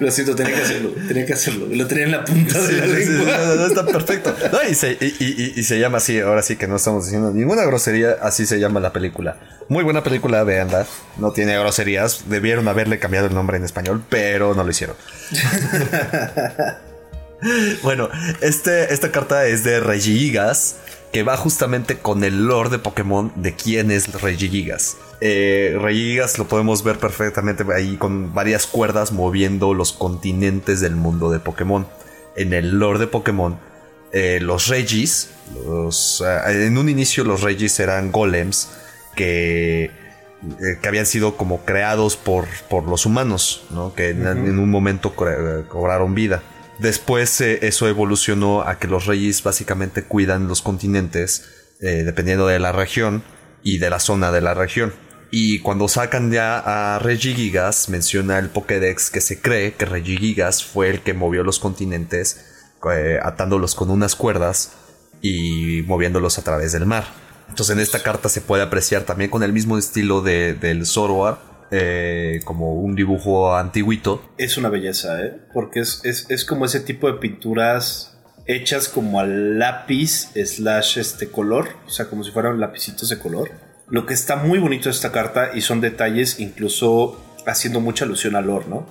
Lo 0.00 0.10
siento, 0.10 0.34
tenía 0.34 0.52
que 0.54 0.62
hacerlo, 0.62 0.90
tenía 1.06 1.24
que 1.26 1.32
hacerlo. 1.32 1.68
Lo 1.70 1.86
tenía 1.86 2.04
en 2.04 2.10
la 2.12 2.24
punta 2.24 2.60
de 2.60 2.72
la 2.72 2.86
sí, 2.86 3.04
sí, 3.04 3.08
lengua. 3.12 3.38
no, 3.38 3.54
no, 3.54 3.66
está 3.66 3.86
perfecto. 3.86 4.34
No, 4.52 4.68
y, 4.68 4.74
se, 4.74 4.92
y- 5.00 5.14
y- 5.20 5.52
y 5.56 5.62
se 5.62 5.78
llama 5.78 5.98
así, 5.98 6.18
ahora 6.18 6.42
sí 6.42 6.56
que 6.56 6.66
no 6.66 6.74
estamos 6.76 7.04
diciendo 7.04 7.30
ninguna 7.32 7.62
grosería, 7.64 8.16
así 8.20 8.46
se 8.46 8.58
llama 8.58 8.80
la 8.80 8.92
película. 8.92 9.36
Muy 9.68 9.84
buena 9.84 10.02
película, 10.02 10.42
veanla. 10.42 10.86
No 11.18 11.30
tiene 11.32 11.56
groserías. 11.58 12.28
Debieron 12.28 12.66
haberle 12.68 12.98
cambiado 12.98 13.28
el 13.28 13.34
nombre 13.34 13.56
en 13.58 13.64
español, 13.64 14.02
pero 14.08 14.54
no 14.54 14.64
lo 14.64 14.70
hicieron. 14.70 14.96
bueno, 17.82 18.08
este, 18.40 18.92
esta 18.92 19.10
carta 19.12 19.46
es 19.46 19.64
de 19.64 19.80
Regigigas, 19.80 20.76
que 21.12 21.22
va 21.22 21.36
justamente 21.36 21.98
con 21.98 22.24
el 22.24 22.46
lore 22.46 22.70
de 22.70 22.78
Pokémon 22.78 23.32
de 23.36 23.54
quién 23.54 23.90
es 23.90 24.20
Regigigas. 24.20 24.96
Eh, 25.20 25.76
Regigigas 25.80 26.38
lo 26.38 26.46
podemos 26.46 26.84
ver 26.84 26.98
perfectamente 26.98 27.64
ahí 27.74 27.96
con 27.96 28.34
varias 28.34 28.66
cuerdas 28.66 29.12
moviendo 29.12 29.74
los 29.74 29.92
continentes 29.92 30.80
del 30.80 30.96
mundo 30.96 31.30
de 31.30 31.38
Pokémon. 31.38 31.86
En 32.36 32.52
el 32.52 32.78
lore 32.78 32.98
de 32.98 33.06
Pokémon, 33.06 33.58
eh, 34.12 34.40
los 34.40 34.68
Regis, 34.68 35.30
los, 35.66 36.22
eh, 36.26 36.66
en 36.66 36.76
un 36.76 36.88
inicio 36.88 37.24
los 37.24 37.42
Regis 37.42 37.80
eran 37.80 38.12
golems 38.12 38.68
que 39.14 39.90
eh, 40.60 40.78
que 40.80 40.88
habían 40.88 41.06
sido 41.06 41.36
como 41.36 41.64
creados 41.64 42.16
por, 42.16 42.46
por 42.68 42.84
los 42.84 43.06
humanos, 43.06 43.64
¿no? 43.70 43.94
que 43.94 44.10
en, 44.10 44.26
en 44.26 44.58
un 44.58 44.70
momento 44.70 45.14
cobraron 45.14 46.14
vida. 46.14 46.42
Después 46.78 47.40
eh, 47.40 47.60
eso 47.62 47.88
evolucionó 47.88 48.62
a 48.62 48.78
que 48.78 48.88
los 48.88 49.06
reyes 49.06 49.42
básicamente 49.42 50.04
cuidan 50.04 50.48
los 50.48 50.62
continentes 50.62 51.44
eh, 51.80 52.02
dependiendo 52.04 52.46
de 52.46 52.58
la 52.58 52.72
región 52.72 53.22
y 53.62 53.78
de 53.78 53.90
la 53.90 54.00
zona 54.00 54.30
de 54.32 54.40
la 54.40 54.54
región. 54.54 54.92
Y 55.30 55.58
cuando 55.60 55.88
sacan 55.88 56.30
ya 56.30 56.94
a 56.94 56.98
Regigigas, 56.98 57.88
menciona 57.88 58.38
el 58.38 58.48
Pokédex 58.48 59.10
que 59.10 59.20
se 59.20 59.40
cree 59.40 59.74
que 59.74 59.84
Regigigas 59.84 60.64
fue 60.64 60.88
el 60.90 61.00
que 61.00 61.14
movió 61.14 61.42
los 61.42 61.58
continentes 61.58 62.46
eh, 62.90 63.18
atándolos 63.22 63.74
con 63.74 63.90
unas 63.90 64.14
cuerdas 64.14 64.72
y 65.20 65.82
moviéndolos 65.86 66.38
a 66.38 66.42
través 66.42 66.72
del 66.72 66.86
mar. 66.86 67.04
Entonces 67.48 67.74
en 67.74 67.80
esta 67.80 68.02
carta 68.02 68.28
se 68.28 68.40
puede 68.40 68.62
apreciar 68.62 69.02
también 69.02 69.30
con 69.30 69.42
el 69.42 69.52
mismo 69.52 69.78
estilo 69.78 70.22
de, 70.22 70.54
del 70.54 70.86
Zoroark, 70.86 71.38
eh, 71.70 72.40
como 72.44 72.74
un 72.74 72.94
dibujo 72.94 73.54
antiguito. 73.54 74.22
Es 74.38 74.56
una 74.56 74.68
belleza, 74.68 75.22
¿eh? 75.24 75.38
Porque 75.52 75.80
es, 75.80 76.02
es, 76.04 76.44
como 76.44 76.64
ese 76.64 76.80
tipo 76.80 77.10
de 77.10 77.18
pinturas 77.18 78.18
hechas 78.46 78.88
como 78.88 79.18
al 79.20 79.58
lápiz 79.58 80.30
slash 80.34 80.98
este 80.98 81.28
color, 81.28 81.68
o 81.86 81.90
sea, 81.90 82.06
como 82.06 82.24
si 82.24 82.30
fueran 82.30 82.60
lapicitos 82.60 83.08
de 83.08 83.18
color. 83.18 83.50
Lo 83.88 84.06
que 84.06 84.14
está 84.14 84.36
muy 84.36 84.58
bonito 84.58 84.88
de 84.88 84.94
esta 84.94 85.12
carta 85.12 85.50
y 85.54 85.60
son 85.60 85.80
detalles 85.80 86.40
incluso 86.40 87.22
haciendo 87.46 87.80
mucha 87.80 88.04
alusión 88.04 88.36
al 88.36 88.46
lore, 88.46 88.66
¿no? 88.68 88.86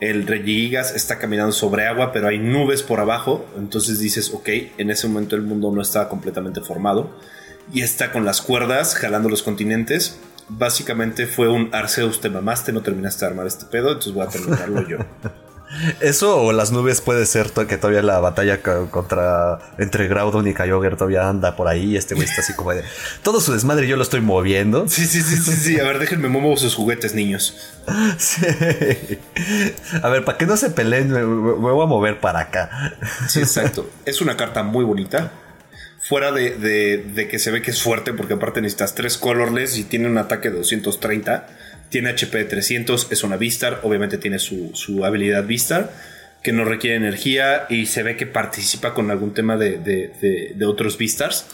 el 0.00 0.26
Regigigas 0.26 0.94
está 0.94 1.18
caminando 1.18 1.52
sobre 1.52 1.86
agua, 1.86 2.12
pero 2.12 2.28
hay 2.28 2.38
nubes 2.38 2.82
por 2.82 3.00
abajo. 3.00 3.46
Entonces 3.56 3.98
dices, 3.98 4.32
ok, 4.32 4.48
en 4.78 4.90
ese 4.90 5.08
momento 5.08 5.36
el 5.36 5.42
mundo 5.42 5.72
no 5.72 5.80
estaba 5.80 6.08
completamente 6.08 6.60
formado. 6.60 7.18
Y 7.72 7.80
está 7.80 8.12
con 8.12 8.24
las 8.24 8.42
cuerdas 8.42 8.94
jalando 8.94 9.28
los 9.28 9.42
continentes. 9.42 10.18
Básicamente 10.48 11.26
fue 11.26 11.48
un 11.48 11.70
Arceus, 11.72 12.20
te 12.20 12.30
mamaste, 12.30 12.72
no 12.72 12.82
terminaste 12.82 13.24
de 13.24 13.30
armar 13.30 13.46
este 13.46 13.66
pedo, 13.66 13.88
entonces 13.88 14.12
voy 14.12 14.26
a 14.26 14.28
terminarlo 14.28 14.86
yo. 14.86 14.98
Eso 16.00 16.40
o 16.40 16.52
las 16.52 16.70
nubes 16.70 17.00
puede 17.00 17.26
ser 17.26 17.50
que 17.50 17.76
todavía 17.76 18.02
la 18.02 18.20
batalla 18.20 18.62
contra 18.62 19.58
entre 19.78 20.06
Groudon 20.08 20.46
y 20.46 20.54
Kyogre 20.54 20.96
todavía 20.96 21.28
anda 21.28 21.56
por 21.56 21.68
ahí. 21.68 21.96
Este 21.96 22.14
güey 22.14 22.26
está 22.28 22.40
así 22.40 22.54
como 22.54 22.72
de 22.72 22.84
todo 23.22 23.40
su 23.40 23.52
desmadre 23.52 23.86
yo 23.88 23.96
lo 23.96 24.02
estoy 24.02 24.20
moviendo. 24.20 24.88
Sí, 24.88 25.06
sí, 25.06 25.20
sí, 25.22 25.36
sí, 25.36 25.52
sí. 25.52 25.80
A 25.80 25.84
ver, 25.84 25.98
déjenme 25.98 26.28
mover 26.28 26.58
sus 26.58 26.74
juguetes, 26.74 27.14
niños. 27.14 27.72
Sí. 28.18 28.44
A 30.02 30.08
ver, 30.08 30.24
para 30.24 30.38
que 30.38 30.46
no 30.46 30.56
se 30.56 30.70
peleen, 30.70 31.10
me, 31.10 31.22
voy 31.22 31.82
a 31.82 31.86
mover 31.86 32.20
para 32.20 32.40
acá. 32.40 32.94
Sí, 33.28 33.40
exacto. 33.40 33.88
Es 34.04 34.20
una 34.20 34.36
carta 34.36 34.62
muy 34.62 34.84
bonita. 34.84 35.32
Fuera 36.08 36.30
de, 36.30 36.50
de 36.50 37.28
que 37.28 37.38
se 37.38 37.50
ve 37.50 37.62
que 37.62 37.72
es 37.72 37.82
fuerte, 37.82 38.12
porque 38.12 38.34
aparte 38.34 38.60
necesitas 38.60 38.94
tres 38.94 39.16
colorless 39.18 39.76
y 39.76 39.84
tiene 39.84 40.08
un 40.08 40.18
ataque 40.18 40.50
de 40.50 40.56
230 40.56 41.46
tiene 41.88 42.10
HP 42.10 42.38
de 42.38 42.44
300, 42.44 43.08
es 43.10 43.22
una 43.22 43.36
Vistar, 43.36 43.80
obviamente 43.82 44.18
tiene 44.18 44.38
su, 44.38 45.02
habilidad 45.04 45.44
Vistar, 45.44 45.92
que 46.42 46.52
no 46.52 46.64
requiere 46.64 46.96
energía 46.96 47.66
y 47.68 47.86
se 47.86 48.02
ve 48.02 48.16
que 48.16 48.26
participa 48.26 48.94
con 48.94 49.10
algún 49.10 49.34
tema 49.34 49.56
de, 49.56 50.56
otros 50.66 50.98
Vistars. 50.98 51.46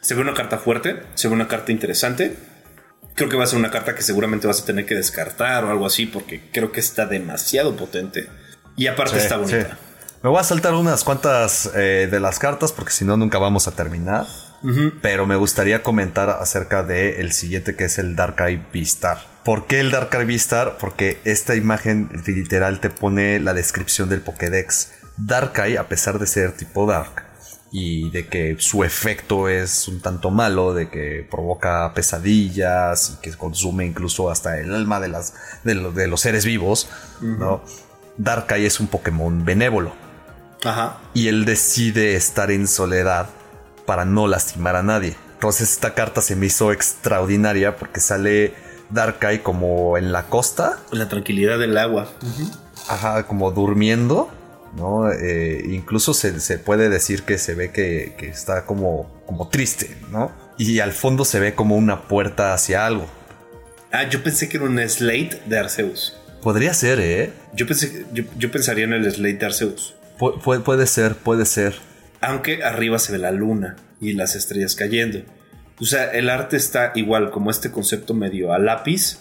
Se 0.00 0.14
ve 0.14 0.20
una 0.20 0.34
carta 0.34 0.58
fuerte, 0.58 1.00
se 1.14 1.28
ve 1.28 1.34
una 1.34 1.48
carta 1.48 1.72
interesante. 1.72 2.34
Creo 3.14 3.28
que 3.28 3.36
va 3.36 3.44
a 3.44 3.46
ser 3.46 3.58
una 3.58 3.70
carta 3.70 3.94
que 3.94 4.02
seguramente 4.02 4.46
vas 4.46 4.62
a 4.62 4.66
tener 4.66 4.84
que 4.86 4.94
descartar 4.94 5.64
o 5.64 5.70
algo 5.70 5.86
así, 5.86 6.06
porque 6.06 6.42
creo 6.52 6.70
que 6.70 6.80
está 6.80 7.06
demasiado 7.06 7.76
potente. 7.76 8.28
Y 8.76 8.88
aparte 8.88 9.16
está 9.16 9.38
bonita. 9.38 9.78
Me 10.26 10.30
voy 10.30 10.40
a 10.40 10.42
saltar 10.42 10.74
unas 10.74 11.04
cuantas 11.04 11.70
eh, 11.76 12.08
de 12.10 12.18
las 12.18 12.40
cartas, 12.40 12.72
porque 12.72 12.90
si 12.90 13.04
no, 13.04 13.16
nunca 13.16 13.38
vamos 13.38 13.68
a 13.68 13.76
terminar. 13.76 14.26
Pero 15.00 15.24
me 15.24 15.36
gustaría 15.36 15.84
comentar 15.84 16.30
acerca 16.30 16.82
del 16.82 17.14
el 17.20 17.30
siguiente 17.30 17.76
que 17.76 17.84
es 17.84 17.96
el 17.98 18.16
Dark 18.16 18.34
Eye 18.40 18.60
Vistar. 18.72 19.18
¿Por 19.44 19.68
qué 19.68 19.78
el 19.78 19.92
Dark 19.92 20.12
Eye 20.12 20.24
Vistar? 20.24 20.78
Porque 20.80 21.20
esta 21.22 21.54
imagen 21.54 22.10
literal 22.26 22.80
te 22.80 22.90
pone 22.90 23.38
la 23.38 23.54
descripción 23.54 24.08
del 24.08 24.20
Pokédex. 24.20 24.94
Dark 25.16 25.52
Eye, 25.64 25.78
a 25.78 25.86
pesar 25.86 26.18
de 26.18 26.26
ser 26.26 26.56
tipo 26.56 26.86
Dark, 26.86 27.22
y 27.70 28.10
de 28.10 28.26
que 28.26 28.56
su 28.58 28.82
efecto 28.82 29.48
es 29.48 29.86
un 29.86 30.00
tanto 30.00 30.32
malo, 30.32 30.74
de 30.74 30.90
que 30.90 31.24
provoca 31.30 31.94
pesadillas 31.94 33.12
y 33.16 33.20
que 33.22 33.30
consume 33.36 33.86
incluso 33.86 34.28
hasta 34.28 34.58
el 34.58 34.74
alma 34.74 34.98
de, 34.98 35.06
las, 35.06 35.34
de, 35.62 35.76
los 36.08 36.20
seres 36.20 36.44
vivos, 36.44 36.88
¿no? 37.20 37.62
Darkrai 38.16 38.66
es 38.66 38.80
un 38.80 38.88
Pokémon 38.88 39.44
benévolo. 39.44 40.05
Ajá. 40.66 40.98
Y 41.14 41.28
él 41.28 41.44
decide 41.44 42.16
estar 42.16 42.50
en 42.50 42.66
soledad 42.66 43.28
para 43.86 44.04
no 44.04 44.26
lastimar 44.26 44.76
a 44.76 44.82
nadie. 44.82 45.16
Entonces 45.34 45.72
esta 45.72 45.94
carta 45.94 46.22
se 46.22 46.36
me 46.36 46.46
hizo 46.46 46.72
extraordinaria 46.72 47.76
porque 47.76 48.00
sale 48.00 48.54
Darkrai 48.90 49.42
como 49.42 49.96
en 49.98 50.12
la 50.12 50.24
costa. 50.24 50.78
En 50.92 50.98
la 50.98 51.08
tranquilidad 51.08 51.58
del 51.58 51.76
agua. 51.76 52.08
Ajá, 52.88 53.26
como 53.26 53.50
durmiendo. 53.50 54.30
¿no? 54.76 55.10
Eh, 55.10 55.64
incluso 55.68 56.14
se, 56.14 56.58
puede 56.58 56.88
decir 56.88 57.22
que 57.22 57.38
se 57.38 57.54
ve 57.54 57.70
que, 57.72 58.14
está 58.20 58.66
como, 58.66 59.22
como 59.26 59.48
triste, 59.48 59.96
¿no? 60.10 60.32
Y 60.58 60.80
al 60.80 60.92
fondo 60.92 61.24
se 61.24 61.40
ve 61.40 61.54
como 61.54 61.76
una 61.76 62.02
puerta 62.02 62.54
hacia 62.54 62.86
algo. 62.86 63.06
Ah, 63.92 64.08
yo 64.08 64.22
pensé 64.22 64.48
que 64.48 64.58
era 64.58 64.66
un 64.66 64.78
Slate 64.78 65.42
de 65.46 65.58
Arceus. 65.58 66.16
Podría 66.42 66.74
ser, 66.74 67.00
¿eh? 67.00 67.32
Yo, 67.54 67.66
pensé, 67.66 68.06
yo, 68.12 68.50
pensaría 68.50 68.84
en 68.84 68.92
el 68.92 69.10
Slate 69.10 69.34
de 69.34 69.46
Arceus. 69.46 69.94
Puede 70.18 70.86
ser, 70.86 71.16
puede 71.16 71.44
ser 71.44 71.74
aunque 72.20 72.64
arriba 72.64 72.98
se 72.98 73.12
ve 73.12 73.18
la 73.18 73.30
luna 73.30 73.76
y 74.00 74.12
las 74.12 74.34
estrellas 74.34 74.74
cayendo. 74.74 75.20
O 75.80 75.84
sea, 75.84 76.10
el 76.10 76.30
arte 76.30 76.56
está 76.56 76.92
igual, 76.94 77.30
como 77.30 77.50
este 77.50 77.70
concepto 77.70 78.14
medio 78.14 78.52
a 78.52 78.58
lápiz. 78.58 79.18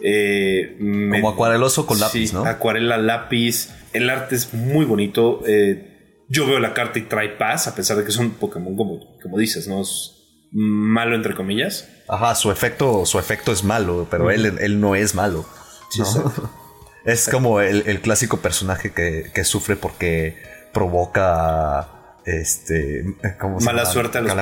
Eh, 0.00 0.76
como 0.78 1.30
acuareloso 1.30 1.86
con 1.86 2.00
lápiz, 2.00 2.32
¿no? 2.32 2.44
Acuarela, 2.44 2.98
lápiz. 2.98 3.70
El 3.92 4.10
arte 4.10 4.34
es 4.34 4.54
muy 4.54 4.84
bonito. 4.84 5.42
Eh, 5.46 6.24
yo 6.28 6.46
veo 6.46 6.58
la 6.58 6.72
carta 6.72 6.98
y 6.98 7.02
trae 7.02 7.28
paz, 7.30 7.68
a 7.68 7.74
pesar 7.74 7.98
de 7.98 8.04
que 8.04 8.10
es 8.10 8.16
un 8.16 8.30
Pokémon, 8.30 8.74
como, 8.74 9.18
como 9.22 9.38
dices, 9.38 9.68
¿no? 9.68 9.82
Es 9.82 10.12
malo, 10.50 11.14
entre 11.14 11.34
comillas. 11.34 11.88
Ajá, 12.08 12.34
su 12.34 12.50
efecto, 12.50 13.04
su 13.06 13.18
efecto 13.18 13.52
es 13.52 13.62
malo, 13.64 14.06
pero 14.10 14.30
él, 14.30 14.58
él 14.60 14.80
no 14.80 14.94
es 14.94 15.14
malo. 15.14 15.46
es 17.04 17.28
como 17.28 17.60
el, 17.60 18.00
clásico 18.00 18.38
personaje 18.40 18.92
que, 18.92 19.30
que 19.34 19.44
sufre 19.44 19.76
porque 19.76 20.36
provoca 20.72 21.88
este, 22.24 23.04
mala 23.60 23.86
suerte 23.86 24.18
a 24.18 24.20
los... 24.20 24.32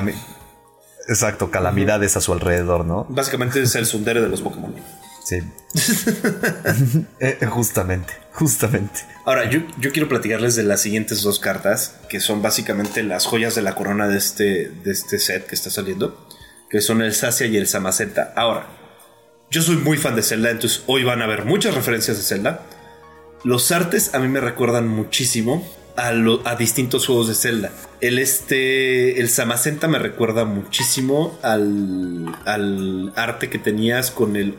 Exacto, 1.07 1.49
calamidades 1.51 2.15
a 2.15 2.21
su 2.21 2.31
alrededor, 2.31 2.85
¿no? 2.85 3.05
Básicamente 3.09 3.61
es 3.61 3.75
el 3.75 3.85
sundere 3.85 4.21
de 4.21 4.29
los 4.29 4.41
Pokémon. 4.41 4.73
Sí. 5.23 5.41
Eh, 7.19 7.45
justamente, 7.45 8.13
justamente. 8.33 9.01
Ahora, 9.25 9.49
yo, 9.49 9.59
yo, 9.77 9.91
quiero 9.91 10.09
platicarles 10.09 10.55
de 10.55 10.63
las 10.63 10.81
siguientes 10.81 11.21
dos 11.21 11.39
cartas, 11.39 11.99
que 12.09 12.19
son 12.19 12.41
básicamente 12.41 13.03
las 13.03 13.25
joyas 13.25 13.53
de 13.55 13.61
la 13.61 13.75
corona 13.75 14.07
de 14.07 14.17
este, 14.17 14.69
de 14.69 14.91
este 14.91 15.19
set 15.19 15.45
que 15.45 15.55
está 15.55 15.69
saliendo, 15.69 16.27
que 16.69 16.81
son 16.81 17.01
el 17.01 17.13
Sacia 17.13 17.45
y 17.45 17.57
el 17.57 17.67
Samaceta. 17.67 18.33
Ahora, 18.35 18.67
yo 19.51 19.61
soy 19.61 19.75
muy 19.75 19.97
fan 19.97 20.15
de 20.15 20.23
Zelda, 20.23 20.49
entonces 20.49 20.81
hoy 20.87 21.03
van 21.03 21.21
a 21.21 21.27
ver 21.27 21.43
muchas 21.43 21.75
referencias 21.75 22.17
de 22.17 22.23
Zelda. 22.23 22.65
Los 23.43 23.71
artes 23.71 24.15
a 24.15 24.19
mí 24.19 24.29
me 24.29 24.39
recuerdan 24.39 24.87
muchísimo 24.87 25.67
a, 25.97 26.55
distintos 26.55 27.05
juegos 27.05 27.27
de 27.27 27.35
Zelda. 27.35 27.71
El 27.99 28.17
este, 28.17 29.19
el 29.19 29.27
Samacenta 29.27 29.89
me 29.89 29.99
recuerda 29.99 30.45
muchísimo 30.45 31.37
al, 31.43 33.11
arte 33.17 33.49
que 33.49 33.59
tenías 33.59 34.09
con 34.09 34.37
el 34.37 34.55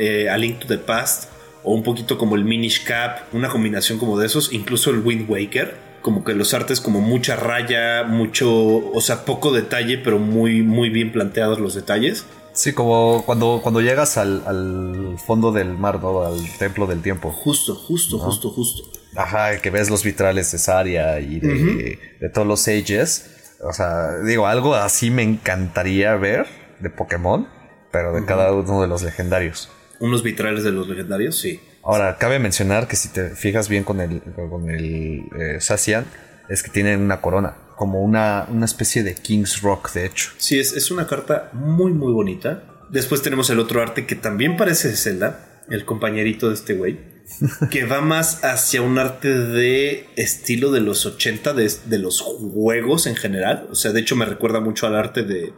eh, 0.00 0.28
A 0.28 0.36
Link 0.36 0.58
to 0.58 0.66
the 0.66 0.78
Past 0.78 1.30
o 1.62 1.72
un 1.72 1.84
poquito 1.84 2.18
como 2.18 2.34
el 2.34 2.44
Minish 2.44 2.82
Cap, 2.82 3.32
una 3.32 3.48
combinación 3.48 4.00
como 4.00 4.18
de 4.18 4.26
esos, 4.26 4.52
incluso 4.52 4.90
el 4.90 4.98
Wind 4.98 5.30
Waker, 5.30 5.76
como 6.02 6.24
que 6.24 6.34
los 6.34 6.52
artes 6.52 6.80
como 6.80 7.00
mucha 7.00 7.36
raya, 7.36 8.02
mucho, 8.02 8.50
o 8.52 9.00
sea, 9.00 9.24
poco 9.24 9.52
detalle, 9.52 9.98
pero 9.98 10.18
muy, 10.18 10.62
muy 10.62 10.90
bien 10.90 11.12
planteados 11.12 11.60
los 11.60 11.76
detalles. 11.76 12.26
Sí, 12.52 12.72
como 12.72 13.22
cuando, 13.24 13.60
cuando 13.62 13.80
llegas 13.80 14.18
al, 14.18 15.16
fondo 15.24 15.52
del 15.52 15.76
mar, 15.76 16.00
¿no? 16.00 16.22
Al 16.24 16.38
templo 16.58 16.86
del 16.86 17.00
tiempo. 17.00 17.30
Justo, 17.30 17.74
justo, 17.74 18.18
justo, 18.18 18.50
justo. 18.50 18.82
Ajá, 19.16 19.58
que 19.58 19.70
ves 19.70 19.90
los 19.90 20.02
vitrales 20.02 20.52
de 20.52 20.58
Saria 20.58 21.20
y 21.20 21.40
de, 21.40 22.28
todos 22.32 22.46
los 22.46 22.68
Ages. 22.68 23.56
O 23.62 23.72
sea, 23.72 24.18
digo, 24.18 24.46
algo 24.46 24.74
así 24.74 25.10
me 25.10 25.22
encantaría 25.22 26.14
ver 26.16 26.46
de 26.80 26.90
Pokémon, 26.90 27.48
pero 27.90 28.12
de 28.12 28.24
cada 28.24 28.52
uno 28.52 28.82
de 28.82 28.88
los 28.88 29.02
legendarios. 29.02 29.70
Unos 30.00 30.22
vitrales 30.22 30.64
de 30.64 30.72
los 30.72 30.88
legendarios, 30.88 31.38
sí. 31.38 31.60
Ahora, 31.84 32.16
cabe 32.18 32.38
mencionar 32.38 32.86
que 32.86 32.96
si 32.96 33.08
te 33.08 33.30
fijas 33.30 33.68
bien 33.68 33.84
con 33.84 34.00
el, 34.00 34.20
con 34.20 34.70
el 34.70 35.24
eh, 35.38 35.60
Sacian, 35.60 36.06
es 36.48 36.62
que 36.62 36.70
tienen 36.70 37.00
una 37.00 37.20
corona, 37.20 37.54
como 37.76 38.02
una, 38.02 38.46
una 38.50 38.64
especie 38.64 39.02
de 39.02 39.14
King's 39.14 39.62
Rock, 39.62 39.92
de 39.92 40.06
hecho. 40.06 40.30
Sí, 40.38 40.58
es, 40.58 40.72
es 40.72 40.90
una 40.90 41.06
carta 41.06 41.50
muy, 41.52 41.92
muy 41.92 42.12
bonita. 42.12 42.64
Después 42.90 43.22
tenemos 43.22 43.48
el 43.50 43.58
otro 43.58 43.80
arte 43.80 44.06
que 44.06 44.14
también 44.14 44.56
parece 44.56 44.88
de 44.88 44.96
Zelda, 44.96 45.62
el 45.68 45.84
compañerito 45.84 46.48
de 46.48 46.54
este 46.54 46.74
güey 46.74 47.12
que 47.70 47.84
va 47.84 48.00
más 48.00 48.44
hacia 48.44 48.82
un 48.82 48.98
arte 48.98 49.28
de 49.28 50.06
estilo 50.16 50.70
de 50.70 50.80
los 50.80 51.06
80, 51.06 51.54
de, 51.54 51.98
los 51.98 52.20
juegos 52.20 53.06
en 53.06 53.16
general. 53.16 53.68
O 53.70 53.74
sea, 53.74 53.92
de 53.92 54.00
hecho 54.00 54.16
me 54.16 54.24
recuerda 54.24 54.60
mucho 54.60 54.86
al 54.86 54.96
arte 54.96 55.22
de, 55.22 55.52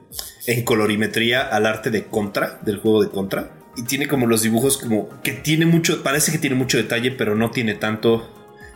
en 0.46 0.64
colorimetría, 0.64 1.42
al 1.42 1.66
arte 1.66 1.90
de 1.90 2.04
Contra, 2.04 2.60
del 2.62 2.78
juego 2.78 3.02
de 3.02 3.10
Contra. 3.10 3.52
Y 3.76 3.84
tiene 3.84 4.06
como 4.06 4.26
los 4.26 4.42
dibujos 4.42 4.78
como 4.78 5.08
que 5.22 5.32
tiene 5.32 5.66
mucho, 5.66 6.02
parece 6.02 6.30
que 6.32 6.38
tiene 6.38 6.56
mucho 6.56 6.76
detalle, 6.76 7.10
pero 7.10 7.34
no 7.34 7.50
tiene 7.50 7.74
tanto. 7.74 8.30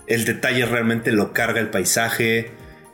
El 0.06 0.24
detalle 0.24 0.64
realmente 0.64 1.12
lo 1.12 1.32
carga 1.32 1.60
el 1.60 1.68
paisaje. 1.68 2.50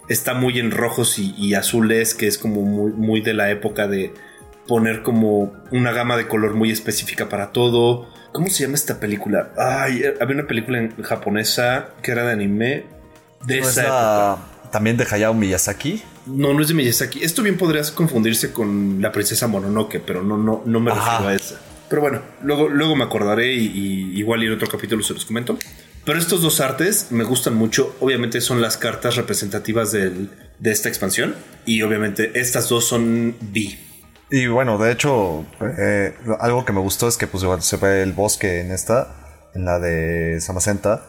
Está 0.08 0.34
muy 0.34 0.58
en 0.58 0.70
rojos 0.70 1.18
y, 1.18 1.54
azules, 1.54 2.14
que 2.14 2.26
es 2.26 2.36
como 2.38 2.62
muy, 2.62 2.92
muy 2.92 3.20
de 3.20 3.32
la 3.34 3.50
época 3.50 3.86
de 3.88 4.12
poner 4.66 5.02
como 5.02 5.52
una 5.70 5.92
gama 5.92 6.16
de 6.16 6.26
color 6.28 6.54
muy 6.54 6.70
específica 6.70 7.28
para 7.28 7.52
todo. 7.52 8.06
¿Cómo 8.32 8.48
se 8.50 8.64
llama 8.64 8.74
esta 8.74 9.00
película? 9.00 9.52
Ay, 9.56 10.02
había 10.20 10.34
una 10.36 10.46
película 10.46 10.78
en 10.78 10.94
japonesa 11.02 11.88
que 12.02 12.10
era 12.10 12.24
de 12.26 12.32
anime 12.32 12.84
de 13.46 13.60
¿No 13.60 13.62
es 13.62 13.68
esa 13.70 13.82
la- 13.82 14.32
época. 14.38 14.70
También 14.72 14.96
de 14.96 15.06
Hayao 15.08 15.34
Miyazaki. 15.34 16.02
No, 16.26 16.52
no 16.52 16.60
es 16.60 16.68
de 16.68 16.74
Miyazaki. 16.74 17.22
Esto 17.22 17.42
bien 17.42 17.56
podrías 17.56 17.90
confundirse 17.92 18.52
con 18.52 19.00
la 19.00 19.12
princesa 19.12 19.46
Mononoke, 19.46 20.00
pero 20.04 20.22
no, 20.22 20.36
no, 20.36 20.62
no 20.66 20.80
me 20.80 20.90
Ajá. 20.90 21.12
refiero 21.12 21.28
a 21.30 21.34
esa. 21.34 21.60
Pero 21.88 22.00
bueno, 22.02 22.22
luego, 22.42 22.68
luego 22.68 22.96
me 22.96 23.04
acordaré 23.04 23.52
y, 23.54 23.66
y 23.66 24.18
igual 24.18 24.42
y 24.42 24.46
en 24.46 24.54
otro 24.54 24.66
capítulo 24.66 25.02
se 25.04 25.14
los 25.14 25.24
comento. 25.24 25.56
Pero 26.04 26.18
estos 26.18 26.42
dos 26.42 26.60
artes 26.60 27.08
me 27.10 27.24
gustan 27.24 27.54
mucho. 27.54 27.94
Obviamente 28.00 28.40
son 28.40 28.60
las 28.60 28.76
cartas 28.76 29.16
representativas 29.16 29.90
del- 29.92 30.30
de 30.58 30.70
esta 30.70 30.88
expansión. 30.88 31.34
Y 31.64 31.82
obviamente 31.82 32.38
estas 32.38 32.68
dos 32.68 32.84
son 32.86 33.36
B. 33.40 33.78
Y 34.30 34.46
bueno, 34.48 34.78
de 34.78 34.92
hecho, 34.92 35.46
eh, 35.78 36.14
algo 36.40 36.64
que 36.64 36.72
me 36.72 36.80
gustó 36.80 37.08
es 37.08 37.16
que 37.16 37.26
pues, 37.26 37.44
se 37.60 37.76
ve 37.76 38.02
el 38.02 38.12
bosque 38.12 38.60
en 38.60 38.70
esta, 38.72 39.50
en 39.54 39.64
la 39.64 39.78
de 39.78 40.40
Samacenta, 40.40 41.06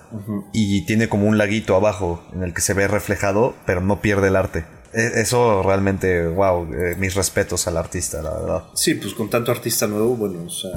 y 0.53 0.85
tiene 0.85 1.09
como 1.09 1.27
un 1.27 1.37
laguito 1.37 1.75
abajo 1.75 2.23
en 2.33 2.43
el 2.43 2.53
que 2.53 2.61
se 2.61 2.73
ve 2.73 2.87
reflejado, 2.87 3.55
pero 3.65 3.81
no 3.81 4.01
pierde 4.01 4.27
el 4.27 4.35
arte. 4.35 4.65
E- 4.93 5.19
Eso 5.21 5.63
realmente, 5.63 6.27
wow, 6.27 6.71
eh, 6.73 6.95
mis 6.97 7.15
respetos 7.15 7.67
al 7.67 7.77
artista, 7.77 8.21
la 8.21 8.31
verdad. 8.37 8.63
Sí, 8.75 8.93
pues 8.95 9.13
con 9.13 9.29
tanto 9.29 9.51
artista 9.51 9.87
nuevo, 9.87 10.15
bueno, 10.15 10.43
o 10.43 10.49
sea, 10.49 10.71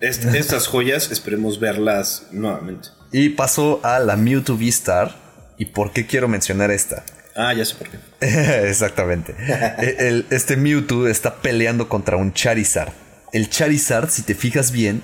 est- 0.00 0.24
estas 0.34 0.66
joyas 0.68 1.10
esperemos 1.10 1.58
verlas 1.60 2.28
nuevamente. 2.30 2.88
Y 3.12 3.30
paso 3.30 3.80
a 3.82 3.98
la 3.98 4.16
Mewtwo 4.16 4.54
V-Star. 4.56 5.14
¿Y 5.58 5.66
por 5.66 5.92
qué 5.92 6.06
quiero 6.06 6.28
mencionar 6.28 6.70
esta? 6.70 7.04
Ah, 7.36 7.52
ya 7.52 7.64
sé 7.64 7.74
por 7.74 7.88
qué. 7.88 7.98
Exactamente. 8.68 9.34
E- 9.78 9.96
el- 10.08 10.26
este 10.30 10.56
Mewtwo 10.56 11.06
está 11.08 11.36
peleando 11.36 11.88
contra 11.88 12.16
un 12.16 12.32
Charizard. 12.32 12.92
El 13.32 13.48
Charizard, 13.50 14.10
si 14.10 14.22
te 14.22 14.34
fijas 14.34 14.72
bien, 14.72 15.02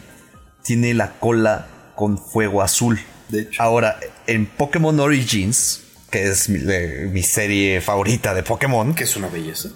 tiene 0.62 0.94
la 0.94 1.12
cola 1.18 1.66
con 1.94 2.18
fuego 2.18 2.62
azul. 2.62 2.98
De 3.28 3.42
hecho. 3.42 3.62
Ahora, 3.62 3.98
en 4.26 4.46
Pokémon 4.46 4.98
Origins, 5.00 5.82
que 6.10 6.24
es 6.28 6.48
mi, 6.48 6.58
mi 7.10 7.22
serie 7.22 7.80
favorita 7.80 8.34
de 8.34 8.42
Pokémon, 8.42 8.94
Que 8.94 9.04
es 9.04 9.16
una 9.16 9.28
belleza. 9.28 9.70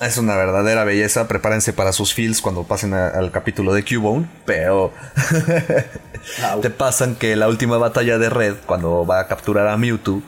Es 0.00 0.18
una 0.18 0.36
verdadera 0.36 0.84
belleza. 0.84 1.26
Prepárense 1.28 1.72
para 1.72 1.92
sus 1.92 2.12
feels 2.14 2.40
cuando 2.40 2.64
pasen 2.64 2.94
a- 2.94 3.08
al 3.08 3.30
capítulo 3.30 3.72
de 3.72 3.84
Cubone. 3.84 4.28
Pero 4.44 4.92
te 6.62 6.70
pasan 6.70 7.14
que 7.16 7.36
la 7.36 7.48
última 7.48 7.78
batalla 7.78 8.18
de 8.18 8.28
Red, 8.30 8.54
cuando 8.66 9.06
va 9.06 9.20
a 9.20 9.28
capturar 9.28 9.68
a 9.68 9.76
Mewtwo, 9.76 10.22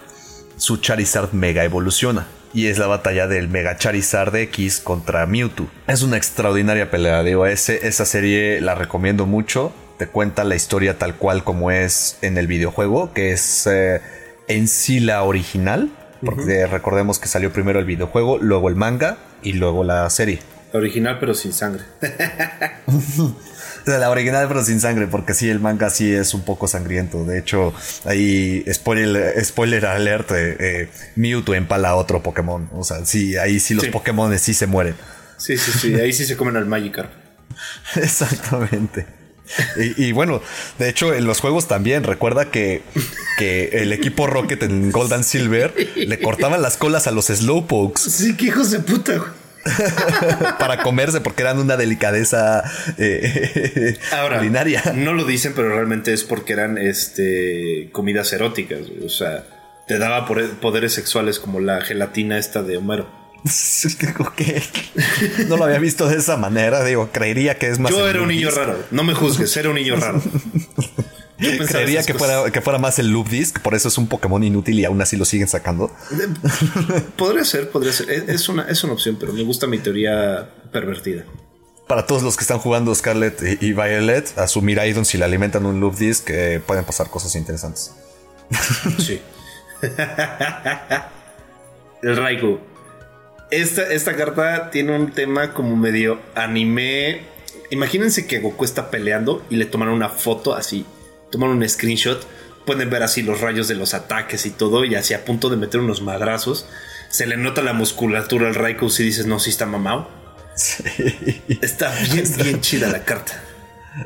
su 0.56 0.78
Charizard 0.78 1.32
mega 1.32 1.64
evoluciona. 1.64 2.26
Y 2.54 2.68
es 2.68 2.78
la 2.78 2.86
batalla 2.86 3.26
del 3.26 3.48
Mega 3.48 3.76
Charizard 3.76 4.34
X 4.34 4.80
contra 4.80 5.26
Mewtwo. 5.26 5.68
Es 5.86 6.02
una 6.02 6.16
extraordinaria 6.16 6.90
pelea, 6.90 7.22
digo, 7.22 7.46
ese, 7.46 7.86
esa 7.86 8.06
serie 8.06 8.60
la 8.62 8.74
recomiendo 8.74 9.26
mucho. 9.26 9.72
Te 9.98 10.06
cuenta 10.06 10.44
la 10.44 10.54
historia 10.54 10.96
tal 10.96 11.16
cual 11.16 11.44
como 11.44 11.70
es 11.70 12.16
en 12.22 12.38
el 12.38 12.46
videojuego, 12.46 13.12
que 13.12 13.32
es 13.32 13.66
eh, 13.70 14.00
en 14.46 14.66
sí 14.66 14.98
la 15.00 15.24
original. 15.24 15.90
Porque 16.24 16.66
recordemos 16.66 17.18
que 17.18 17.28
salió 17.28 17.52
primero 17.52 17.78
el 17.78 17.84
videojuego, 17.84 18.38
luego 18.38 18.68
el 18.68 18.76
manga 18.76 19.18
y 19.42 19.52
luego 19.54 19.84
la 19.84 20.08
serie. 20.10 20.40
La 20.72 20.80
original, 20.80 21.18
pero 21.18 21.34
sin 21.34 21.52
sangre. 21.52 21.84
La 23.86 24.10
original 24.10 24.46
pero 24.48 24.62
sin 24.62 24.80
sangre, 24.80 25.06
porque 25.06 25.32
sí, 25.32 25.48
el 25.48 25.60
manga 25.60 25.88
sí 25.88 26.12
es 26.12 26.34
un 26.34 26.42
poco 26.42 26.68
sangriento. 26.68 27.24
De 27.24 27.38
hecho, 27.38 27.72
ahí, 28.04 28.62
spoiler, 28.70 29.42
spoiler 29.42 29.86
alert, 29.86 30.30
eh, 30.32 30.56
eh, 30.60 30.88
Mewtwo 31.16 31.54
empala 31.54 31.90
a 31.90 31.96
otro 31.96 32.22
Pokémon. 32.22 32.68
O 32.74 32.84
sea, 32.84 33.06
sí, 33.06 33.38
ahí 33.38 33.60
sí 33.60 33.72
los 33.72 33.84
Sí. 33.84 33.90
Pokémon 33.90 34.38
sí 34.38 34.52
se 34.52 34.66
mueren. 34.66 34.94
Sí, 35.38 35.56
sí, 35.56 35.72
sí. 35.72 35.94
Ahí 35.94 36.12
sí 36.12 36.26
se 36.26 36.36
comen 36.36 36.56
al 36.56 36.66
Magikarp. 36.66 37.10
Exactamente. 37.96 39.06
Y, 39.76 40.06
y 40.08 40.12
bueno, 40.12 40.42
de 40.78 40.88
hecho, 40.88 41.14
en 41.14 41.24
los 41.24 41.40
juegos 41.40 41.68
también, 41.68 42.04
recuerda 42.04 42.50
que, 42.50 42.82
que 43.38 43.70
el 43.82 43.92
equipo 43.92 44.26
Rocket 44.26 44.62
en 44.62 44.90
Gold 44.92 45.12
and 45.12 45.24
Silver 45.24 45.74
le 45.96 46.18
cortaban 46.20 46.60
las 46.62 46.76
colas 46.76 47.06
a 47.06 47.10
los 47.10 47.26
Slowpokes 47.26 48.00
Sí, 48.02 48.36
qué 48.36 48.46
hijos 48.46 48.70
de 48.70 48.80
puta, 48.80 49.16
güey. 49.16 49.30
para 50.58 50.82
comerse 50.82 51.20
porque 51.20 51.42
eran 51.42 51.58
una 51.58 51.76
delicadeza 51.76 52.62
eh, 52.96 53.98
Ahora, 54.12 54.38
culinaria. 54.38 54.82
no 54.94 55.12
lo 55.12 55.24
dicen, 55.24 55.52
pero 55.54 55.68
realmente 55.74 56.12
es 56.12 56.24
porque 56.24 56.52
eran 56.54 56.78
este 56.78 57.90
comidas 57.92 58.32
eróticas. 58.32 58.80
O 59.04 59.08
sea, 59.08 59.44
te 59.86 59.98
daba 59.98 60.26
poderes 60.26 60.92
sexuales 60.94 61.38
como 61.38 61.60
la 61.60 61.80
gelatina 61.80 62.38
esta 62.38 62.62
de 62.62 62.76
Homero. 62.76 63.10
No 65.48 65.56
lo 65.56 65.64
había 65.64 65.78
visto 65.78 66.08
de 66.08 66.16
esa 66.16 66.36
manera. 66.36 66.84
Digo, 66.84 67.10
creería 67.12 67.58
que 67.58 67.68
es 67.68 67.78
más. 67.78 67.92
Yo 67.92 68.08
era 68.08 68.22
un 68.22 68.28
niño 68.28 68.48
Disc. 68.48 68.58
raro. 68.58 68.76
No 68.90 69.04
me 69.04 69.14
juzgues, 69.14 69.56
era 69.56 69.68
un 69.68 69.76
niño 69.76 69.96
raro. 69.96 70.20
Yo 71.40 71.50
Creería 71.66 72.02
que 72.02 72.14
cosas. 72.14 72.28
fuera, 72.32 72.50
que 72.50 72.60
fuera 72.60 72.78
más 72.80 72.98
el 72.98 73.10
Loop 73.12 73.28
Disc, 73.28 73.60
por 73.60 73.76
eso 73.76 73.86
es 73.86 73.96
un 73.96 74.08
Pokémon 74.08 74.42
inútil 74.42 74.80
y 74.80 74.84
aún 74.84 75.00
así 75.00 75.16
lo 75.16 75.24
siguen 75.24 75.46
sacando. 75.46 75.94
Podría 77.16 77.44
ser, 77.44 77.70
podría 77.70 77.92
ser. 77.92 78.10
Es, 78.10 78.28
es 78.28 78.48
una, 78.48 78.64
es 78.64 78.82
una 78.82 78.94
opción, 78.94 79.16
pero 79.20 79.32
me 79.32 79.44
gusta 79.44 79.68
mi 79.68 79.78
teoría 79.78 80.50
pervertida. 80.72 81.22
Para 81.86 82.06
todos 82.06 82.24
los 82.24 82.36
que 82.36 82.42
están 82.42 82.58
jugando 82.58 82.92
Scarlet 82.92 83.40
y, 83.60 83.66
y 83.66 83.72
Violet, 83.72 84.36
a 84.36 84.48
su 84.48 84.62
Miraidon, 84.62 85.04
si 85.04 85.16
le 85.16 85.26
alimentan 85.26 85.64
un 85.64 85.78
Loop 85.78 85.94
Disc, 85.96 86.28
eh, 86.30 86.60
pueden 86.66 86.84
pasar 86.84 87.08
cosas 87.08 87.36
interesantes. 87.36 87.92
Sí. 88.98 89.20
El 92.02 92.16
Raikou. 92.16 92.58
Esta, 93.50 93.82
esta 93.92 94.14
carta 94.14 94.70
tiene 94.70 94.94
un 94.94 95.12
tema 95.12 95.54
como 95.54 95.76
medio 95.76 96.20
anime. 96.34 97.22
Imagínense 97.70 98.26
que 98.26 98.40
Goku 98.40 98.64
está 98.64 98.90
peleando 98.90 99.44
y 99.48 99.56
le 99.56 99.66
toman 99.66 99.88
una 99.88 100.08
foto 100.08 100.54
así. 100.54 100.84
Toman 101.30 101.50
un 101.50 101.68
screenshot. 101.68 102.26
Pueden 102.66 102.90
ver 102.90 103.02
así 103.02 103.22
los 103.22 103.40
rayos 103.40 103.68
de 103.68 103.74
los 103.74 103.94
ataques 103.94 104.44
y 104.46 104.50
todo. 104.50 104.84
Y 104.84 104.94
así 104.94 105.14
a 105.14 105.24
punto 105.24 105.48
de 105.48 105.56
meter 105.56 105.80
unos 105.80 106.02
madrazos. 106.02 106.68
Se 107.08 107.26
le 107.26 107.36
nota 107.36 107.62
la 107.62 107.72
musculatura 107.72 108.48
al 108.48 108.54
Raikou 108.54 108.90
si 108.90 109.02
dices, 109.02 109.26
no, 109.26 109.38
si 109.38 109.50
está 109.50 109.64
mamado. 109.64 110.10
Está 111.62 111.94
bien, 112.12 112.24
bien 112.36 112.60
chida 112.60 112.88
la 112.88 113.04
carta. 113.04 113.40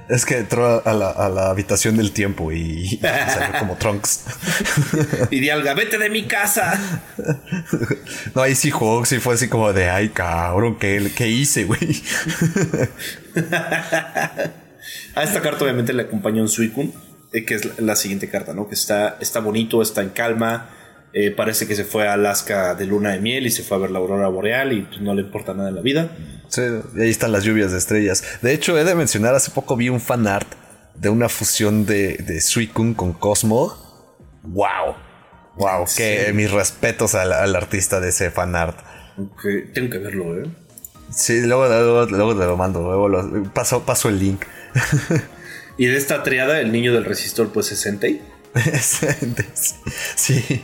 Es 0.09 0.25
que 0.25 0.39
entró 0.39 0.87
a 0.87 0.93
la, 0.93 1.11
a 1.11 1.29
la 1.29 1.51
habitación 1.51 1.97
del 1.97 2.13
tiempo 2.13 2.53
y, 2.53 2.85
y 2.95 3.01
salió 3.01 3.59
como 3.59 3.77
Trunks. 3.77 4.25
Y 5.31 5.41
Dialga, 5.41 5.75
vete 5.75 5.99
de 5.99 6.11
mi 6.11 6.25
casa. 6.25 6.79
No, 8.35 8.43
ahí 8.43 8.55
sí 8.55 8.71
jugó, 8.71 9.05
sí 9.05 9.19
fue 9.19 9.35
así 9.35 9.49
como 9.49 9.73
de, 9.73 9.91
ay, 9.91 10.11
cabrón, 10.11 10.77
¿qué, 10.79 11.11
qué 11.15 11.29
hice, 11.29 11.65
güey? 11.65 11.81
A 15.15 15.23
esta 15.23 15.41
carta 15.43 15.65
obviamente 15.65 15.93
le 15.93 16.03
acompaña 16.03 16.43
un 16.43 16.49
Suicune, 16.49 16.93
eh, 17.33 17.45
que 17.45 17.55
es 17.55 17.65
la, 17.65 17.75
la 17.79 17.97
siguiente 17.97 18.29
carta, 18.29 18.55
¿no? 18.55 18.69
Que 18.69 18.75
está, 18.75 19.17
está 19.21 19.41
bonito, 19.41 19.83
está 19.83 20.03
en 20.03 20.11
calma. 20.11 20.71
Eh, 21.15 21.31
parece 21.31 21.67
que 21.67 21.75
se 21.77 21.85
fue 21.85 22.09
a 22.09 22.15
Alaska 22.15 22.75
de 22.75 22.87
luna 22.87 23.11
de 23.11 23.21
miel 23.21 23.47
y 23.47 23.51
se 23.51 23.63
fue 23.63 23.77
a 23.77 23.81
ver 23.81 23.91
la 23.91 23.99
aurora 23.99 24.29
boreal 24.29 24.73
y 24.73 24.83
pues, 24.83 25.01
no 25.01 25.15
le 25.15 25.23
importa 25.23 25.55
nada 25.55 25.69
en 25.69 25.75
la 25.75 25.83
vida. 25.83 26.17
Sí, 26.49 26.63
y 26.97 27.01
ahí 27.03 27.11
están 27.11 27.33
las 27.33 27.45
lluvias 27.45 27.73
de 27.73 27.79
estrellas. 27.79 28.23
De 28.43 28.53
hecho, 28.53 28.79
he 28.79 28.85
de 28.85 28.95
mencionar, 28.95 29.35
hace 29.35 29.51
poco 29.51 29.77
vi 29.77 29.89
un 29.89 30.01
fan 30.01 30.27
art 30.27 30.49
de 30.95 31.09
una 31.09 31.29
fusión 31.29 31.87
de, 31.87 32.17
de 32.19 32.41
Suicune 32.41 32.95
con 32.95 33.13
Cosmo. 33.13 33.75
¡Wow! 34.43 34.95
¡Wow! 35.57 35.85
Que 35.97 36.33
mis 36.35 36.51
respetos 36.51 37.15
al, 37.15 37.33
al 37.33 37.55
artista 37.57 38.01
de 38.01 38.09
ese 38.11 38.31
fan 38.31 38.55
art. 38.57 38.79
Aunque 39.17 39.71
tengo 39.75 39.91
que 39.91 39.99
verlo, 39.99 40.39
¿eh? 40.43 40.47
Sí, 41.11 41.43
luego, 41.43 41.67
luego, 41.67 42.07
luego 42.07 42.39
te 42.39 42.47
lo 42.47 42.57
mando, 42.57 42.81
luego 42.83 43.09
lo- 43.09 43.53
paso, 43.53 43.85
paso 43.85 44.09
el 44.09 44.19
link. 44.19 44.45
Y 45.79 45.87
de 45.87 45.97
esta 45.97 46.23
triada, 46.23 46.61
el 46.61 46.71
niño 46.71 46.93
del 46.93 47.05
resistor, 47.07 47.51
pues 47.51 47.73
es 47.73 47.87
Entei. 47.87 48.21
sí, 50.17 50.63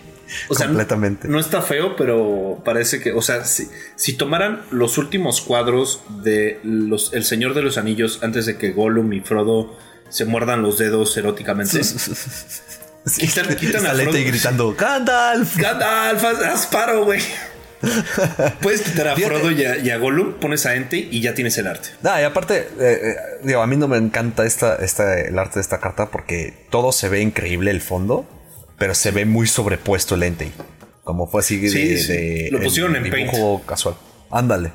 O 0.49 0.55
sea, 0.55 0.67
completamente. 0.67 1.27
No, 1.29 1.35
no 1.35 1.41
está 1.41 1.63
feo, 1.63 1.97
pero 1.97 2.61
parece 2.65 3.01
que, 3.01 3.13
o 3.13 3.23
sea, 3.23 3.45
si, 3.45 3.69
si 3.97 4.13
tomaran 4.15 4.63
los 4.71 4.99
últimos 4.99 5.41
cuadros 5.41 6.03
de 6.23 6.61
los, 6.63 7.13
El 7.15 7.25
Señor 7.25 7.55
de 7.55 7.63
los 7.63 7.79
Anillos 7.79 8.21
antes 8.23 8.47
de 8.47 8.57
que 8.59 8.71
Gollum 8.73 9.13
y 9.13 9.21
Frodo 9.21 9.77
se 10.09 10.25
muerdan 10.25 10.63
los 10.63 10.79
dedos 10.79 11.17
eróticamente. 11.17 11.83
Sí, 11.85 13.27
quitan- 13.27 13.57
quitan 13.57 13.87
a 13.87 13.95
Frodo. 13.95 14.17
y 14.19 14.25
gritando 14.25 14.75
¡Gandalf! 14.75 15.57
Gandalf, 15.57 16.25
haz, 16.25 16.67
paro, 16.67 17.05
güey. 17.05 17.21
Puedes 18.61 18.81
quitar 18.83 19.09
a. 19.09 19.17
Frodo 19.17 19.51
y 19.53 19.65
a, 19.65 19.77
y 19.79 19.91
a 19.91 19.99
Gollum, 19.99 20.35
pones 20.35 20.67
a 20.67 20.75
Entei 20.75 21.09
y 21.13 21.21
ya 21.21 21.35
tienes 21.35 21.57
el 21.59 21.67
arte. 21.69 21.91
No, 22.03 22.19
y 22.21 22.25
aparte, 22.25 22.69
eh, 22.81 23.01
eh, 23.03 23.17
digo, 23.45 23.63
a 23.63 23.67
mí 23.69 23.77
no 23.77 23.87
me 23.87 23.97
encanta 23.99 24.45
esta, 24.47 24.77
esta, 24.77 25.19
el 25.21 25.39
arte 25.39 25.55
de 25.57 25.61
esta 25.61 25.79
carta 25.79 26.11
porque 26.11 26.55
todo 26.71 26.91
se 26.91 27.09
ve 27.09 27.21
increíble 27.21 27.71
el 27.71 27.81
fondo, 27.81 28.27
pero 28.79 28.95
se 28.95 29.11
ve 29.11 29.25
muy 29.25 29.47
sobrepuesto 29.47 30.15
el 30.15 30.23
ente. 30.23 30.53
Como 31.05 31.27
fue 31.27 31.41
así 31.41 31.57
de, 31.59 31.71
Sí, 31.71 31.99
sí. 31.99 32.13
de- 32.13 32.49
Lo 32.53 32.61
pusieron 32.61 32.95
en 32.97 33.03
dibujo 33.05 33.63
casual. 33.67 33.97
Ándale. 34.31 34.73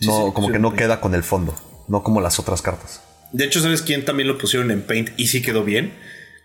No, 0.00 0.26
sí, 0.26 0.32
como 0.34 0.48
que 0.48 0.56
en 0.56 0.62
no 0.62 0.68
Paint. 0.70 0.78
queda 0.82 1.00
con 1.00 1.14
el 1.14 1.22
fondo, 1.22 1.54
no 1.88 2.02
como 2.02 2.20
las 2.20 2.38
otras 2.38 2.62
cartas. 2.62 3.00
De 3.32 3.44
hecho, 3.44 3.60
¿sabes 3.60 3.82
quién 3.82 4.04
también 4.04 4.28
lo 4.28 4.38
pusieron 4.38 4.70
en 4.70 4.82
Paint 4.82 5.10
y 5.16 5.26
sí 5.28 5.42
quedó 5.42 5.64
bien? 5.64 5.92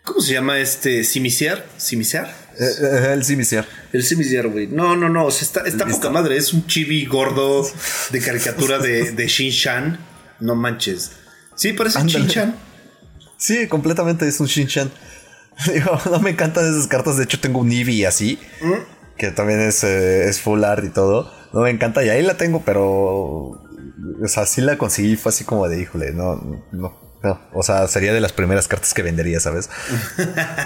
¿Cómo 0.04 0.22
se 0.22 0.34
llama 0.34 0.58
este? 0.60 1.04
¿Simiciar? 1.04 1.66
¿Simiciar? 1.78 2.34
Eh, 2.60 2.64
eh, 2.82 3.10
el 3.14 3.24
Simiciar. 3.24 3.68
El 3.94 4.04
Simiciar, 4.04 4.48
güey. 4.48 4.68
No, 4.68 4.96
no, 4.96 5.10
no. 5.10 5.26
O 5.26 5.32
sea, 5.32 5.44
está, 5.46 5.62
está 5.68 5.86
poca 5.86 6.10
madre. 6.10 6.38
Es 6.38 6.52
un 6.54 6.66
chibi 6.66 7.06
gordo 7.06 7.68
de 8.12 8.20
caricatura 8.20 8.80
de, 8.80 9.12
de 9.12 9.28
Shin-Chan. 9.28 10.00
No 10.40 10.56
manches. 10.56 11.12
Sí, 11.56 11.74
parece 11.74 12.00
Ándale. 12.00 12.20
Shin-Chan. 12.26 12.56
Sí, 13.38 13.68
completamente 13.68 14.28
es 14.28 14.40
un 14.40 14.48
Shinchan. 14.48 14.90
Digo, 15.74 16.00
no 16.10 16.20
me 16.20 16.32
encantan 16.32 16.70
esas 16.72 16.88
cartas. 16.88 17.18
De 17.18 17.24
hecho, 17.26 17.40
tengo 17.40 17.60
un 17.60 17.72
Eevee 17.72 18.08
así, 18.08 18.40
que 19.18 19.32
también 19.32 19.60
es, 19.62 19.84
eh, 19.84 20.28
es 20.30 20.42
full 20.42 20.64
art 20.64 20.84
y 20.86 20.90
todo. 20.90 21.32
No 21.54 21.62
me 21.62 21.70
encanta 21.70 22.04
y 22.04 22.10
ahí 22.10 22.22
la 22.24 22.38
tengo, 22.38 22.64
pero. 22.66 23.62
O 24.22 24.28
sea, 24.28 24.46
sí 24.46 24.62
la 24.62 24.78
conseguí. 24.78 25.16
Fue 25.16 25.32
así 25.32 25.44
como 25.44 25.68
de, 25.68 25.82
híjole, 25.82 26.12
no, 26.14 26.36
no, 26.72 26.98
no. 27.24 27.42
O 27.54 27.64
sea, 27.64 27.88
sería 27.88 28.14
de 28.14 28.22
las 28.22 28.34
primeras 28.34 28.68
cartas 28.68 28.94
que 28.94 29.02
vendería, 29.02 29.40
¿sabes? 29.40 29.70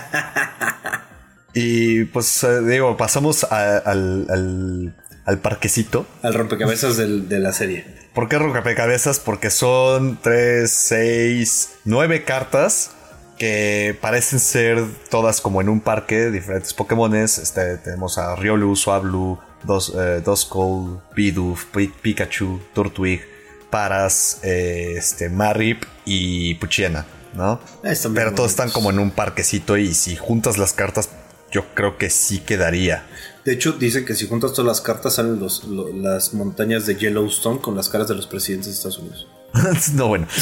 y 1.53 2.05
pues, 2.05 2.43
eh, 2.43 2.61
digo, 2.61 2.97
pasamos 2.97 3.43
a- 3.45 3.77
al, 3.77 4.27
al, 4.29 4.95
al 5.25 5.37
parquecito. 5.39 6.05
Al 6.21 6.33
rompecabezas 6.33 6.97
del- 6.97 7.29
de 7.29 7.39
la 7.39 7.53
serie. 7.53 7.85
¿Por 8.13 8.29
qué 8.29 8.37
rompecabezas? 8.37 9.19
Porque 9.19 9.49
son 9.49 10.19
3, 10.21 10.69
6, 10.71 11.69
9 11.85 12.23
cartas 12.23 12.91
que 13.37 13.97
parecen 14.01 14.39
ser 14.39 14.83
todas 15.09 15.41
como 15.41 15.61
en 15.61 15.69
un 15.69 15.81
parque, 15.81 16.29
diferentes 16.31 16.73
Pokémones. 16.73 17.37
Este, 17.37 17.77
tenemos 17.77 18.17
a 18.17 18.35
Riolu, 18.35 18.75
Swablu, 18.75 19.39
Dos, 19.63 19.93
eh, 19.97 20.21
Duskull, 20.23 20.99
Bidoof, 21.15 21.65
Pi- 21.65 21.93
Pikachu, 22.01 22.59
Turtwig, 22.73 23.21
Paras, 23.69 24.39
eh, 24.43 24.95
este, 24.97 25.29
Marip 25.29 25.83
y 26.05 26.55
Puchiena, 26.55 27.05
¿no? 27.33 27.59
Están 27.83 28.13
Pero 28.13 28.33
todos 28.33 28.51
están 28.51 28.69
como 28.69 28.89
en 28.91 28.99
un 28.99 29.09
parquecito 29.11 29.77
y 29.77 29.93
si 29.93 30.15
juntas 30.15 30.57
las 30.57 30.73
cartas, 30.73 31.09
yo 31.51 31.65
creo 31.73 31.97
que 31.97 32.09
sí 32.09 32.39
quedaría. 32.39 33.05
De 33.45 33.53
hecho, 33.53 33.71
dicen 33.73 34.05
que 34.05 34.15
si 34.15 34.27
juntas 34.27 34.51
todas 34.51 34.67
las 34.67 34.81
cartas 34.81 35.15
salen 35.15 35.39
los, 35.39 35.63
las 35.65 36.33
montañas 36.33 36.85
de 36.85 36.95
Yellowstone 36.95 37.59
con 37.61 37.75
las 37.75 37.89
caras 37.89 38.07
de 38.07 38.15
los 38.15 38.27
presidentes 38.27 38.67
de 38.67 38.73
Estados 38.73 38.99
Unidos. 38.99 39.27
no, 39.93 40.07
bueno. 40.07 40.27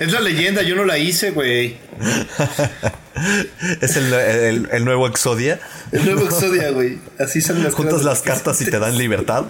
Es 0.00 0.12
la 0.12 0.20
leyenda, 0.20 0.62
yo 0.62 0.74
no 0.76 0.84
la 0.84 0.98
hice, 0.98 1.30
güey. 1.30 1.76
Es 3.80 3.96
el, 3.96 4.12
el- 4.14 4.68
el 4.70 4.84
nuevo 4.84 5.06
Exodia. 5.08 5.58
El 5.90 6.04
nuevo 6.04 6.24
Exodia, 6.26 6.70
güey. 6.70 6.98
Así 7.18 7.40
salen 7.40 7.64
las 7.64 7.74
Juntas 7.74 8.04
las 8.04 8.22
cartas 8.22 8.60
y 8.60 8.64
te 8.66 8.78
dan 8.78 8.96
libertad. 8.96 9.46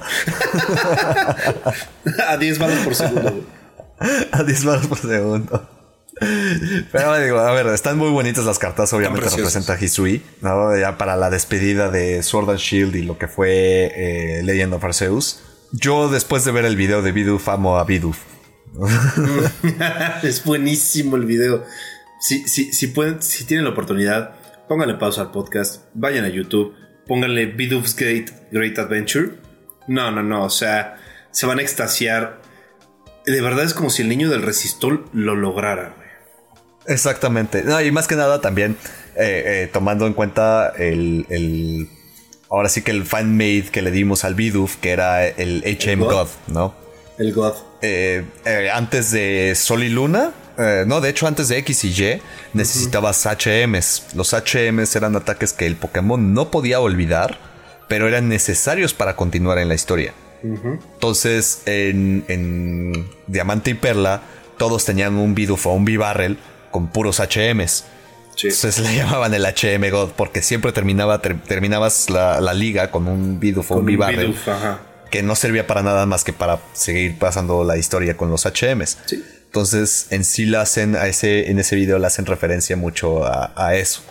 A 2.26 2.36
10 2.38 2.58
balas 2.58 2.78
por 2.84 2.94
segundo, 2.94 3.30
güey. 3.30 3.44
A 4.32 4.42
10 4.42 4.64
baros 4.64 4.86
por 4.86 4.98
segundo. 4.98 5.68
Pero 6.92 7.18
digo, 7.20 7.38
a 7.40 7.52
ver, 7.52 7.66
están 7.68 7.98
muy 7.98 8.10
bonitas 8.10 8.44
las 8.44 8.58
cartas. 8.58 8.92
Obviamente 8.94 9.28
representa 9.28 9.74
a 9.74 9.80
Hisui, 9.84 10.22
¿no? 10.40 10.76
Ya 10.76 10.96
para 10.98 11.16
la 11.16 11.28
despedida 11.30 11.90
de 11.90 12.22
Sword 12.22 12.50
and 12.50 12.58
Shield 12.58 12.96
y 12.96 13.02
lo 13.02 13.18
que 13.18 13.28
fue 13.28 13.92
eh, 13.94 14.42
Legend 14.44 14.74
of 14.74 14.84
Arceus. 14.84 15.42
Yo, 15.72 16.08
después 16.08 16.44
de 16.44 16.52
ver 16.52 16.64
el 16.64 16.76
video 16.76 17.02
de 17.02 17.12
Bidoof, 17.12 17.48
amo 17.48 17.78
a 17.78 17.84
Bidoof. 17.84 18.18
es 20.22 20.44
buenísimo 20.44 21.16
el 21.16 21.24
video. 21.26 21.64
Si, 22.20 22.48
si, 22.48 22.72
si 22.72 22.86
pueden, 22.88 23.22
si 23.22 23.44
tienen 23.44 23.64
la 23.64 23.70
oportunidad, 23.72 24.34
pónganle 24.68 24.94
pausa 24.94 25.22
al 25.22 25.30
podcast, 25.30 25.84
vayan 25.94 26.24
a 26.24 26.28
YouTube, 26.28 26.74
pónganle 27.06 27.46
Bidoof's 27.46 27.94
Great, 27.96 28.30
Great 28.50 28.78
Adventure. 28.78 29.30
No, 29.86 30.10
no, 30.10 30.22
no. 30.22 30.44
O 30.44 30.50
sea, 30.50 30.96
se 31.30 31.46
van 31.46 31.58
a 31.58 31.62
extasiar. 31.62 32.40
De 33.26 33.40
verdad 33.40 33.64
es 33.64 33.74
como 33.74 33.90
si 33.90 34.02
el 34.02 34.08
niño 34.08 34.30
del 34.30 34.42
resistol 34.42 35.06
lo 35.12 35.34
lograra, 35.36 35.94
güey. 35.96 36.08
Exactamente. 36.86 37.62
No, 37.64 37.80
y 37.82 37.90
más 37.92 38.06
que 38.08 38.16
nada 38.16 38.40
también 38.40 38.76
eh, 39.14 39.42
eh, 39.64 39.70
tomando 39.72 40.06
en 40.06 40.14
cuenta 40.14 40.72
el, 40.78 41.26
el- 41.28 41.88
Ahora 42.50 42.68
sí 42.68 42.82
que 42.82 42.90
el 42.90 43.04
fan-made 43.04 43.66
que 43.70 43.82
le 43.82 43.90
dimos 43.90 44.24
al 44.24 44.34
Bidoof, 44.34 44.76
que 44.76 44.90
era 44.90 45.26
el 45.26 45.62
HM 45.64 46.00
God. 46.00 46.12
God, 46.12 46.28
¿no? 46.48 46.74
El 47.18 47.32
God. 47.32 47.54
eh, 47.82 48.24
eh, 48.44 48.70
antes 48.72 49.10
de 49.10 49.54
Sol 49.54 49.82
y 49.82 49.88
Luna, 49.88 50.32
eh, 50.56 50.84
no, 50.86 51.00
de 51.00 51.10
hecho 51.10 51.26
antes 51.26 51.48
de 51.48 51.58
X 51.58 51.84
y 51.84 51.88
Y, 51.88 52.20
necesitabas 52.54 53.26
HMs. 53.26 54.14
Los 54.14 54.32
HMs 54.32 54.96
eran 54.96 55.14
ataques 55.16 55.52
que 55.52 55.66
el 55.66 55.76
Pokémon 55.76 56.32
no 56.32 56.50
podía 56.50 56.80
olvidar, 56.80 57.38
pero 57.88 58.08
eran 58.08 58.28
necesarios 58.28 58.94
para 58.94 59.14
continuar 59.16 59.58
en 59.58 59.68
la 59.68 59.74
historia. 59.74 60.14
Entonces, 60.42 61.62
en, 61.66 62.24
en 62.28 63.08
Diamante 63.26 63.70
y 63.70 63.74
Perla, 63.74 64.22
todos 64.56 64.84
tenían 64.84 65.16
un 65.16 65.34
Bidoof 65.34 65.66
o 65.66 65.72
un 65.72 65.84
Bibarrel 65.84 66.38
con 66.70 66.88
puros 66.88 67.20
HMs. 67.20 67.84
Sí. 68.38 68.46
Entonces 68.48 68.78
le 68.78 68.94
llamaban 68.96 69.34
el 69.34 69.44
HM 69.44 69.90
God 69.90 70.10
porque 70.16 70.42
siempre 70.42 70.72
terminaba, 70.72 71.20
ter- 71.20 71.42
terminabas 71.42 72.08
la, 72.08 72.40
la 72.40 72.54
liga 72.54 72.90
con 72.90 73.08
un 73.08 73.40
Bidoof 73.40 73.72
o 73.72 73.76
un 73.76 73.86
Bibarrel 73.86 74.34
que 75.10 75.22
no 75.22 75.34
servía 75.34 75.66
para 75.66 75.82
nada 75.82 76.06
más 76.06 76.22
que 76.24 76.32
para 76.32 76.60
seguir 76.72 77.18
pasando 77.18 77.64
la 77.64 77.76
historia 77.76 78.16
con 78.16 78.30
los 78.30 78.44
HMs. 78.46 78.98
Sí. 79.06 79.24
Entonces, 79.46 80.06
en 80.10 80.24
sí 80.24 80.44
la 80.46 80.60
hacen 80.60 80.94
a 80.94 81.06
ese, 81.08 81.50
en 81.50 81.58
ese 81.58 81.74
video 81.74 81.98
le 81.98 82.06
hacen 82.06 82.26
referencia 82.26 82.76
mucho 82.76 83.24
a, 83.24 83.52
a 83.56 83.74
eso. 83.74 84.02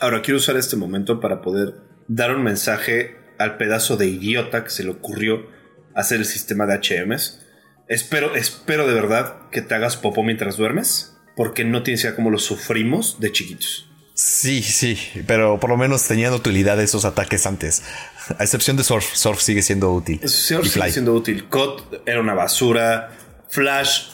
Ahora 0.00 0.22
quiero 0.22 0.38
usar 0.38 0.56
este 0.56 0.76
momento 0.76 1.20
para 1.20 1.42
poder 1.42 1.74
dar 2.08 2.34
un 2.34 2.42
mensaje 2.44 3.16
al 3.38 3.56
pedazo 3.56 3.96
de 3.96 4.06
idiota 4.06 4.62
que 4.64 4.70
se 4.70 4.84
le 4.84 4.90
ocurrió 4.90 5.46
hacer 5.96 6.18
el 6.20 6.24
sistema 6.26 6.66
de 6.66 6.78
HMs. 6.78 7.40
Espero, 7.88 8.34
espero 8.36 8.86
de 8.86 8.94
verdad 8.94 9.34
que 9.50 9.60
te 9.60 9.74
hagas 9.74 9.96
popó 9.96 10.22
mientras 10.22 10.56
duermes, 10.56 11.13
porque 11.36 11.64
no 11.64 11.82
tienes 11.82 12.02
idea 12.02 12.14
cómo 12.14 12.30
lo 12.30 12.38
sufrimos 12.38 13.20
de 13.20 13.32
chiquitos. 13.32 13.88
Sí, 14.14 14.62
sí, 14.62 14.96
pero 15.26 15.58
por 15.58 15.70
lo 15.70 15.76
menos 15.76 16.06
tenían 16.06 16.32
utilidad 16.32 16.80
esos 16.80 17.04
ataques 17.04 17.46
antes. 17.46 17.82
A 18.38 18.44
excepción 18.44 18.76
de 18.76 18.84
Surf, 18.84 19.04
Surf 19.12 19.40
sigue 19.40 19.60
siendo 19.60 19.92
útil. 19.92 20.20
Y 20.22 20.28
sigue 20.28 20.90
siendo 20.92 21.12
útil. 21.14 21.48
Cod 21.48 21.82
era 22.06 22.20
una 22.20 22.34
basura. 22.34 23.10
Flash, 23.48 24.10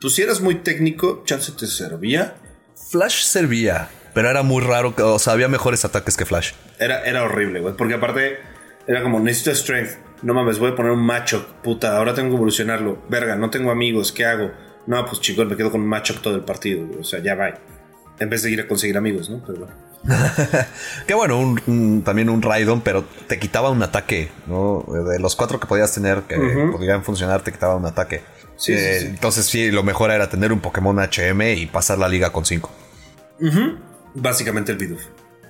pues 0.00 0.14
si 0.14 0.22
eras 0.22 0.40
muy 0.40 0.56
técnico, 0.56 1.22
chance 1.24 1.52
te 1.52 1.68
servía. 1.68 2.34
Flash 2.90 3.22
servía, 3.22 3.88
pero 4.14 4.30
era 4.30 4.42
muy 4.42 4.62
raro, 4.62 4.94
o 4.98 5.18
sea, 5.20 5.32
había 5.34 5.46
mejores 5.46 5.84
ataques 5.84 6.16
que 6.16 6.26
Flash. 6.26 6.52
Era, 6.80 7.04
era 7.04 7.22
horrible, 7.22 7.60
güey. 7.60 7.76
Porque 7.76 7.94
aparte 7.94 8.38
era 8.88 9.02
como, 9.02 9.20
necesito 9.20 9.54
strength. 9.54 9.92
No 10.22 10.34
mames, 10.34 10.58
voy 10.58 10.72
a 10.72 10.74
poner 10.74 10.92
un 10.92 11.06
macho. 11.06 11.46
Puta, 11.62 11.96
ahora 11.96 12.14
tengo 12.14 12.30
que 12.30 12.34
evolucionarlo. 12.34 13.02
Verga, 13.08 13.36
no 13.36 13.48
tengo 13.50 13.70
amigos. 13.70 14.10
¿Qué 14.10 14.24
hago? 14.24 14.50
No, 14.90 15.06
pues 15.06 15.20
chicos, 15.20 15.46
me 15.46 15.56
quedo 15.56 15.70
con 15.70 15.80
un 15.82 15.86
macho 15.88 16.14
todo 16.20 16.34
el 16.34 16.42
partido. 16.42 16.84
O 16.98 17.04
sea, 17.04 17.20
ya 17.22 17.34
va. 17.36 17.54
En 18.18 18.28
vez 18.28 18.42
de 18.42 18.50
ir 18.50 18.60
a 18.60 18.66
conseguir 18.66 18.96
amigos, 18.96 19.30
¿no? 19.30 19.40
Pero 19.46 19.60
bueno. 19.60 19.74
Que 21.06 21.14
bueno, 21.14 21.38
un- 21.38 21.60
un- 21.66 22.02
también 22.02 22.28
un 22.28 22.42
Raidon, 22.42 22.80
pero 22.80 23.04
te 23.28 23.38
quitaba 23.38 23.70
un 23.70 23.82
ataque, 23.82 24.30
¿no? 24.46 24.84
De 25.08 25.18
los 25.20 25.36
cuatro 25.36 25.60
que 25.60 25.66
podías 25.66 25.92
tener 25.94 26.22
que 26.22 26.36
podían 26.72 27.04
funcionar, 27.04 27.42
te 27.42 27.52
quitaba 27.52 27.76
un 27.76 27.86
ataque. 27.86 28.22
Sí, 28.56 28.72
Eh, 28.72 28.96
sí. 29.00 29.06
Entonces 29.06 29.46
sí, 29.46 29.70
lo 29.70 29.82
mejor 29.84 30.10
era 30.10 30.28
tener 30.28 30.52
un 30.52 30.60
Pokémon 30.60 30.98
HM 30.98 31.40
y 31.56 31.66
pasar 31.66 31.98
la 31.98 32.08
liga 32.08 32.30
con 32.32 32.44
cinco. 32.44 32.70
Básicamente 34.14 34.72
el 34.72 34.78
Bidoof. 34.78 35.02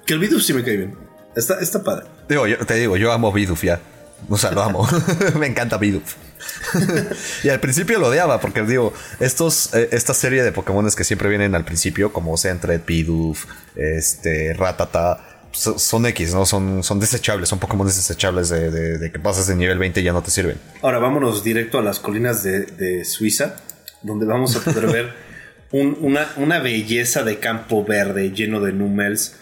Que 0.07 0.14
el 0.14 0.20
Bidoof 0.20 0.42
sí 0.42 0.53
me 0.53 0.62
cae 0.62 0.76
bien. 0.76 0.96
Está, 1.35 1.61
está 1.61 1.83
padre. 1.83 2.07
Digo, 2.29 2.46
yo, 2.46 2.59
te 2.66 2.74
digo, 2.74 2.96
yo 2.96 3.11
amo 3.12 3.33
Bidoof 3.33 3.62
ya. 3.64 3.81
O 4.29 4.37
sea, 4.37 4.50
lo 4.50 4.62
amo. 4.62 4.87
Me 5.38 5.46
encanta 5.46 5.79
Bidoof. 5.79 6.14
y 7.44 7.48
al 7.48 7.61
principio 7.61 7.98
lo 7.98 8.09
odiaba 8.09 8.40
porque 8.40 8.62
digo, 8.62 8.92
estos, 9.20 9.74
eh, 9.74 9.88
esta 9.92 10.14
serie 10.14 10.42
de 10.42 10.53
Pokémones 10.53 10.96
que 10.96 11.05
siempre 11.05 11.29
vienen 11.29 11.55
al 11.55 11.64
principio, 11.64 12.12
como 12.12 12.37
Sentret, 12.37 12.85
Bidoof, 12.87 13.44
este, 13.76 14.55
Ratata, 14.55 15.20
so- 15.53 15.79
son 15.79 16.07
X, 16.07 16.35
¿no? 16.35 16.46
Son, 16.46 16.83
son 16.83 17.00
desechables, 17.00 17.48
son 17.48 17.59
Pokémon 17.59 17.87
desechables 17.87 18.48
de, 18.48 18.70
de- 18.70 18.98
de 18.98 19.12
que 19.12 19.18
pasas 19.18 19.46
de 19.46 19.57
nivel 19.57 19.79
20 19.79 20.00
y 20.00 20.05
ya 20.05 20.12
no 20.12 20.22
te 20.22 20.31
sirven. 20.31 20.57
Ahora 20.83 20.98
vámonos 20.98 21.42
directo 21.44 21.79
a 21.79 21.83
las 21.83 21.98
colinas 22.00 22.42
de, 22.42 22.61
de 22.66 23.05
Suiza, 23.05 23.57
donde 24.03 24.26
vamos 24.26 24.57
a 24.57 24.61
poder 24.61 24.87
ver 24.87 25.12
un- 25.72 25.96
una, 26.00 26.29
una 26.37 26.59
belleza 26.61 27.22
de 27.22 27.38
campo 27.38 27.85
verde 27.85 28.31
lleno 28.33 28.61
de 28.61 28.72
números, 28.72 29.35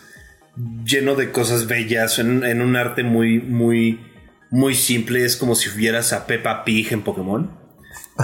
lleno 0.84 1.14
de 1.14 1.30
cosas 1.30 1.66
bellas, 1.68 2.18
en, 2.18 2.44
en 2.44 2.60
un 2.62 2.74
arte 2.76 3.02
muy, 3.04 3.38
muy, 3.40 4.00
muy 4.50 4.74
simple. 4.74 5.24
Es 5.24 5.36
como 5.36 5.54
si 5.54 5.68
vieras 5.70 6.12
a 6.12 6.26
Peppa 6.26 6.64
Pig 6.64 6.92
en 6.92 7.02
Pokémon. 7.02 7.50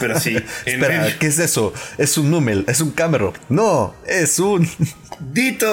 Pero 0.00 0.18
sí, 0.18 0.36
Espera, 0.64 1.06
el- 1.06 1.18
¿qué 1.18 1.26
es 1.26 1.38
eso? 1.38 1.72
¿Es 1.98 2.18
un 2.18 2.30
Numel? 2.30 2.64
¿Es 2.68 2.80
un 2.80 2.90
Camerupt? 2.90 3.40
No, 3.48 3.94
es 4.06 4.38
un... 4.38 4.68
¡Dito! 5.32 5.68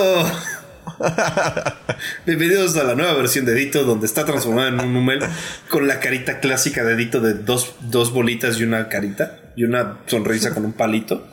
Bienvenidos 2.25 2.75
a 2.77 2.83
la 2.83 2.95
nueva 2.95 3.13
versión 3.13 3.45
de 3.45 3.53
Dito, 3.55 3.83
donde 3.83 4.05
está 4.05 4.25
transformado 4.25 4.67
en 4.69 4.79
un 4.79 4.93
número 4.93 5.27
con 5.69 5.87
la 5.87 5.99
carita 5.99 6.39
clásica 6.39 6.83
de 6.83 6.95
Dito 6.95 7.21
de 7.21 7.33
dos, 7.33 7.73
dos 7.81 8.11
bolitas 8.13 8.59
y 8.59 8.63
una 8.63 8.87
carita 8.89 9.39
y 9.55 9.63
una 9.63 9.99
sonrisa 10.05 10.53
con 10.53 10.65
un 10.65 10.73
palito. 10.73 11.27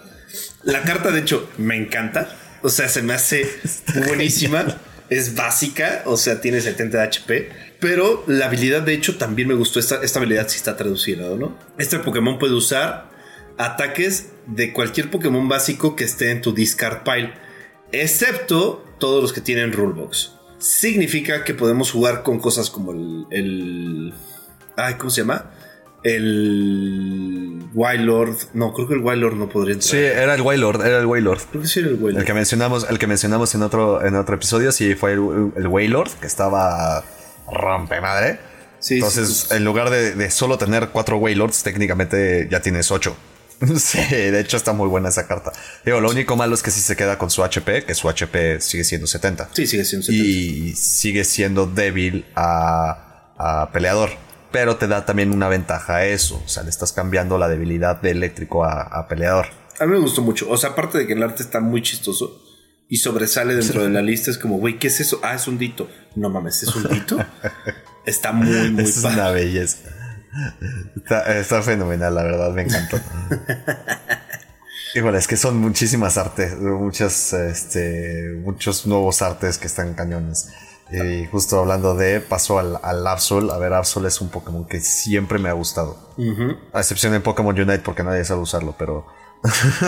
La 0.63 0.83
carta, 0.83 1.11
de 1.11 1.21
hecho, 1.21 1.51
me 1.59 1.77
encanta. 1.77 2.29
O 2.63 2.69
sea, 2.71 2.89
se 2.89 3.03
me 3.03 3.15
hace 3.15 3.47
buenísima. 4.07 4.65
Es 5.11 5.35
básica, 5.35 6.03
o 6.07 6.17
sea, 6.17 6.41
tiene 6.41 6.61
70 6.61 6.99
de 6.99 7.05
HP. 7.05 7.51
Pero 7.81 8.25
la 8.27 8.47
habilidad, 8.47 8.83
de 8.83 8.95
hecho, 8.95 9.19
también 9.19 9.49
me 9.49 9.55
gustó. 9.55 9.79
Esta, 9.79 10.03
esta 10.03 10.19
habilidad 10.19 10.49
sí 10.49 10.57
está 10.57 10.77
traducida, 10.77 11.29
¿no? 11.37 11.57
Este 11.79 11.99
Pokémon 11.99 12.39
puede 12.39 12.55
usar 12.55 13.09
ataques 13.57 14.31
de 14.47 14.73
cualquier 14.73 15.11
Pokémon 15.11 15.49
básico 15.49 15.95
que 15.97 16.05
esté 16.05 16.31
en 16.31 16.41
tu 16.41 16.53
discard 16.53 17.03
pile. 17.03 17.35
excepto 17.93 18.85
todos 18.99 19.23
los 19.23 19.33
que 19.33 19.41
tienen 19.41 19.73
rulebox. 19.73 20.33
Significa 20.59 21.45
que 21.45 21.55
podemos 21.55 21.91
jugar 21.93 22.23
con 22.23 22.41
cosas 22.41 22.71
como 22.71 22.93
el, 22.93 23.27
el 23.31 24.15
ay, 24.77 24.95
¿cómo 24.95 25.11
se 25.11 25.21
llama? 25.21 25.51
El 26.03 27.63
Wild 27.75 28.05
Lord. 28.05 28.37
No, 28.55 28.73
creo 28.73 28.89
que 28.89 28.95
el 28.95 29.01
Wild 29.01 29.23
Lord 29.23 29.37
no 29.37 29.49
podría 29.49 29.75
entrar. 29.75 29.91
Sí, 29.91 29.99
era 29.99 30.35
el 30.35 30.41
Waylord, 30.41 30.85
era 30.85 30.99
el 30.99 31.07
Waylord. 31.07 31.43
Creo 31.51 31.63
que 31.63 31.69
sí 31.69 31.81
era 31.81 31.91
el 31.91 31.99
Wild 32.01 32.19
El 32.19 32.25
que 32.25 32.35
mencionamos, 32.35 32.87
el 32.89 32.99
que 32.99 33.07
mencionamos 33.07 33.55
en 33.55 33.63
otro, 33.63 34.05
en 34.05 34.17
otro 34.17 34.35
episodio, 34.35 34.73
sí 34.73 34.95
fue 34.95 35.13
el, 35.13 35.53
el 35.57 36.05
que 36.21 36.27
estaba 36.27 37.05
rompe 37.53 38.01
madre. 38.01 38.39
Sí, 38.79 38.95
Entonces, 38.95 39.29
sí, 39.29 39.47
sí. 39.49 39.55
en 39.57 39.65
lugar 39.65 39.91
de, 39.91 40.15
de 40.15 40.31
solo 40.31 40.57
tener 40.57 40.91
cuatro 40.91 41.17
Waylords, 41.19 41.63
técnicamente 41.63 42.49
ya 42.51 42.61
tienes 42.61 42.91
ocho. 42.91 43.17
sí, 43.77 43.99
de 43.99 44.41
hecho 44.41 44.57
está 44.57 44.73
muy 44.73 44.89
buena 44.89 45.09
esa 45.09 45.27
carta. 45.27 45.53
Digo, 45.85 46.01
lo 46.01 46.11
único 46.11 46.37
malo 46.37 46.55
es 46.55 46.63
que 46.63 46.71
si 46.71 46.81
se 46.81 46.95
queda 46.97 47.19
con 47.19 47.31
su 47.31 47.43
HP, 47.43 47.85
que 47.85 47.95
su 47.95 48.09
HP 48.09 48.61
sigue 48.61 48.85
siendo 48.85 49.07
70. 49.07 49.51
Sí, 49.53 49.67
sigue 49.67 49.85
siendo 49.85 50.07
70. 50.07 50.25
y 50.25 50.75
sigue 50.75 51.25
siendo 51.25 51.67
débil 51.67 52.27
a, 52.37 53.33
a 53.37 53.71
peleador. 53.73 54.11
Pero 54.53 54.77
te 54.77 54.87
da 54.87 55.05
también 55.05 55.33
una 55.33 55.49
ventaja 55.49 55.97
a 55.97 56.05
eso. 56.07 56.41
O 56.45 56.49
sea, 56.49 56.63
le 56.63 56.71
estás 56.71 56.93
cambiando 56.93 57.37
la 57.37 57.49
debilidad 57.49 58.01
de 58.01 58.13
eléctrico 58.13 58.65
a, 58.65 58.83
a 58.83 59.09
peleador. 59.09 59.47
A 59.81 59.87
mí 59.87 59.93
me 59.93 59.99
gustó 59.99 60.23
mucho. 60.23 60.49
O 60.49 60.57
sea, 60.57 60.71
aparte 60.71 60.99
de 60.99 61.07
que 61.07 61.13
el 61.13 61.23
arte 61.23 61.43
está 61.43 61.61
muy 61.61 61.83
chistoso 61.83 62.41
y 62.89 62.97
sobresale 62.97 63.55
dentro 63.55 63.83
de 63.83 63.91
la 63.91 64.03
lista, 64.03 64.31
es 64.31 64.39
como, 64.39 64.59
güey, 64.59 64.79
¿qué 64.79 64.87
es 64.89 65.01
eso? 65.01 65.21
Ah, 65.23 65.35
es 65.35 65.47
un 65.47 65.59
dito. 65.59 65.89
No 66.15 66.31
mames, 66.31 66.63
¿es 66.63 66.75
un 66.75 66.89
dito? 66.89 67.19
Está 68.07 68.33
muy, 68.33 68.71
muy 68.71 68.85
es 68.85 69.01
padre. 69.01 69.15
una 69.15 69.31
belleza. 69.31 69.79
Está, 70.97 71.39
está 71.39 71.63
fenomenal, 71.63 72.15
la 72.15 72.23
verdad, 72.23 72.53
me 72.53 72.63
encantó. 72.63 72.99
Igual, 74.95 75.17
es 75.17 75.27
que 75.27 75.37
son 75.37 75.59
muchísimas 75.59 76.17
artes, 76.17 76.57
muchas, 76.57 77.33
este, 77.35 78.41
muchos 78.43 78.87
nuevos 78.87 79.21
artes 79.21 79.59
que 79.59 79.67
están 79.67 79.95
cañones. 79.95 80.49
Y 80.91 81.27
justo 81.27 81.61
hablando 81.61 81.95
de, 81.95 82.21
paso 82.21 82.59
al, 82.59 82.79
al 82.83 83.07
Absol. 83.07 83.51
A 83.51 83.59
ver, 83.59 83.75
Absol 83.75 84.07
es 84.07 84.23
un 84.23 84.31
Pokémon 84.31 84.67
que 84.67 84.81
siempre 84.81 85.39
me 85.39 85.51
ha 85.51 85.53
gustado. 85.53 86.15
A 86.73 86.81
excepción 86.81 87.13
de 87.13 87.21
Pokémon 87.21 87.55
Unite 87.55 87.81
porque 87.81 88.03
nadie 88.03 88.25
sabe 88.25 88.41
usarlo, 88.41 88.75
pero... 88.79 89.07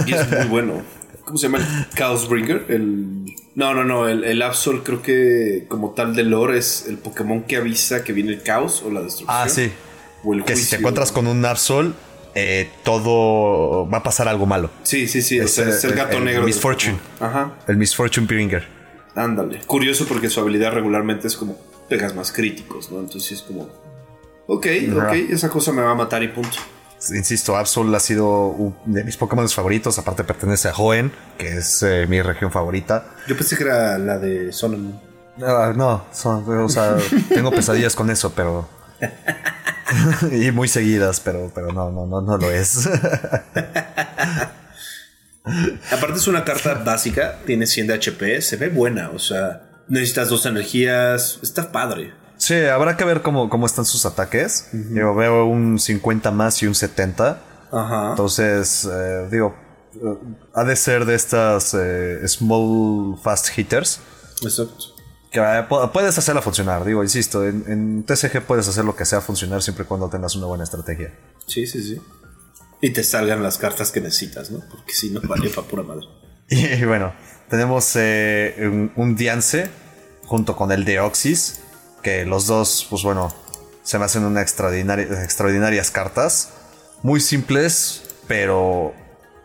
Y 0.07 0.13
es 0.13 0.31
muy 0.31 0.45
bueno. 0.49 0.83
¿Cómo 1.31 1.39
se 1.39 1.47
llama? 1.47 1.59
El 1.59 1.97
Chaosbringer. 1.97 2.65
El... 2.71 3.37
No, 3.55 3.73
no, 3.73 3.85
no. 3.85 4.09
El, 4.09 4.25
el 4.25 4.43
Absol 4.43 4.83
creo 4.83 5.01
que 5.01 5.65
como 5.69 5.91
tal 5.91 6.17
de 6.17 6.25
lore 6.25 6.59
es 6.59 6.87
el 6.89 6.99
Pokémon 6.99 7.45
que 7.45 7.57
avisa 7.57 8.03
que 8.03 8.13
viene 8.13 8.33
el 8.33 8.43
caos 8.43 8.83
o 8.85 8.91
la 8.91 9.01
destrucción. 9.01 9.39
Ah, 9.41 9.49
sí. 9.49 9.71
O 10.25 10.35
el 10.35 10.43
Que 10.43 10.57
si 10.57 10.69
te 10.69 10.77
encuentras 10.77 11.13
con 11.13 11.29
un 11.29 11.45
Absol, 11.45 11.95
eh, 12.35 12.69
todo 12.83 13.89
va 13.89 13.99
a 13.99 14.03
pasar 14.03 14.27
algo 14.27 14.45
malo. 14.45 14.71
Sí, 14.83 15.07
sí, 15.07 15.23
sí. 15.23 15.39
Es, 15.39 15.57
el 15.59 15.93
gato 15.93 16.19
el 16.19 16.25
negro. 16.25 16.41
del 16.41 16.47
Misfortune. 16.47 16.99
Ajá. 17.21 17.53
El 17.69 17.77
Misfortune 17.77 18.27
Bringer. 18.27 18.67
Ándale. 19.15 19.61
Curioso 19.67 20.07
porque 20.07 20.31
su 20.31 20.41
habilidad 20.41 20.73
regularmente 20.73 21.29
es 21.29 21.37
como 21.37 21.57
pegas 21.89 22.13
más 22.17 22.33
críticos, 22.33 22.91
¿no? 22.91 22.99
Entonces 22.99 23.31
es 23.31 23.43
como. 23.43 23.69
Ok, 24.49 24.67
ok, 24.97 25.13
esa 25.31 25.49
cosa 25.49 25.71
me 25.71 25.83
va 25.83 25.93
a 25.93 25.95
matar 25.95 26.25
y 26.25 26.29
punto. 26.29 26.59
Insisto, 27.09 27.57
Absol 27.57 27.95
ha 27.95 28.01
sido 28.01 28.49
uno 28.49 28.77
de 28.85 29.05
mis 29.05 29.17
Pokémon 29.17 29.49
favoritos. 29.49 29.99
Aparte, 29.99 30.23
pertenece 30.25 30.69
a 30.69 30.75
Hoenn, 30.75 31.11
que 31.39 31.57
es 31.59 31.83
eh, 31.83 32.07
mi 32.09 32.21
región 32.21 32.53
favorita. 32.53 33.05
Yo 33.27 33.37
pensé 33.37 33.57
que 33.57 33.65
era 33.65 33.97
la 33.99 34.19
de 34.19 34.53
Solomon. 34.53 35.01
Ah, 35.43 35.73
no, 35.75 36.05
son- 36.13 36.45
o 36.63 36.69
sea, 36.69 36.97
tengo 37.31 37.51
pesadillas 37.51 37.95
con 37.97 38.11
eso, 38.11 38.33
pero. 38.35 38.69
y 40.31 40.51
muy 40.53 40.69
seguidas, 40.69 41.21
pero, 41.21 41.51
pero 41.55 41.73
no, 41.73 41.91
no, 41.91 42.07
no, 42.07 42.21
no 42.21 42.37
lo 42.37 42.51
es. 42.51 42.87
Aparte 45.91 46.19
es 46.19 46.29
una 46.29 46.45
carta 46.45 46.75
básica, 46.75 47.39
tiene 47.47 47.67
100 47.67 47.87
de 47.87 47.95
HP, 47.95 48.43
se 48.43 48.57
ve 48.57 48.69
buena, 48.69 49.09
o 49.11 49.19
sea, 49.19 49.63
necesitas 49.89 50.29
dos 50.29 50.45
energías, 50.47 51.39
está 51.43 51.73
padre. 51.73 52.13
Sí, 52.41 52.55
habrá 52.65 52.97
que 52.97 53.05
ver 53.05 53.21
cómo, 53.21 53.51
cómo 53.51 53.67
están 53.67 53.85
sus 53.85 54.07
ataques. 54.07 54.69
Yo 54.73 55.15
veo 55.15 55.45
un 55.45 55.79
50 55.79 56.31
más 56.31 56.63
y 56.63 56.67
un 56.67 56.75
70. 56.75 57.43
Ajá. 57.71 58.11
Entonces, 58.11 58.89
eh, 58.91 59.29
digo, 59.31 59.55
eh, 59.95 60.19
ha 60.55 60.65
de 60.65 60.75
ser 60.75 61.05
de 61.05 61.15
estas 61.15 61.75
eh, 61.79 62.27
small 62.27 63.19
fast 63.23 63.57
hitters. 63.57 64.01
Exacto. 64.43 64.75
Que 65.31 65.39
pu- 65.41 65.93
puedes 65.93 66.17
hacerla 66.19 66.41
funcionar, 66.43 66.85
digo, 66.85 67.03
insisto, 67.05 67.47
en, 67.47 67.63
en 67.69 68.03
TCG 68.05 68.41
puedes 68.47 68.67
hacer 68.67 68.85
lo 68.85 68.97
que 68.97 69.05
sea 69.05 69.21
funcionar 69.21 69.63
siempre 69.63 69.85
y 69.85 69.87
cuando 69.87 70.09
tengas 70.09 70.35
una 70.35 70.47
buena 70.47 70.65
estrategia. 70.65 71.13
Sí, 71.47 71.67
sí, 71.67 71.83
sí. 71.83 72.01
Y 72.81 72.91
te 72.91 73.05
salgan 73.05 73.43
las 73.43 73.59
cartas 73.59 73.93
que 73.93 74.01
necesitas, 74.01 74.51
¿no? 74.51 74.61
Porque 74.71 74.93
si 74.95 75.11
no, 75.11 75.21
vale 75.25 75.51
pa' 75.51 75.63
pura 75.63 75.83
madre. 75.83 76.07
Y 76.49 76.85
bueno, 76.87 77.13
tenemos 77.51 77.93
eh, 77.97 78.55
un, 78.61 78.91
un 78.97 79.15
Diance 79.15 79.71
junto 80.25 80.57
con 80.57 80.73
el 80.73 80.85
Deoxys, 80.85 81.61
que 82.03 82.25
los 82.25 82.47
dos, 82.47 82.87
pues 82.91 83.03
bueno, 83.03 83.33
se 83.83 83.99
me 83.99 84.05
hacen 84.05 84.25
una 84.25 84.43
extraordinaria, 84.43 85.05
extraordinarias 85.25 85.91
cartas. 85.91 86.51
Muy 87.03 87.21
simples, 87.21 88.03
pero 88.29 88.93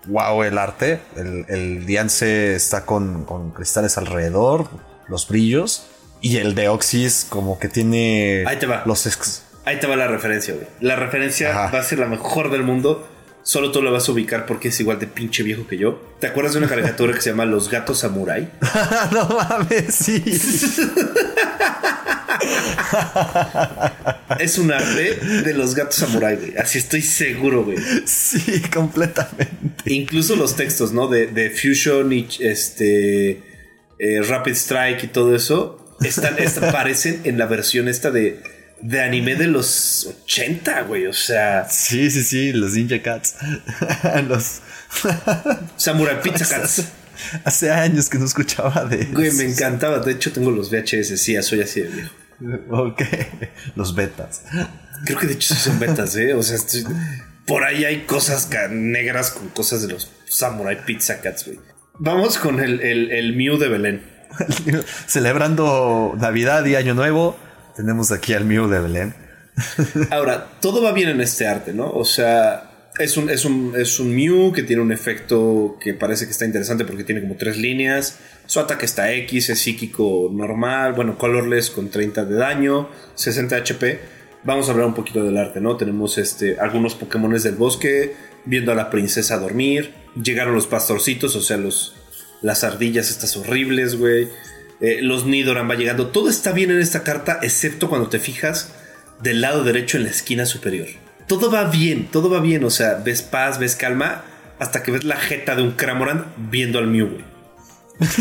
wow 0.07 0.43
el 0.43 0.57
arte. 0.57 0.99
El, 1.15 1.45
el 1.49 1.85
Diance 1.85 2.55
está 2.55 2.85
con, 2.85 3.23
con 3.25 3.51
cristales 3.51 3.97
alrededor, 3.97 4.67
los 5.07 5.27
brillos. 5.27 5.87
Y 6.21 6.37
el 6.37 6.55
Deoxys 6.55 7.25
como 7.29 7.59
que 7.59 7.67
tiene... 7.69 8.43
Ahí 8.47 8.57
te 8.57 8.65
va. 8.65 8.83
Los 8.85 9.05
ex- 9.05 9.43
Ahí 9.65 9.79
te 9.79 9.87
va 9.87 9.95
la 9.95 10.07
referencia, 10.07 10.53
güey. 10.53 10.67
La 10.79 10.95
referencia 10.95 11.49
Ajá. 11.51 11.71
va 11.71 11.79
a 11.79 11.83
ser 11.83 11.99
la 11.99 12.07
mejor 12.07 12.51
del 12.51 12.63
mundo. 12.63 13.07
Solo 13.43 13.71
tú 13.71 13.83
la 13.83 13.91
vas 13.91 14.09
a 14.09 14.11
ubicar 14.11 14.47
porque 14.47 14.69
es 14.69 14.79
igual 14.79 14.97
de 14.97 15.05
pinche 15.05 15.43
viejo 15.43 15.67
que 15.67 15.77
yo. 15.77 16.01
¿Te 16.19 16.25
acuerdas 16.27 16.53
de 16.53 16.59
una 16.59 16.67
caricatura 16.67 17.13
que 17.13 17.21
se 17.21 17.29
llama 17.29 17.45
Los 17.45 17.69
Gatos 17.69 17.99
Samurai? 17.99 18.51
no 19.11 19.27
mames, 19.27 19.93
sí. 19.93 20.23
Es 24.39 24.57
un 24.57 24.71
arte 24.71 25.15
de 25.43 25.53
los 25.53 25.75
gatos 25.75 25.95
samurai, 25.95 26.35
güey. 26.35 26.57
Así 26.57 26.77
estoy 26.77 27.01
seguro, 27.01 27.63
güey. 27.63 27.77
sí, 28.05 28.61
completamente. 28.73 29.83
Incluso 29.85 30.35
los 30.35 30.55
textos, 30.55 30.91
¿no? 30.91 31.07
De, 31.07 31.27
de 31.27 31.49
Fusion 31.51 32.11
y 32.11 32.27
este 32.39 33.43
eh, 33.99 34.21
Rapid 34.27 34.53
Strike 34.53 35.03
y 35.03 35.07
todo 35.07 35.35
eso 35.35 35.95
están, 36.01 36.37
est- 36.39 36.57
aparecen 36.63 37.21
en 37.23 37.37
la 37.37 37.45
versión 37.45 37.87
esta 37.87 38.11
de, 38.11 38.41
de 38.81 39.01
anime 39.01 39.35
de 39.35 39.47
los 39.47 40.09
80, 40.25 40.81
güey. 40.83 41.07
O 41.07 41.13
sea, 41.13 41.67
Sí, 41.69 42.09
sí, 42.11 42.23
sí, 42.23 42.51
los 42.53 42.73
Ninja 42.73 43.01
Cats. 43.01 43.35
los... 44.27 44.61
Samurai 45.77 46.21
Pizza 46.21 46.45
Cats. 46.47 46.83
Hace 47.43 47.71
años 47.71 48.09
que 48.09 48.17
no 48.19 48.25
escuchaba 48.25 48.85
de 48.85 49.05
Güey, 49.05 49.31
me 49.31 49.45
encantaba. 49.45 49.99
De 49.99 50.11
hecho, 50.13 50.31
tengo 50.31 50.51
los 50.51 50.69
VHS. 50.71 51.19
Sí, 51.19 51.33
ya 51.33 51.41
soy 51.41 51.61
así 51.61 51.81
de 51.81 51.89
viejo. 51.89 52.13
Ok. 52.69 53.01
Los 53.75 53.95
betas. 53.95 54.43
Creo 55.05 55.17
que 55.19 55.27
de 55.27 55.33
hecho 55.33 55.53
sí 55.55 55.59
son 55.61 55.79
betas, 55.79 56.15
¿eh? 56.17 56.33
O 56.33 56.43
sea, 56.43 56.57
estoy- 56.57 56.85
por 57.45 57.63
ahí 57.63 57.85
hay 57.85 58.01
cosas 58.05 58.49
negras 58.71 59.31
con 59.31 59.47
cosas 59.49 59.83
de 59.83 59.89
los 59.93 60.11
Samurai 60.27 60.83
Pizza 60.85 61.21
Cats, 61.21 61.45
güey. 61.45 61.59
Vamos 61.99 62.37
con 62.37 62.59
el, 62.59 62.81
el, 62.81 63.11
el 63.11 63.35
Mew 63.35 63.57
de 63.57 63.69
Belén. 63.69 64.01
Celebrando 65.07 66.13
Navidad 66.17 66.65
y 66.65 66.75
Año 66.75 66.93
Nuevo, 66.93 67.37
tenemos 67.75 68.11
aquí 68.11 68.33
al 68.33 68.45
Mew 68.45 68.67
de 68.67 68.79
Belén. 68.79 69.15
Ahora, 70.11 70.47
todo 70.59 70.81
va 70.83 70.91
bien 70.91 71.09
en 71.09 71.21
este 71.21 71.47
arte, 71.47 71.71
¿no? 71.73 71.89
O 71.89 72.03
sea, 72.03 72.64
es 72.99 73.17
un, 73.17 73.29
es 73.29 73.45
un, 73.45 73.73
es 73.75 73.99
un 73.99 74.15
Mew 74.15 74.51
que 74.53 74.63
tiene 74.63 74.81
un 74.81 74.91
efecto 74.91 75.77
que 75.79 75.93
parece 75.93 76.25
que 76.25 76.31
está 76.31 76.45
interesante 76.45 76.85
porque 76.85 77.03
tiene 77.03 77.21
como 77.21 77.35
tres 77.35 77.57
líneas. 77.57 78.19
Su 78.45 78.59
ataque 78.59 78.85
está 78.85 79.11
X, 79.13 79.49
es 79.49 79.59
psíquico 79.59 80.29
normal, 80.31 80.93
bueno, 80.93 81.17
colorless 81.17 81.69
con 81.69 81.89
30 81.89 82.25
de 82.25 82.35
daño, 82.35 82.89
60 83.15 83.55
HP. 83.57 83.99
Vamos 84.43 84.69
a 84.69 84.71
hablar 84.71 84.87
un 84.87 84.93
poquito 84.93 85.23
del 85.23 85.37
arte, 85.37 85.59
¿no? 85.59 85.75
Tenemos 85.75 86.17
este, 86.17 86.57
algunos 86.59 86.95
Pokémones 86.95 87.43
del 87.43 87.55
bosque, 87.55 88.13
viendo 88.45 88.71
a 88.71 88.75
la 88.75 88.89
princesa 88.89 89.39
dormir. 89.39 89.93
Llegaron 90.21 90.53
los 90.53 90.67
pastorcitos, 90.67 91.35
o 91.35 91.41
sea, 91.41 91.57
los, 91.57 91.95
las 92.41 92.63
ardillas 92.63 93.09
estas 93.09 93.35
horribles, 93.35 93.97
güey. 93.97 94.29
Eh, 94.81 94.99
los 95.01 95.25
Nidoran 95.25 95.69
va 95.69 95.75
llegando. 95.75 96.07
Todo 96.07 96.29
está 96.29 96.51
bien 96.51 96.69
en 96.69 96.79
esta 96.79 97.03
carta, 97.03 97.39
excepto 97.41 97.89
cuando 97.89 98.07
te 98.07 98.19
fijas 98.19 98.71
del 99.21 99.41
lado 99.41 99.63
derecho 99.63 99.97
en 99.97 100.03
la 100.03 100.11
esquina 100.11 100.45
superior. 100.45 100.87
Todo 101.27 101.51
va 101.51 101.65
bien, 101.65 102.07
todo 102.11 102.29
va 102.29 102.39
bien. 102.39 102.63
O 102.63 102.69
sea, 102.69 102.95
ves 102.95 103.21
paz, 103.21 103.59
ves 103.59 103.75
calma, 103.75 104.23
hasta 104.59 104.83
que 104.83 104.91
ves 104.91 105.03
la 105.03 105.17
jeta 105.17 105.55
de 105.55 105.63
un 105.63 105.71
Cramorant 105.71 106.25
viendo 106.37 106.79
al 106.79 106.87
Mew, 106.87 107.07
güey. 107.07 107.35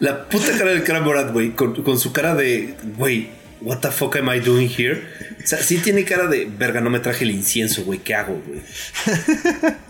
la 0.00 0.28
puta 0.28 0.56
cara 0.58 0.70
del 0.70 0.84
Cramorant, 0.84 1.32
güey, 1.32 1.50
con, 1.50 1.82
con 1.82 1.98
su 1.98 2.12
cara 2.12 2.34
de, 2.34 2.74
güey, 2.96 3.30
what 3.62 3.78
the 3.78 3.90
fuck 3.90 4.16
am 4.16 4.32
I 4.34 4.40
doing 4.40 4.68
here? 4.68 5.02
O 5.42 5.46
sea, 5.46 5.62
sí 5.62 5.78
tiene 5.78 6.04
cara 6.04 6.26
de, 6.26 6.44
verga, 6.46 6.80
no 6.80 6.90
me 6.90 7.00
traje 7.00 7.24
el 7.24 7.30
incienso, 7.30 7.84
güey, 7.84 7.98
¿qué 8.00 8.14
hago, 8.14 8.40
güey? 8.46 8.60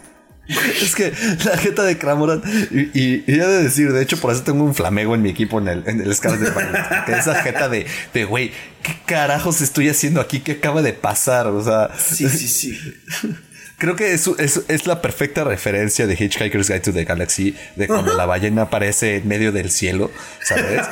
Es 0.82 0.94
que 0.94 1.12
la 1.44 1.56
jeta 1.56 1.82
de 1.84 1.98
Cramoran, 1.98 2.42
y, 2.70 2.80
y, 2.98 3.24
y 3.26 3.34
he 3.40 3.46
de 3.46 3.62
decir, 3.62 3.92
de 3.92 4.02
hecho, 4.02 4.18
por 4.18 4.32
eso 4.32 4.42
tengo 4.42 4.64
un 4.64 4.74
flamego 4.74 5.14
en 5.14 5.22
mi 5.22 5.30
equipo 5.30 5.58
en 5.58 5.68
el, 5.68 5.82
en 5.86 6.00
el 6.00 6.14
Violet. 6.14 7.04
Que 7.06 7.12
esa 7.12 7.34
jeta 7.42 7.68
de, 7.68 7.86
de, 8.12 8.24
güey, 8.24 8.52
¿qué 8.82 8.96
carajos 9.06 9.60
estoy 9.60 9.88
haciendo 9.88 10.20
aquí? 10.20 10.40
¿Qué 10.40 10.52
acaba 10.52 10.82
de 10.82 10.92
pasar? 10.92 11.46
O 11.48 11.62
sea, 11.62 11.90
Sí, 11.98 12.28
sí, 12.28 12.48
sí. 12.48 12.78
Creo 13.80 13.96
que 13.96 14.12
es, 14.12 14.28
es, 14.68 14.86
la 14.86 15.00
perfecta 15.00 15.42
referencia 15.42 16.06
de 16.06 16.12
Hitchhiker's 16.12 16.68
Guide 16.68 16.80
to 16.80 16.92
the 16.92 17.06
Galaxy, 17.06 17.56
de 17.76 17.86
cuando 17.86 18.12
la 18.12 18.26
ballena 18.26 18.64
aparece 18.64 19.16
en 19.16 19.26
medio 19.26 19.52
del 19.52 19.70
cielo, 19.70 20.10
¿sabes? 20.44 20.82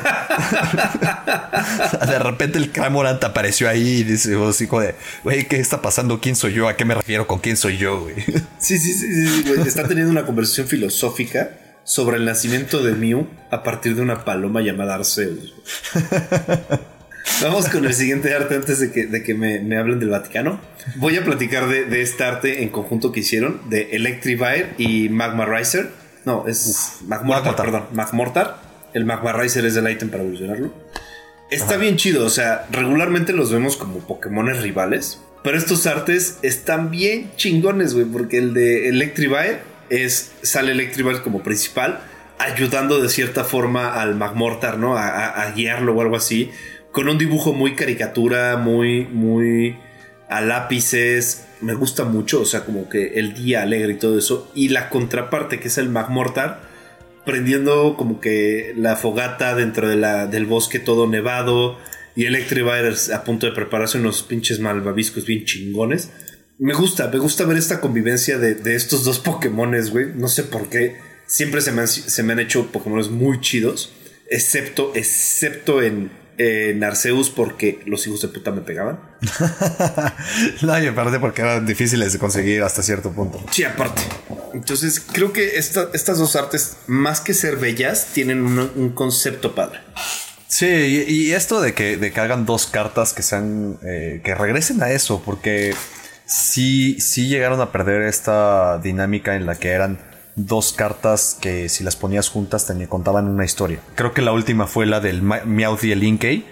de 2.09 2.19
repente 2.19 2.57
el 2.57 2.73
Cramorant 2.73 3.23
apareció 3.23 3.69
ahí 3.69 3.99
y 3.99 4.05
dice, 4.05 4.35
así 4.43 4.67
como 4.67 4.81
de, 4.81 4.95
güey, 5.23 5.47
¿qué 5.47 5.61
está 5.61 5.83
pasando? 5.83 6.19
¿Quién 6.19 6.35
soy 6.35 6.55
yo? 6.55 6.67
¿A 6.67 6.77
qué 6.77 6.87
me 6.87 6.95
refiero 6.95 7.27
con 7.27 7.41
quién 7.41 7.59
soy 7.59 7.77
yo, 7.77 8.01
güey? 8.01 8.15
Sí, 8.59 8.79
sí, 8.79 8.95
sí, 8.95 9.27
sí, 9.27 9.45
güey. 9.47 9.69
Está 9.69 9.87
teniendo 9.87 10.11
una 10.11 10.25
conversación 10.25 10.67
filosófica 10.67 11.51
sobre 11.85 12.17
el 12.17 12.25
nacimiento 12.25 12.83
de 12.83 12.93
Mew 12.93 13.29
a 13.51 13.63
partir 13.63 13.97
de 13.97 14.01
una 14.01 14.25
paloma 14.25 14.63
llamada 14.63 14.95
Arceus. 14.95 15.53
Vamos 17.43 17.69
con 17.69 17.85
el 17.85 17.95
siguiente 17.95 18.35
arte 18.35 18.57
antes 18.57 18.81
de 18.81 18.91
que, 18.91 19.07
de 19.07 19.23
que 19.23 19.33
me, 19.35 19.77
hablen 19.77 20.01
del 20.01 20.09
Vaticano. 20.09 20.61
Voy 20.97 21.17
a 21.17 21.25
platicar 21.25 21.69
de, 21.69 22.03
este 22.03 22.25
arte 22.25 22.63
en 22.63 22.71
conjunto 22.71 23.13
que 23.13 23.21
hicieron 23.21 23.61
de 23.71 23.91
Electrivire 23.93 24.71
y 24.77 25.09
Magma 25.09 25.45
Riser. 25.45 25.91
No, 26.25 26.49
es 26.49 26.99
Magmortar, 27.07 27.55
perdón. 27.55 27.85
Magmortar. 27.93 28.61
El 28.93 29.05
Magma 29.05 29.33
Riser 29.33 29.65
es 29.67 29.77
el 29.77 29.89
ítem 29.89 30.11
para 30.11 30.23
evolucionarlo. 30.23 30.73
Está 31.51 31.77
bien 31.77 31.97
chido, 31.97 32.27
o 32.27 32.31
sea, 32.31 32.67
regularmente 32.71 33.33
los 33.33 33.53
vemos 33.53 33.77
como 33.77 34.01
Pokémones 34.01 34.61
rivales. 34.61 35.21
Pero 35.45 35.57
estos 35.57 35.87
artes 35.87 36.39
están 36.43 36.91
bien 36.91 37.31
chingones, 37.37 37.95
güey, 37.95 38.07
porque 38.07 38.39
el 38.39 38.53
de 38.53 38.89
Electrivire 38.89 39.61
es, 39.91 40.33
sale 40.43 40.73
Electrivire 40.73 41.23
como 41.23 41.45
principal, 41.45 42.01
ayudando 42.39 43.01
de 43.01 43.09
cierta 43.09 43.45
forma 43.45 43.95
al 43.95 44.17
Magmortar, 44.17 44.79
¿no? 44.79 44.99
a 44.99 45.53
guiarlo 45.55 45.95
o 45.95 46.03
algo 46.03 46.17
así 46.17 46.51
con 46.99 47.09
un 47.09 47.17
dibujo 47.17 47.53
muy 47.53 47.77
caricatura, 47.77 48.57
muy, 48.57 49.05
muy 49.05 49.77
a 50.29 50.41
lápices. 50.41 51.45
Me 51.61 51.75
gusta 51.75 52.03
mucho, 52.03 52.41
o 52.41 52.45
sea, 52.45 52.65
como 52.65 52.89
que 52.89 53.21
el 53.21 53.35
día 53.35 53.63
alegre 53.63 53.93
y 53.93 53.99
todo 53.99 54.19
eso. 54.19 54.51
Y 54.53 54.71
la 54.71 54.91
contraparte, 54.91 55.61
que 55.61 55.69
es 55.69 55.79
el 55.79 55.91
Magmortar, 55.91 56.61
prendiendo 57.25 57.95
como 57.97 58.21
que 58.21 58.75
la 58.77 58.97
fogata 58.97 59.55
dentro 59.55 59.89
de 59.89 59.95
la, 59.95 60.27
del 60.27 60.47
bosque 60.47 60.81
todo 60.81 61.07
nevado. 61.07 61.79
Y 62.17 62.25
Electrivire 62.25 62.93
a 63.15 63.23
punto 63.23 63.47
de 63.47 63.53
prepararse 63.53 63.99
unos 63.99 64.25
pinches 64.25 64.59
malvaviscos 64.59 65.25
bien 65.25 65.45
chingones. 65.45 66.11
Me 66.59 66.75
gusta, 66.75 67.07
me 67.07 67.21
gusta 67.21 67.45
ver 67.45 67.59
esta 67.59 67.81
convivencia 67.81 68.39
de, 68.39 68.75
estos 68.75 69.05
dos 69.05 69.21
Pokémones, 69.21 69.91
güey. 69.93 70.07
No 70.17 70.27
sé 70.27 70.43
por 70.43 70.69
qué. 70.69 70.97
Siempre 71.29 71.61
se 71.61 71.71
me 71.71 71.83
han, 71.83 71.87
se 71.87 72.23
me 72.25 72.33
han 72.33 72.41
hecho 72.41 72.73
Pokémones 72.73 73.09
muy 73.09 73.41
chidos. 73.41 73.93
Excepto, 74.29 74.91
excepto 74.97 75.81
en, 75.81 76.11
en 76.39 76.83
Arceus 76.85 77.31
porque 77.31 77.81
los 77.85 78.07
hijos 78.07 78.23
de 78.23 78.29
puta 78.29 78.53
me 78.53 78.61
pegaban. 78.61 79.01
no, 80.63 80.83
y 80.83 80.87
aparte 80.87 81.19
porque 81.19 81.43
eran 81.43 81.67
difíciles 81.67 82.13
de 82.13 82.19
conseguir 82.19 82.63
hasta 82.63 82.83
cierto 82.83 83.11
punto. 83.11 83.45
Sí, 83.51 83.65
aparte. 83.65 84.03
Entonces, 84.55 85.01
creo 85.01 85.33
que 85.33 85.59
estas 85.59 86.19
dos 86.19 86.37
artes, 86.37 86.77
más 86.87 87.21
que 87.21 87.35
ser 87.35 87.57
bellas, 87.57 88.09
tienen 88.13 88.41
un, 88.47 88.91
concepto 88.91 89.55
padre. 89.55 89.81
Sí, 90.47 90.67
y, 90.67 91.33
esto 91.33 91.61
de 91.61 91.75
que, 91.75 91.97
de 91.97 92.13
que 92.13 92.21
hagan 92.21 92.47
dos 92.47 92.67
cartas 92.67 93.13
que 93.13 93.23
sean. 93.23 93.79
Eh, 93.83 94.23
que 94.25 94.35
regresen 94.35 94.83
a 94.83 94.91
eso, 94.91 95.23
porque 95.25 95.75
sí, 96.25 97.01
sí 97.01 97.29
llegaron 97.29 97.61
a 97.61 97.73
perder 97.73 98.03
esta 98.03 98.79
dinámica 98.79 99.35
en 99.35 99.45
la 99.45 99.57
que 99.57 99.71
eran 99.71 100.08
dos 100.39 100.73
cartas 100.73 101.37
que 101.41 101.69
si 101.69 101.85
las 101.85 101.97
ponías 101.97 102.29
juntas 102.29 102.67
te 102.67 102.89
contaban 102.89 103.29
una 103.29 103.45
historia. 103.45 103.81
Creo 103.95 104.13
que 104.13 104.23
la 104.23 104.33
última 104.33 104.67
fue 104.67 104.87
la 104.87 105.01
del 105.01 105.23
Meowth 105.23 105.85
y 105.85 105.93
el 105.93 106.05
Inkey, 106.05 106.47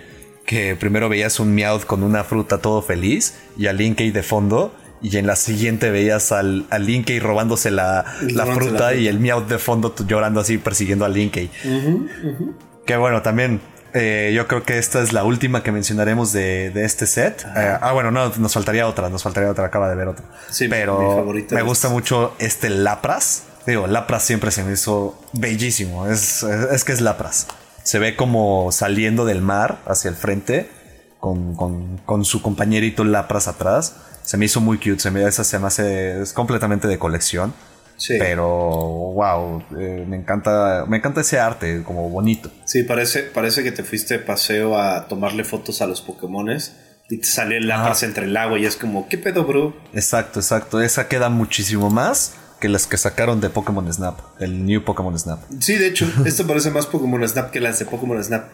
que 0.45 0.77
primero 0.77 1.09
veías 1.09 1.41
un 1.41 1.55
Meowth 1.55 1.85
con 1.85 2.03
una 2.03 2.25
fruta 2.25 2.59
todo 2.59 2.83
feliz 2.83 3.35
y 3.57 3.67
al 3.67 3.81
Inkey 3.81 4.11
de 4.11 4.23
fondo. 4.23 4.75
Y 5.03 5.19
en 5.19 5.27
la 5.27 5.37
siguiente 5.37 5.91
veías 5.91 6.33
al, 6.33 6.67
al 6.71 6.89
Inkey 6.89 7.21
robándose 7.21 7.71
la, 7.71 8.05
fruta 8.55 8.95
y 8.95 9.09
el 9.09 9.21
Meowth 9.21 9.47
de 9.47 9.59
fondo 9.59 9.95
llorando 10.07 10.41
así 10.41 10.59
persiguiendo 10.59 11.05
al 11.05 11.17
Inkey. 11.17 11.51
Que 12.87 12.97
bueno, 12.97 13.21
también 13.21 13.61
eh, 13.99 14.33
yo 14.35 14.47
creo 14.47 14.63
que 14.63 14.79
esta 14.79 15.03
es 15.03 15.13
la 15.13 15.25
última 15.25 15.63
que 15.63 15.73
mencionaremos 15.73 16.33
de, 16.33 16.73
este 16.85 17.07
set. 17.07 17.47
Eh, 17.57 17.79
ah, 17.81 17.93
bueno, 17.93 18.11
no, 18.11 18.31
nos 18.37 18.53
faltaría 18.53 18.87
otra, 18.87 19.09
nos 19.09 19.23
faltaría 19.23 19.51
otra, 19.51 19.67
acaba 19.67 19.89
de 19.89 19.95
ver 19.95 20.09
otra. 20.09 20.27
Sí, 20.51 20.69
pero 20.69 21.25
me 21.51 21.63
gusta 21.63 21.89
mucho 21.89 22.35
este 22.39 22.69
Lapras. 22.69 23.45
Digo, 23.67 23.87
Lapras 23.87 24.23
siempre 24.23 24.51
se 24.51 24.63
me 24.63 24.73
hizo 24.73 25.21
bellísimo. 25.33 26.07
Es, 26.07 26.43
es, 26.43 26.85
que 26.85 26.93
es 26.93 27.01
Lapras. 27.01 27.49
Se 27.83 27.99
ve 27.99 28.15
como 28.15 28.71
saliendo 28.71 29.25
del 29.25 29.43
mar 29.43 29.79
hacia 29.87 30.09
el 30.09 30.15
frente 30.15 30.71
con, 31.19 32.25
su 32.25 32.43
compañerito 32.43 33.05
Lapras 33.05 33.49
atrás. 33.49 33.97
Se 34.23 34.37
me 34.37 34.45
hizo 34.45 34.61
muy 34.61 34.79
cute. 34.79 35.01
Se 35.01 35.11
me, 35.11 35.25
esa 35.25 35.43
se 35.43 35.59
me 35.59 35.67
hace. 35.67 36.23
Es 36.23 36.33
completamente 36.33 36.87
de 36.87 36.99
colección. 36.99 37.53
Sí. 37.97 38.17
Pero, 38.19 38.47
wow, 38.47 39.63
eh, 39.79 40.05
me 40.07 40.17
encanta, 40.17 40.85
me 40.87 40.99
encanta 40.99 41.23
ese 41.23 41.39
arte, 41.39 41.83
como 41.83 42.11
bonito. 42.11 42.51
Sí, 42.67 42.83
parece, 42.83 43.23
parece 43.23 43.65
que 43.65 43.73
te 43.73 43.83
fuiste 43.83 44.19
de 44.19 44.25
paseo 44.25 44.79
a 44.79 45.09
tomarle 45.09 45.45
fotos 45.45 45.81
a 45.81 45.87
los 45.87 46.03
Pokémones 46.03 46.77
y 47.09 47.19
te 47.19 47.27
sale 47.27 47.57
el 47.57 47.69
Lapras 47.69 48.03
entre 48.03 48.27
el 48.27 48.37
agua 48.37 48.59
y 48.59 48.67
es 48.67 48.77
como, 48.77 49.09
¿qué 49.09 49.17
pedo, 49.17 49.45
bro? 49.45 49.75
Exacto, 49.95 50.41
exacto. 50.41 50.83
Esa 50.83 51.09
queda 51.09 51.31
muchísimo 51.31 51.89
más 51.89 52.35
que 52.67 52.73
las 52.73 52.89
que 52.89 52.97
sacaron 52.97 53.41
de 53.41 53.49
Pokémon 53.49 53.93
Snap, 53.93 54.19
el 54.41 54.67
New 54.67 54.83
Pokémon 54.83 55.17
Snap. 55.17 55.39
Sí, 55.61 55.77
de 55.77 55.87
hecho, 55.87 56.11
esto 56.27 56.49
parece 56.49 56.73
más 56.73 56.87
Pokémon 56.87 57.27
Snap 57.29 57.53
que 57.53 57.61
las 57.61 57.79
de 57.79 57.85
Pokémon 57.85 58.23
Snap. 58.23 58.49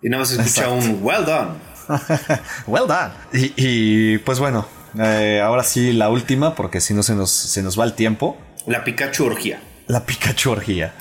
Y 0.00 0.08
nada 0.08 0.22
más 0.22 0.32
escucha 0.32 0.70
un 0.70 1.00
well 1.02 1.26
done. 1.26 1.50
well 2.66 2.86
done. 2.88 3.12
Y, 3.56 4.16
pues 4.18 4.38
bueno, 4.38 4.66
eh, 4.98 5.42
ahora 5.44 5.64
sí 5.64 5.92
la 5.92 6.08
última, 6.08 6.54
porque 6.54 6.80
si 6.80 6.94
no 6.94 7.02
se 7.02 7.14
nos, 7.14 7.30
se 7.30 7.62
nos 7.62 7.78
va 7.78 7.84
el 7.84 7.92
tiempo. 7.92 8.38
La 8.66 8.84
Pikachu 8.84 9.26
Orgía. 9.26 9.60
La 9.86 10.06
Pikachu 10.06 10.52
Orgía. 10.52 10.94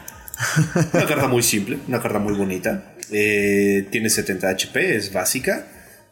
una 0.94 1.06
carta 1.06 1.30
muy 1.30 1.44
simple, 1.44 1.80
una 1.88 2.02
carta 2.02 2.20
muy 2.20 2.34
bonita. 2.34 2.96
Eh, 3.12 3.88
tiene 3.92 4.10
70 4.10 4.50
HP, 4.50 4.98
es 4.98 5.14
básica. 5.14 5.68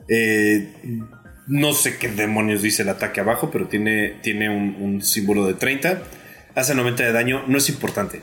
Eh, 0.07 1.01
no 1.47 1.73
sé 1.73 1.97
qué 1.97 2.07
demonios 2.07 2.61
dice 2.61 2.83
el 2.83 2.89
ataque 2.89 3.19
abajo, 3.19 3.51
pero 3.51 3.67
tiene, 3.67 4.19
tiene 4.21 4.47
un, 4.47 4.77
un 4.79 5.01
símbolo 5.01 5.45
de 5.45 5.55
30 5.55 6.01
hace 6.55 6.73
90 6.73 7.03
de 7.03 7.11
daño, 7.11 7.43
no 7.47 7.57
es 7.57 7.69
importante. 7.69 8.21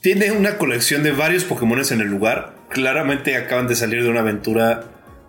Tiene 0.00 0.32
una 0.32 0.58
colección 0.58 1.04
de 1.04 1.12
varios 1.12 1.44
Pokémones 1.44 1.92
en 1.92 2.00
el 2.00 2.08
lugar. 2.08 2.56
Claramente 2.68 3.36
acaban 3.36 3.68
de 3.68 3.76
salir 3.76 4.02
de 4.02 4.08
una 4.08 4.20
aventura 4.20 4.84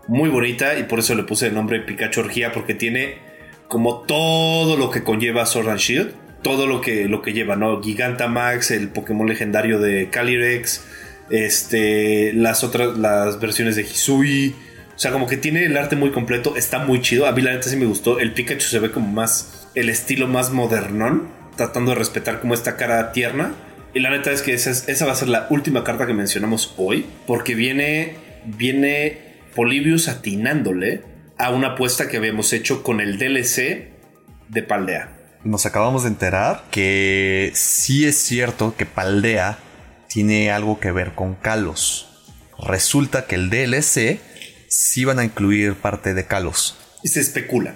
muy 0.07 0.29
bonita 0.29 0.77
y 0.77 0.83
por 0.83 0.99
eso 0.99 1.13
le 1.15 1.23
puse 1.23 1.47
el 1.47 1.53
nombre 1.53 1.79
Pikachu 1.79 2.21
Orgía 2.21 2.51
porque 2.51 2.73
tiene 2.73 3.19
como 3.67 4.01
todo 4.01 4.75
lo 4.75 4.89
que 4.89 5.03
conlleva 5.03 5.45
Sword 5.45 5.69
and 5.69 5.79
Shield. 5.79 6.13
Todo 6.41 6.67
lo 6.67 6.81
que, 6.81 7.07
lo 7.07 7.21
que 7.21 7.31
lleva, 7.31 7.55
¿no? 7.55 7.81
Gigantamax, 7.81 8.71
el 8.71 8.89
Pokémon 8.89 9.27
legendario 9.27 9.79
de 9.79 10.09
Calyrex, 10.09 10.83
este, 11.29 12.33
las 12.33 12.65
otras, 12.65 12.97
las 12.97 13.39
versiones 13.39 13.77
de 13.77 13.83
Hisui. 13.83 14.53
O 14.93 14.99
sea, 14.99 15.11
como 15.11 15.25
que 15.25 15.37
tiene 15.37 15.63
el 15.63 15.77
arte 15.77 15.95
muy 15.95 16.11
completo, 16.11 16.57
está 16.57 16.79
muy 16.79 16.99
chido. 16.99 17.27
A 17.27 17.31
mí 17.31 17.41
la 17.41 17.53
neta 17.53 17.69
sí 17.69 17.77
me 17.77 17.85
gustó. 17.85 18.19
El 18.19 18.33
Pikachu 18.33 18.67
se 18.67 18.79
ve 18.79 18.91
como 18.91 19.07
más, 19.07 19.69
el 19.73 19.87
estilo 19.87 20.27
más 20.27 20.51
modernón 20.51 21.42
tratando 21.55 21.91
de 21.91 21.97
respetar 21.97 22.39
como 22.39 22.53
esta 22.53 22.75
cara 22.77 23.11
tierna. 23.11 23.53
Y 23.93 23.99
la 23.99 24.09
neta 24.09 24.31
es 24.31 24.41
que 24.41 24.53
esa, 24.53 25.05
va 25.05 25.11
a 25.11 25.15
ser 25.15 25.29
la 25.29 25.47
última 25.49 25.83
carta 25.83 26.07
que 26.07 26.13
mencionamos 26.13 26.73
hoy, 26.77 27.05
porque 27.27 27.53
viene, 27.53 28.15
viene 28.45 29.37
Polibius 29.55 30.07
atinándole 30.07 31.03
a 31.37 31.51
una 31.51 31.69
apuesta 31.69 32.07
que 32.07 32.17
habíamos 32.17 32.53
hecho 32.53 32.81
con 32.81 33.01
el 33.01 33.17
DLC 33.17 33.89
de 34.49 34.63
Paldea. 34.63 35.09
Nos 35.43 35.65
acabamos 35.65 36.03
de 36.03 36.09
enterar 36.09 36.63
que 36.71 37.51
sí 37.53 38.05
es 38.05 38.15
cierto 38.15 38.75
que 38.75 38.85
Paldea 38.85 39.59
tiene 40.07 40.51
algo 40.51 40.79
que 40.79 40.91
ver 40.91 41.13
con 41.13 41.35
Kalos. 41.35 42.09
Resulta 42.57 43.25
que 43.25 43.35
el 43.35 43.49
DLC 43.49 44.19
sí 44.69 45.05
van 45.05 45.19
a 45.19 45.23
incluir 45.23 45.75
parte 45.75 46.13
de 46.13 46.25
Kalos. 46.25 46.77
Y 47.03 47.09
se 47.09 47.19
especula. 47.19 47.75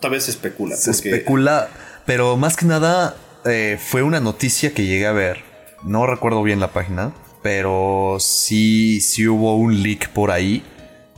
Tal 0.00 0.12
vez 0.12 0.24
se 0.24 0.30
especula. 0.30 0.76
Se 0.76 0.92
especula 0.92 1.68
pero 2.08 2.38
más 2.38 2.56
que 2.56 2.64
nada 2.64 3.18
eh, 3.44 3.78
fue 3.78 4.02
una 4.02 4.18
noticia 4.18 4.72
que 4.72 4.86
llegué 4.86 5.06
a 5.06 5.12
ver. 5.12 5.42
No 5.82 6.06
recuerdo 6.06 6.42
bien 6.42 6.58
la 6.58 6.72
página, 6.72 7.12
pero 7.42 8.16
sí, 8.18 9.02
sí 9.02 9.28
hubo 9.28 9.56
un 9.56 9.82
leak 9.82 10.08
por 10.14 10.30
ahí 10.30 10.64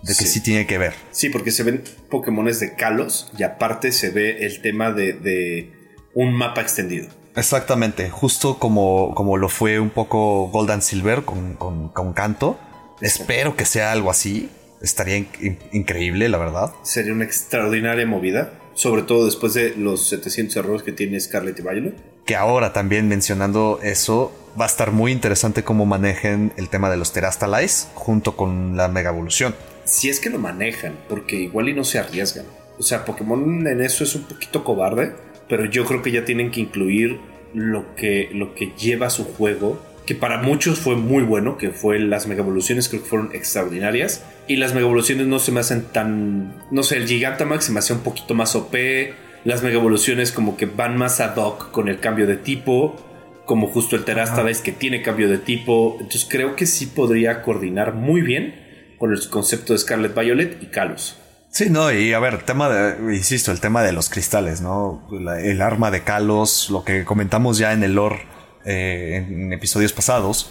de 0.03 0.17
que 0.17 0.25
sí. 0.25 0.41
tiene 0.41 0.67
que 0.67 0.79
ver. 0.79 0.95
Sí, 1.13 1.29
porque 1.31 1.53
se 1.53 1.63
ven 1.63 1.85
Pokémones 2.11 2.59
de 2.59 2.75
Kalos 2.75 3.31
y 3.39 3.45
aparte 3.45 3.93
se 3.93 4.11
ve 4.11 4.45
el 4.45 4.63
tema 4.63 4.91
de, 4.91 5.71
un 6.13 6.35
mapa 6.35 6.61
extendido. 6.61 7.09
Exactamente, 7.37 8.11
justo 8.11 8.59
como, 8.59 9.15
como 9.15 9.37
lo 9.37 9.49
fue 9.49 9.79
un 9.79 9.91
poco 9.91 10.49
Gold 10.49 10.73
and 10.73 10.83
Silver 10.83 11.23
con, 11.23 11.55
con, 11.55 12.13
Canto. 12.15 12.59
Espero 13.01 13.55
que 13.55 13.65
sea 13.65 13.93
algo 13.93 14.11
así. 14.11 14.51
Estaría 14.83 15.25
increíble, 15.71 16.29
la 16.29 16.39
verdad. 16.39 16.73
Sería 16.83 17.13
una 17.13 17.27
extraordinaria 17.27 18.07
movida 18.07 18.60
sobre 18.81 19.03
todo 19.03 19.27
después 19.27 19.53
de 19.53 19.75
los 19.77 20.09
700 20.09 20.57
errores 20.57 20.83
que 20.83 20.93
tiene 20.93 21.21
Scarlett 21.21 21.59
y 21.59 21.63
Violet. 21.63 21.95
Que 22.25 22.35
ahora 22.35 22.73
también 22.73 23.09
mencionando 23.09 23.79
eso, 23.83 24.33
va 24.59 24.65
a 24.65 24.69
estar 24.69 24.91
muy 24.91 25.13
interesante 25.13 25.63
cómo 25.63 25.85
manejen 25.85 26.55
el 26.57 26.71
tema 26.71 26.89
de 26.89 26.97
los 26.97 27.13
Terastalize 27.13 27.89
junto 27.93 28.39
con 28.39 28.79
la 28.79 28.89
Mega 28.89 29.11
Evolución. 29.11 29.55
Si 29.85 30.09
es 30.09 30.19
que 30.19 30.31
lo 30.31 30.39
manejan, 30.39 30.97
porque 31.11 31.37
igual 31.37 31.69
y 31.69 31.75
no 31.75 31.85
se 31.85 31.99
arriesgan. 31.99 32.47
O 32.79 32.83
sea, 32.83 33.05
Pokémon 33.05 33.67
en 33.67 33.83
eso 33.83 34.03
es 34.03 34.15
un 34.15 34.23
poquito 34.23 34.65
cobarde, 34.65 35.13
pero 35.47 35.67
yo 35.67 35.85
creo 35.85 36.01
que 36.01 36.13
ya 36.13 36.25
tienen 36.25 36.51
que 36.51 36.61
incluir 36.61 37.21
lo 37.53 37.95
que, 37.97 38.31
lo 38.33 38.55
que 38.55 38.73
lleva 38.79 39.11
su 39.11 39.25
juego, 39.25 39.79
que 40.07 40.15
para 40.15 40.43
muchos 40.43 40.79
fue 40.79 40.97
muy 40.97 41.23
bueno, 41.23 41.57
que 41.57 41.71
fue 41.71 41.99
las 41.99 42.27
mega 42.27 42.43
evoluciones, 42.43 42.89
creo 42.89 43.03
que 43.03 43.09
fueron 43.09 43.31
extraordinarias. 43.33 44.25
Y 44.49 44.57
las 44.57 44.75
mega 44.75 44.87
evoluciones 44.87 45.27
no 45.27 45.39
se 45.39 45.53
me 45.53 45.61
hacen 45.61 45.85
tan. 45.93 46.55
No 46.71 46.83
sé, 46.83 46.97
el 46.97 47.07
Gigantamax 47.07 47.67
se 47.67 47.73
me 47.73 47.79
hacía 47.79 47.97
un 47.97 48.03
poquito 48.03 48.35
más 48.35 48.57
OP. 48.57 48.75
Las 49.45 49.63
mega 49.63 49.77
evoluciones 49.77 50.33
como 50.33 50.57
que 50.57 50.67
van 50.67 50.97
más 50.97 51.21
ad 51.21 51.37
hoc 51.37 51.71
con 51.71 51.89
el 51.89 52.01
cambio 52.01 52.27
de 52.27 52.37
tipo. 52.37 52.97
Como 53.47 53.69
justo 53.69 53.97
el 53.97 54.05
Terastalize 54.05 54.63
que 54.63 54.73
tiene 54.73 55.03
cambio 55.03 55.29
de 55.29 55.39
tipo. 55.39 55.97
Entonces 56.01 56.27
creo 56.29 56.57
que 56.57 56.67
sí 56.67 56.87
podría 56.87 57.43
coordinar 57.43 57.95
muy 57.95 58.21
bien 58.21 58.97
con 58.99 59.13
el 59.13 59.29
concepto 59.29 59.73
de 59.73 59.79
Scarlet 59.79 60.15
Violet 60.15 60.63
y 60.63 60.67
Kalos. 60.67 61.17
Sí, 61.49 61.69
no, 61.69 61.91
y 61.93 62.13
a 62.13 62.21
ver, 62.21 62.43
tema 62.43 62.69
de, 62.69 63.17
insisto, 63.17 63.51
el 63.51 63.59
tema 63.59 63.83
de 63.83 63.93
los 63.93 64.09
cristales, 64.09 64.61
¿no? 64.61 65.09
el 65.11 65.61
arma 65.63 65.91
de 65.91 66.05
Kalos, 66.05 66.71
lo 66.71 66.85
que 66.85 67.05
comentamos 67.05 67.59
ya 67.59 67.73
en 67.73 67.83
el 67.83 67.95
lore 67.95 68.21
eh, 68.65 69.27
en 69.29 69.53
episodios 69.53 69.93
pasados, 69.93 70.51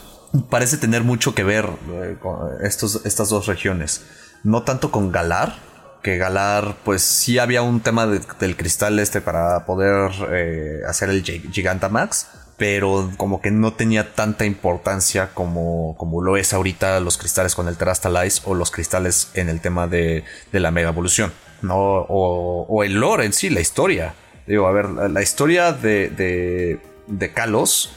parece 0.49 0.77
tener 0.77 1.03
mucho 1.03 1.33
que 1.33 1.43
ver 1.43 1.65
eh, 1.91 2.15
con 2.19 2.63
estos, 2.63 3.05
estas 3.05 3.29
dos 3.29 3.47
regiones. 3.47 4.03
No 4.43 4.63
tanto 4.63 4.91
con 4.91 5.11
Galar, 5.11 5.55
que 6.01 6.17
Galar, 6.17 6.75
pues 6.83 7.01
sí 7.01 7.39
había 7.39 7.61
un 7.61 7.81
tema 7.81 8.07
del 8.07 8.55
cristal 8.55 8.99
este 8.99 9.21
para 9.21 9.65
poder 9.65 10.11
eh, 10.31 10.81
hacer 10.87 11.09
el 11.09 11.23
Gigantamax, 11.23 12.27
pero 12.57 13.11
como 13.17 13.41
que 13.41 13.51
no 13.51 13.73
tenía 13.73 14.13
tanta 14.13 14.45
importancia 14.45 15.31
como, 15.33 15.95
como 15.97 16.21
lo 16.21 16.37
es 16.37 16.53
ahorita 16.53 16.99
los 16.99 17.17
cristales 17.17 17.55
con 17.55 17.67
el 17.67 17.77
Terastalize 17.77 18.41
o 18.45 18.53
los 18.53 18.71
cristales 18.71 19.31
en 19.33 19.49
el 19.49 19.61
tema 19.61 19.87
de, 19.87 20.23
la 20.51 20.71
mega 20.71 20.89
evolución, 20.89 21.31
¿no? 21.61 21.75
O, 21.77 22.83
el 22.83 22.93
lore 22.93 23.25
en 23.25 23.33
sí, 23.33 23.49
la 23.49 23.61
historia. 23.61 24.13
Digo, 24.47 24.67
a 24.67 24.71
ver, 24.71 24.89
la, 24.89 25.21
historia 25.21 25.71
de, 25.73 26.09
de, 26.09 26.79
de 27.09 27.33
Kalos 27.33 27.91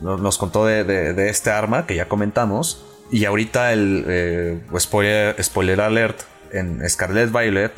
nos 0.00 0.38
contó 0.38 0.66
de, 0.66 1.28
este 1.28 1.50
arma 1.50 1.86
que 1.86 1.96
ya 1.96 2.08
comentamos. 2.08 2.84
Y 3.10 3.24
ahorita 3.24 3.72
el 3.72 4.04
eh, 4.06 4.60
spoiler, 4.78 5.42
spoiler 5.42 5.80
alert 5.80 6.20
en 6.52 6.88
Scarlet 6.88 7.30
Violet 7.30 7.72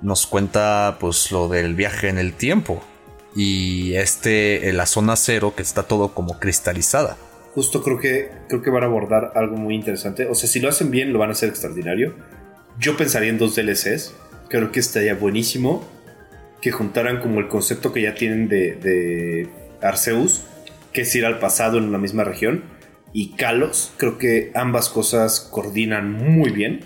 nos 0.00 0.26
cuenta 0.26 0.96
pues 0.98 1.30
lo 1.30 1.48
del 1.48 1.74
viaje 1.74 2.08
en 2.08 2.18
el 2.18 2.32
tiempo 2.32 2.82
y 3.36 3.94
este, 3.94 4.68
en 4.68 4.76
la 4.76 4.86
zona 4.86 5.16
cero 5.16 5.54
que 5.56 5.62
está 5.62 5.84
todo 5.84 6.14
como 6.14 6.38
cristalizada. 6.38 7.16
Justo 7.54 7.82
creo 7.82 7.98
que, 7.98 8.30
creo 8.48 8.62
que 8.62 8.70
van 8.70 8.82
a 8.82 8.86
abordar 8.86 9.32
algo 9.34 9.56
muy 9.56 9.74
interesante. 9.74 10.26
O 10.26 10.34
sea, 10.34 10.48
si 10.48 10.58
lo 10.58 10.68
hacen 10.68 10.90
bien, 10.90 11.12
lo 11.12 11.18
van 11.18 11.28
a 11.28 11.32
hacer 11.32 11.50
extraordinario. 11.50 12.14
Yo 12.78 12.96
pensaría 12.96 13.28
en 13.28 13.38
dos 13.38 13.54
DLCs. 13.54 14.14
Creo 14.48 14.72
que 14.72 14.80
estaría 14.80 15.14
buenísimo 15.14 15.86
que 16.60 16.70
juntaran 16.70 17.20
como 17.20 17.40
el 17.40 17.48
concepto 17.48 17.92
que 17.92 18.02
ya 18.02 18.14
tienen 18.14 18.48
de, 18.48 18.74
de 18.76 19.48
Arceus, 19.82 20.42
que 20.92 21.02
es 21.02 21.14
ir 21.14 21.24
al 21.26 21.38
pasado 21.38 21.78
en 21.78 21.84
una 21.84 21.98
misma 21.98 22.24
región, 22.24 22.64
y 23.12 23.32
Kalos. 23.36 23.92
Creo 23.96 24.18
que 24.18 24.52
ambas 24.54 24.88
cosas 24.88 25.40
coordinan 25.40 26.12
muy 26.12 26.50
bien. 26.50 26.80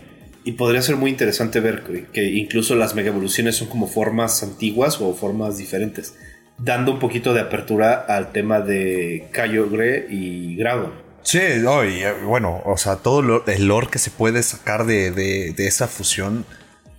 Y 0.44 0.52
podría 0.52 0.80
ser 0.80 0.94
muy 0.94 1.10
interesante 1.10 1.58
ver 1.58 1.82
que 2.12 2.22
incluso 2.22 2.76
las 2.76 2.94
mega 2.94 3.08
evoluciones 3.08 3.56
son 3.56 3.68
como 3.68 3.88
formas 3.88 4.44
antiguas 4.44 5.00
o 5.00 5.12
formas 5.12 5.58
diferentes 5.58 6.14
dando 6.58 6.92
un 6.92 6.98
poquito 6.98 7.34
de 7.34 7.40
apertura 7.40 8.04
al 8.08 8.32
tema 8.32 8.60
de 8.60 9.28
Kyogre 9.32 10.06
y 10.08 10.56
Gragon. 10.56 10.92
Sí, 11.22 11.38
eh, 11.38 12.14
bueno, 12.24 12.62
o 12.64 12.76
sea, 12.76 12.96
todo 12.96 13.44
el 13.46 13.66
lore 13.66 13.88
que 13.88 13.98
se 13.98 14.10
puede 14.10 14.42
sacar 14.42 14.86
de, 14.86 15.54
esa 15.58 15.88
fusión 15.88 16.46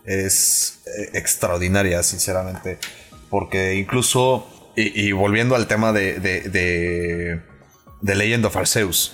es 0.04 0.82
eh, 0.86 1.12
extraordinaria, 1.14 2.04
sinceramente. 2.04 2.78
Porque 3.30 3.76
incluso, 3.76 4.48
y, 4.78 5.12
volviendo 5.12 5.56
al 5.56 5.68
tema 5.68 5.92
de, 5.92 6.20
de, 6.20 7.42
de 8.02 8.16
Legend 8.16 8.46
of 8.46 8.56
Arceus, 8.56 9.14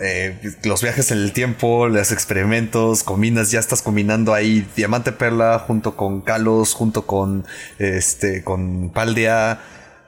eh, 0.00 0.38
los 0.64 0.82
viajes 0.82 1.10
en 1.10 1.18
el 1.18 1.32
tiempo, 1.32 1.88
los 1.88 2.12
experimentos, 2.12 3.02
combinas, 3.02 3.50
ya 3.50 3.58
estás 3.58 3.82
combinando 3.82 4.32
ahí 4.32 4.66
Diamante 4.76 5.10
Perla 5.10 5.58
junto 5.58 5.96
con 5.96 6.20
Kalos, 6.20 6.74
junto 6.74 7.06
con 7.06 7.44
este, 7.78 8.44
con 8.44 8.90
Paldea. 8.90 9.60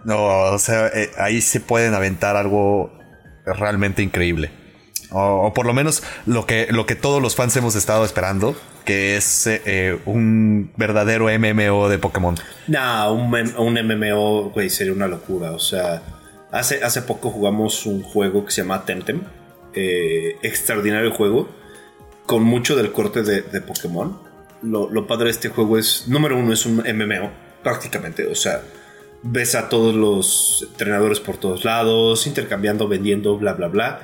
No, 0.05 0.25
o 0.25 0.59
sea, 0.59 0.87
eh, 0.89 1.11
ahí 1.19 1.41
se 1.41 1.61
pueden 1.61 1.95
aventar 1.95 2.37
algo 2.37 2.93
realmente 3.45 4.03
increíble. 4.03 4.53
O, 5.11 5.53
por 5.53 5.67
lo 5.67 5.75
menos 5.75 6.05
lo 6.27 6.47
que, 6.47 6.69
lo 6.71 6.87
que 6.87 6.95
todos 6.95 7.21
los 7.21 7.35
fans 7.35 7.57
hemos 7.57 7.75
estado 7.75 8.05
esperando, 8.05 8.57
que 8.85 9.17
es 9.17 9.47
eh, 9.47 9.99
un 10.07 10.71
verdadero 10.77 11.27
MMO 11.27 11.89
de 11.89 11.99
Pokémon. 11.99 12.37
No, 12.69 13.13
un, 13.13 13.35
un 13.57 13.75
MMO, 13.75 14.51
güey, 14.51 14.71
sería 14.71 14.93
una 14.93 15.09
locura. 15.09 15.53
O 15.53 15.59
sea, 15.59 16.03
hace, 16.51 16.83
hace 16.83 17.03
poco 17.03 17.31
jugamos 17.31 17.87
un 17.87 18.03
juego 18.03 18.45
que 18.45 18.53
se 18.53 18.63
llama 18.63 18.85
Temtem 18.85 19.23
eh, 19.73 20.37
extraordinario 20.43 21.13
juego, 21.13 21.49
con 22.27 22.43
mucho 22.43 22.75
del 22.77 22.93
corte 22.93 23.23
de, 23.23 23.61
Pokémon. 23.61 24.19
Lo, 24.63 25.07
padre 25.07 25.27
de 25.27 25.31
este 25.31 25.49
juego 25.49 25.79
es, 25.79 26.09
número 26.09 26.37
uno, 26.37 26.53
es 26.53 26.67
un 26.67 26.77
MMO, 26.79 27.31
prácticamente. 27.63 28.27
O 28.27 28.35
sea, 28.35 28.63
ves 29.23 29.55
a 29.55 29.69
todos 29.69 29.95
los 29.95 30.67
entrenadores 30.71 31.21
por 31.21 31.37
todos 31.37 31.65
lados, 31.65 32.27
intercambiando, 32.27 32.89
vendiendo, 32.89 33.39
bla, 33.39 33.53
bla, 33.53 33.69
bla. 33.69 34.01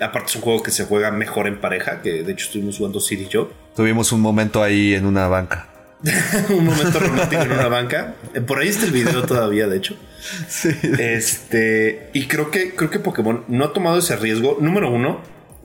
Aparte 0.00 0.30
es 0.30 0.36
un 0.36 0.42
juego 0.42 0.62
que 0.62 0.70
se 0.70 0.84
juega 0.84 1.10
mejor 1.10 1.46
en 1.46 1.60
pareja, 1.60 2.02
que 2.02 2.22
de 2.22 2.32
hecho 2.32 2.46
estuvimos 2.46 2.78
jugando 2.78 3.00
Sid 3.00 3.20
y 3.20 3.28
yo. 3.28 3.52
Tuvimos 3.76 4.12
un 4.12 4.20
momento 4.20 4.62
ahí 4.62 4.94
en 4.94 5.06
una 5.06 5.28
banca. 5.28 5.68
un 6.48 6.64
momento 6.64 6.98
romántico 6.98 7.42
en 7.42 7.52
una 7.52 7.68
banca. 7.68 8.14
Por 8.46 8.58
ahí 8.58 8.68
está 8.68 8.86
el 8.86 8.92
video 8.92 9.22
todavía, 9.24 9.66
de 9.66 9.76
hecho. 9.76 9.96
Sí. 10.48 10.68
Este. 10.98 12.10
Y 12.12 12.26
creo 12.26 12.50
que, 12.50 12.74
creo 12.74 12.90
que 12.90 12.98
Pokémon 12.98 13.44
no 13.48 13.64
ha 13.64 13.72
tomado 13.72 13.98
ese 13.98 14.16
riesgo. 14.16 14.58
Número 14.60 14.90
uno, 14.90 15.22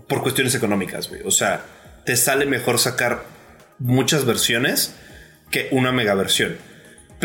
por 0.07 0.21
cuestiones 0.21 0.55
económicas, 0.55 1.09
güey. 1.09 1.21
O 1.25 1.31
sea, 1.31 1.65
te 2.05 2.15
sale 2.15 2.45
mejor 2.45 2.79
sacar 2.79 3.23
muchas 3.79 4.25
versiones 4.25 4.95
que 5.51 5.67
una 5.71 5.91
mega 5.91 6.15
versión. 6.15 6.57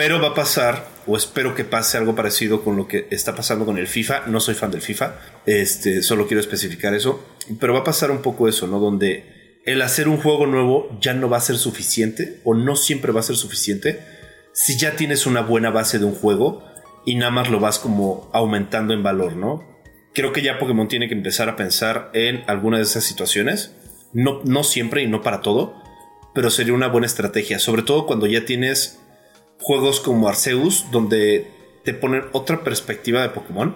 Pero 0.00 0.18
va 0.18 0.28
a 0.28 0.34
pasar, 0.34 0.88
o 1.06 1.14
espero 1.14 1.54
que 1.54 1.62
pase 1.62 1.98
algo 1.98 2.14
parecido 2.14 2.64
con 2.64 2.74
lo 2.74 2.88
que 2.88 3.06
está 3.10 3.34
pasando 3.34 3.66
con 3.66 3.76
el 3.76 3.86
FIFA. 3.86 4.28
No 4.28 4.40
soy 4.40 4.54
fan 4.54 4.70
del 4.70 4.80
FIFA. 4.80 5.16
Este, 5.44 6.02
solo 6.02 6.26
quiero 6.26 6.40
especificar 6.40 6.94
eso. 6.94 7.22
Pero 7.60 7.74
va 7.74 7.80
a 7.80 7.84
pasar 7.84 8.10
un 8.10 8.22
poco 8.22 8.48
eso, 8.48 8.66
¿no? 8.66 8.78
Donde 8.78 9.60
el 9.66 9.82
hacer 9.82 10.08
un 10.08 10.16
juego 10.16 10.46
nuevo 10.46 10.98
ya 11.02 11.12
no 11.12 11.28
va 11.28 11.36
a 11.36 11.42
ser 11.42 11.58
suficiente 11.58 12.40
o 12.44 12.54
no 12.54 12.76
siempre 12.76 13.12
va 13.12 13.20
a 13.20 13.24
ser 13.24 13.36
suficiente 13.36 14.00
si 14.54 14.78
ya 14.78 14.96
tienes 14.96 15.26
una 15.26 15.42
buena 15.42 15.68
base 15.68 15.98
de 15.98 16.06
un 16.06 16.14
juego 16.14 16.64
y 17.04 17.16
nada 17.16 17.30
más 17.30 17.50
lo 17.50 17.60
vas 17.60 17.78
como 17.78 18.30
aumentando 18.32 18.94
en 18.94 19.02
valor, 19.02 19.36
¿no? 19.36 19.82
Creo 20.14 20.32
que 20.32 20.40
ya 20.40 20.58
Pokémon 20.58 20.88
tiene 20.88 21.08
que 21.08 21.14
empezar 21.14 21.50
a 21.50 21.56
pensar 21.56 22.10
en 22.14 22.42
alguna 22.46 22.78
de 22.78 22.84
esas 22.84 23.04
situaciones, 23.04 23.76
no, 24.14 24.40
no 24.44 24.64
siempre 24.64 25.02
y 25.02 25.08
no 25.08 25.20
para 25.20 25.42
todo, 25.42 25.74
pero 26.34 26.48
sería 26.48 26.72
una 26.72 26.88
buena 26.88 27.06
estrategia, 27.06 27.58
sobre 27.58 27.82
todo 27.82 28.06
cuando 28.06 28.26
ya 28.26 28.46
tienes 28.46 28.99
juegos 29.60 30.00
como 30.00 30.28
Arceus 30.28 30.86
donde 30.90 31.50
te 31.84 31.94
ponen 31.94 32.24
otra 32.32 32.62
perspectiva 32.64 33.22
de 33.22 33.30
Pokémon. 33.30 33.74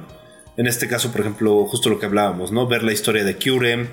En 0.56 0.66
este 0.66 0.88
caso, 0.88 1.10
por 1.10 1.20
ejemplo, 1.20 1.64
justo 1.66 1.90
lo 1.90 1.98
que 1.98 2.06
hablábamos, 2.06 2.52
¿no? 2.52 2.66
Ver 2.66 2.82
la 2.82 2.92
historia 2.92 3.24
de 3.24 3.36
Kyurem, 3.36 3.88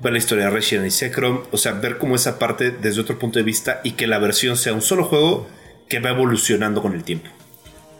ver 0.00 0.12
la 0.12 0.18
historia 0.18 0.46
de 0.46 0.50
Resident 0.50 0.86
y 0.86 0.90
Sekrom, 0.90 1.42
o 1.50 1.56
sea, 1.56 1.72
ver 1.72 1.98
cómo 1.98 2.16
esa 2.16 2.38
parte 2.38 2.70
desde 2.70 3.00
otro 3.00 3.18
punto 3.18 3.38
de 3.38 3.44
vista 3.44 3.80
y 3.84 3.92
que 3.92 4.06
la 4.06 4.18
versión 4.18 4.56
sea 4.56 4.72
un 4.72 4.82
solo 4.82 5.04
juego 5.04 5.46
que 5.88 6.00
va 6.00 6.10
evolucionando 6.10 6.82
con 6.82 6.94
el 6.94 7.04
tiempo. 7.04 7.30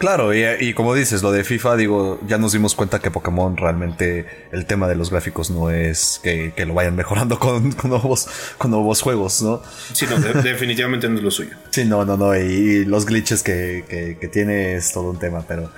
Claro, 0.00 0.32
y, 0.34 0.72
como 0.72 0.94
dices, 0.94 1.22
lo 1.22 1.30
de 1.30 1.44
FIFA, 1.44 1.76
digo, 1.76 2.18
ya 2.26 2.38
nos 2.38 2.52
dimos 2.52 2.74
cuenta 2.74 3.00
que 3.00 3.10
Pokémon 3.10 3.54
realmente 3.58 4.24
el 4.50 4.64
tema 4.64 4.88
de 4.88 4.94
los 4.94 5.10
gráficos 5.10 5.50
no 5.50 5.68
es 5.68 6.20
que, 6.22 6.54
lo 6.56 6.72
vayan 6.72 6.96
mejorando 6.96 7.38
con, 7.38 7.76
nuevos, 7.84 8.26
con 8.56 8.70
nuevos 8.70 9.02
juegos, 9.02 9.42
¿no? 9.42 9.62
Sí, 9.92 10.06
no, 10.08 10.18
definitivamente 10.40 11.06
no 11.06 11.18
es 11.18 11.22
lo 11.22 11.30
suyo. 11.30 11.50
Sí, 11.68 11.84
no, 11.84 12.06
no, 12.06 12.16
no, 12.16 12.34
y, 12.34 12.86
los 12.86 13.04
glitches 13.04 13.42
que, 13.42 14.16
que, 14.18 14.28
tiene 14.28 14.76
es 14.76 14.90
todo 14.90 15.10
un 15.10 15.18
tema, 15.18 15.44
pero, 15.46 15.70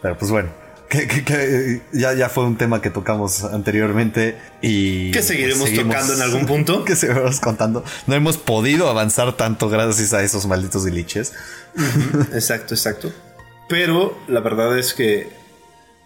pero 0.00 0.16
pues 0.16 0.30
bueno 0.30 0.50
que, 0.88 1.82
ya, 1.92 2.14
ya 2.14 2.28
fue 2.28 2.44
un 2.44 2.56
tema 2.56 2.80
que 2.80 2.90
tocamos 2.90 3.44
anteriormente 3.44 4.38
y... 4.62 5.10
Que 5.10 5.22
seguiremos, 5.22 5.72
tocando 5.72 6.14
en 6.14 6.22
algún 6.22 6.46
punto. 6.46 6.84
Que 6.84 6.94
seguiremos 6.94 7.40
contando. 7.40 7.84
No 8.06 8.14
hemos 8.14 8.36
podido 8.36 8.88
avanzar 8.88 9.36
tanto 9.36 9.68
gracias 9.68 10.12
a 10.12 10.22
esos 10.22 10.46
malditos 10.46 10.86
glitches. 10.86 11.32
exacto, 12.32 12.74
exacto. 12.74 13.12
Pero 13.68 14.18
la 14.28 14.40
verdad 14.40 14.78
es 14.78 14.94
que 14.94 15.28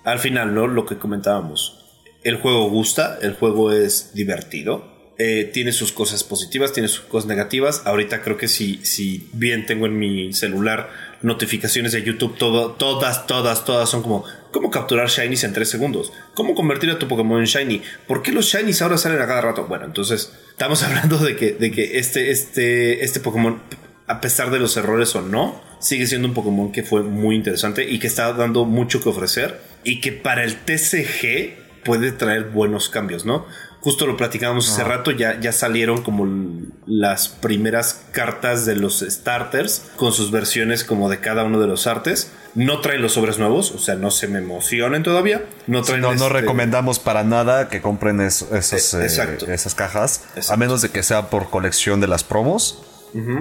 al 0.04 0.18
final, 0.18 0.54
¿no? 0.54 0.66
Lo 0.66 0.86
que 0.86 0.98
comentábamos. 0.98 1.78
El 2.22 2.36
juego 2.36 2.68
gusta, 2.70 3.18
el 3.22 3.34
juego 3.34 3.72
es 3.72 4.12
divertido. 4.14 4.96
Eh, 5.20 5.50
tiene 5.52 5.72
sus 5.72 5.90
cosas 5.90 6.22
positivas, 6.22 6.72
tiene 6.72 6.88
sus 6.88 7.00
cosas 7.00 7.28
negativas. 7.28 7.82
Ahorita 7.84 8.22
creo 8.22 8.36
que 8.36 8.46
si, 8.46 8.84
si 8.84 9.28
bien 9.32 9.66
tengo 9.66 9.86
en 9.86 9.98
mi 9.98 10.32
celular 10.32 10.90
notificaciones 11.22 11.92
de 11.92 12.02
YouTube, 12.04 12.36
todo, 12.38 12.72
todas, 12.72 13.26
todas, 13.26 13.64
todas 13.64 13.88
son 13.88 14.02
como 14.02 14.24
cómo 14.52 14.70
capturar 14.70 15.08
shinies 15.08 15.42
en 15.44 15.52
3 15.52 15.68
segundos, 15.68 16.12
cómo 16.34 16.54
convertir 16.54 16.90
a 16.90 16.98
tu 16.98 17.08
Pokémon 17.08 17.40
en 17.40 17.46
shiny, 17.46 17.82
por 18.06 18.22
qué 18.22 18.32
los 18.32 18.46
shinies 18.46 18.80
ahora 18.80 18.96
salen 18.96 19.20
a 19.20 19.26
cada 19.26 19.40
rato. 19.40 19.66
Bueno, 19.66 19.86
entonces 19.86 20.32
estamos 20.50 20.82
hablando 20.84 21.18
de 21.18 21.36
que, 21.36 21.52
de 21.52 21.72
que 21.72 21.98
este, 21.98 22.30
este, 22.30 23.04
este 23.04 23.18
Pokémon 23.20 23.60
a 24.08 24.20
pesar 24.20 24.50
de 24.50 24.58
los 24.58 24.76
errores 24.76 25.14
o 25.14 25.22
no, 25.22 25.60
sigue 25.80 26.06
siendo 26.06 26.26
un 26.28 26.34
Pokémon 26.34 26.72
que 26.72 26.82
fue 26.82 27.02
muy 27.02 27.36
interesante 27.36 27.88
y 27.88 27.98
que 27.98 28.06
está 28.06 28.32
dando 28.32 28.64
mucho 28.64 29.02
que 29.02 29.08
ofrecer 29.10 29.60
y 29.84 30.00
que 30.00 30.12
para 30.12 30.44
el 30.44 30.56
TCG 30.56 31.82
puede 31.84 32.12
traer 32.12 32.44
buenos 32.44 32.88
cambios, 32.88 33.24
¿no? 33.24 33.46
Justo 33.80 34.06
lo 34.08 34.16
platicábamos 34.16 34.68
hace 34.70 34.82
rato, 34.82 35.12
ya, 35.12 35.38
ya 35.40 35.52
salieron 35.52 36.02
como 36.02 36.26
las 36.86 37.28
primeras 37.28 38.02
cartas 38.10 38.66
de 38.66 38.74
los 38.74 39.00
starters 39.08 39.84
con 39.96 40.12
sus 40.12 40.32
versiones 40.32 40.82
como 40.82 41.08
de 41.08 41.20
cada 41.20 41.44
uno 41.44 41.60
de 41.60 41.68
los 41.68 41.86
artes. 41.86 42.32
No 42.56 42.80
traen 42.80 43.02
los 43.02 43.12
sobres 43.12 43.38
nuevos, 43.38 43.70
o 43.70 43.78
sea, 43.78 43.94
no 43.94 44.10
se 44.10 44.26
me 44.26 44.40
emocionen 44.40 45.04
todavía. 45.04 45.44
No 45.68 45.82
traen 45.82 46.00
no, 46.02 46.08
no 46.08 46.26
este- 46.26 46.40
recomendamos 46.40 46.98
para 46.98 47.22
nada 47.22 47.68
que 47.68 47.80
compren 47.80 48.20
es- 48.20 48.42
esos, 48.52 48.94
Eh, 48.94 49.06
eh, 49.06 49.54
esas 49.54 49.76
cajas, 49.76 50.24
Exacto. 50.34 50.52
a 50.52 50.56
menos 50.56 50.82
de 50.82 50.88
que 50.90 51.04
sea 51.04 51.30
por 51.30 51.48
colección 51.48 52.00
de 52.00 52.08
las 52.08 52.24
promos, 52.24 52.82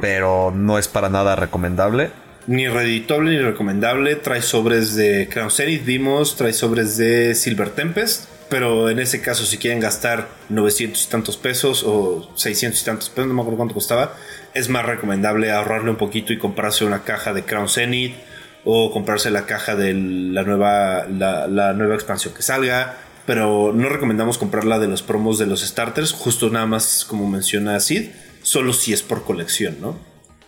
pero 0.02 0.52
no 0.56 0.78
es 0.78 0.88
para 0.88 1.10
nada 1.10 1.36
recomendable. 1.36 2.12
Ni 2.48 2.68
reditable 2.68 3.32
ni 3.32 3.40
recomendable. 3.40 4.16
Trae 4.16 4.42
sobres 4.42 4.96
de 4.96 5.28
Crown 5.30 5.52
Zenith, 5.52 5.84
vimos. 5.84 6.36
Trae 6.38 6.54
sobres 6.54 6.98
de 6.98 7.36
Silver 7.36 7.70
Tempest. 7.72 8.30
Pero 8.50 8.90
en 8.90 9.00
ese 9.00 9.22
caso, 9.22 9.46
si 9.46 9.58
quieren 9.58 9.82
gastar 9.82 10.30
900 10.50 11.04
y 11.04 11.10
tantos 11.10 11.36
pesos 11.36 11.84
o 11.86 12.32
600 12.36 12.82
y 12.82 12.86
tantos 12.86 13.10
pesos, 13.10 13.28
no 13.28 13.34
me 13.34 13.42
acuerdo 13.42 13.58
cuánto 13.58 13.74
costaba, 13.74 14.14
es 14.54 14.70
más 14.70 14.86
recomendable 14.86 15.52
ahorrarle 15.52 15.90
un 15.90 15.98
poquito 15.98 16.32
y 16.32 16.38
comprarse 16.38 16.86
una 16.86 17.04
caja 17.04 17.34
de 17.34 17.44
Crown 17.44 17.68
Zenith 17.68 18.16
o 18.64 18.92
comprarse 18.92 19.32
la 19.32 19.46
caja 19.46 19.76
de 19.76 19.94
la 19.94 20.44
nueva, 20.44 21.06
la, 21.10 21.48
la 21.48 21.74
nueva 21.74 21.96
expansión 21.96 22.34
que 22.34 22.42
salga. 22.42 22.96
Pero 23.26 23.74
no 23.74 23.90
recomendamos 23.90 24.38
comprarla 24.38 24.80
de 24.80 24.88
los 24.88 25.04
promos 25.04 25.38
de 25.38 25.46
los 25.46 25.60
starters, 25.60 26.14
justo 26.14 26.50
nada 26.50 26.66
más 26.66 27.04
como 27.04 27.30
menciona 27.30 27.78
Sid, 27.82 28.12
solo 28.48 28.72
si 28.72 28.94
es 28.94 29.04
por 29.04 29.26
colección, 29.26 29.78
¿no? 29.82 29.98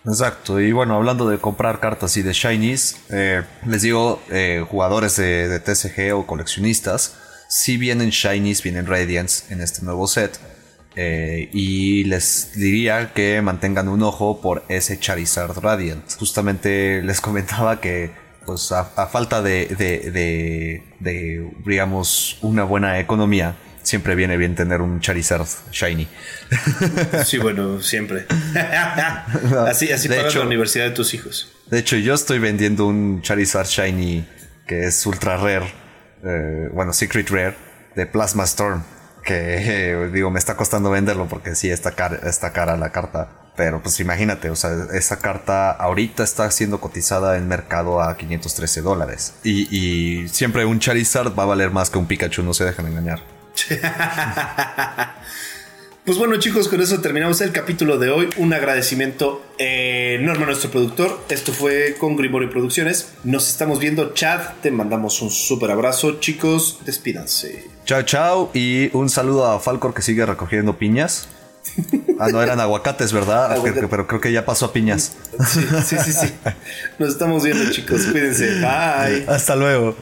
Exacto, 0.06 0.62
y 0.62 0.72
bueno, 0.72 0.95
hablando 0.95 1.28
de 1.30 1.38
comprar 1.38 1.82
cartas 1.82 2.16
y 2.16 2.22
de 2.22 2.32
shinies, 2.32 2.97
eh, 3.10 3.43
les 3.66 3.82
digo, 3.82 4.22
eh, 4.30 4.66
jugadores 4.68 5.18
de, 5.18 5.50
de 5.50 5.60
TCG 5.60 6.16
o 6.16 6.26
coleccionistas, 6.26 7.18
si 7.50 7.76
vienen 7.76 8.12
shinies, 8.12 8.64
vienen 8.64 8.88
radiants 8.88 9.52
en 9.52 9.60
este 9.60 9.84
nuevo 9.84 10.08
set, 10.08 10.39
eh, 10.95 11.50
y 11.52 12.06
les 12.06 12.54
diría 12.54 13.12
que 13.14 13.41
mantengan 13.41 13.89
un 13.89 14.02
ojo 14.04 14.39
por 14.39 14.64
ese 14.70 14.97
Charizard 14.97 15.58
Radiant. 15.60 16.10
Justamente 16.18 17.02
les 17.02 17.20
comentaba 17.28 17.82
que, 17.82 18.12
pues 18.45 18.72
a, 18.72 18.91
a 18.95 19.08
falta 19.08 19.41
de, 19.41 19.66
de, 19.68 20.10
de, 20.12 20.84
de, 21.02 21.52
digamos, 21.66 22.38
una 22.41 22.64
buena 22.64 22.97
economía, 23.00 23.58
siempre 23.90 24.16
viene 24.16 24.38
bien 24.38 24.56
tener 24.56 24.82
un 24.82 25.00
Charizard 25.02 25.48
shiny. 25.72 26.08
Sí, 27.26 27.38
bueno, 27.40 27.82
siempre. 27.82 28.26
así 29.68 29.92
así 29.92 30.08
De 30.08 30.16
pagas 30.18 30.32
hecho- 30.32 30.40
la 30.40 30.46
universidad 30.46 30.86
de 30.86 30.92
tus 30.92 31.14
hijos. 31.14 31.52
De 31.70 31.80
hecho, 31.80 31.98
yo 31.98 32.14
estoy 32.14 32.40
vendiendo 32.40 32.86
un 32.88 33.22
Charizard 33.22 33.68
Shiny 33.68 34.28
que 34.68 34.86
es 34.86 35.06
ultra 35.06 35.38
rare, 35.38 35.72
eh, 36.24 36.70
bueno, 36.74 36.94
Secret 36.94 37.30
Rare, 37.30 37.56
de 37.96 38.06
Plasma 38.06 38.44
Storm. 38.46 38.84
Que 39.24 39.92
eh, 39.92 40.10
digo, 40.14 40.30
me 40.32 40.40
está 40.40 40.56
costando 40.56 40.90
venderlo 40.92 41.28
porque 41.28 41.56
sí 41.56 41.70
está 41.70 41.92
cara, 41.92 42.20
está 42.30 42.54
cara 42.54 42.78
la 42.78 42.92
carta. 42.92 43.30
Pero 43.56 43.82
pues 43.84 44.00
imagínate, 44.00 44.50
o 44.50 44.56
sea, 44.56 44.72
esa 44.94 45.20
carta 45.20 45.72
ahorita 45.72 46.24
está 46.24 46.50
siendo 46.50 46.80
cotizada 46.80 47.36
en 47.38 47.48
mercado 47.48 48.02
a 48.02 48.16
513 48.16 48.82
dólares. 48.82 49.34
Y, 49.44 49.68
y 49.76 50.28
siempre 50.30 50.64
un 50.66 50.80
Charizard 50.80 51.38
va 51.38 51.44
a 51.44 51.48
valer 51.48 51.70
más 51.70 51.90
que 51.90 51.98
un 51.98 52.06
Pikachu, 52.08 52.42
no 52.42 52.54
se 52.54 52.64
dejan 52.64 52.88
engañar. 52.88 53.20
Pues 56.10 56.18
bueno, 56.18 56.38
chicos, 56.38 56.68
con 56.68 56.82
eso 56.82 57.01
terminamos 57.01 57.39
el 57.41 57.51
capítulo 57.51 57.99
de 57.99 58.10
hoy. 58.10 58.30
Un 58.38 58.51
agradecimiento 58.51 59.45
enorme 59.60 60.45
a 60.45 60.47
nuestro 60.47 60.72
productor. 60.72 61.20
Esto 61.30 61.53
fue 61.53 61.97
con 61.99 62.16
Grimorio 62.16 62.49
Producciones. 62.49 63.10
Nos 63.24 63.47
estamos 63.47 63.80
viendo, 63.80 64.12
Chad. 64.16 64.41
Te 64.64 64.72
mandamos 64.72 65.22
un 65.22 65.30
súper 65.30 65.70
abrazo, 65.70 66.20
chicos. 66.20 66.80
Despídanse. 66.84 67.68
Chao, 67.86 68.01
chao. 68.01 68.49
Y 68.55 68.89
un 68.97 69.07
saludo 69.12 69.45
a 69.45 69.60
Falcor 69.60 69.93
que 69.93 70.01
sigue 70.01 70.26
recogiendo 70.26 70.80
piñas. 70.80 71.28
Ah, 72.18 72.30
no, 72.32 72.41
eran 72.41 72.60
aguacates, 72.60 73.14
¿verdad? 73.14 73.51
Aguacate. 73.53 73.88
Pero 73.88 74.07
creo 74.07 74.20
que 74.20 74.32
ya 74.32 74.45
pasó 74.45 74.66
a 74.66 74.74
piñas. 74.74 75.16
Sí, 75.47 75.62
sí, 75.86 75.95
sí, 76.03 76.12
sí. 76.12 76.34
Nos 76.97 77.10
estamos 77.10 77.43
viendo, 77.43 77.70
chicos. 77.72 78.01
Cuídense. 78.12 78.55
Bye. 78.62 79.26
Hasta 79.28 79.55
luego. 79.55 79.95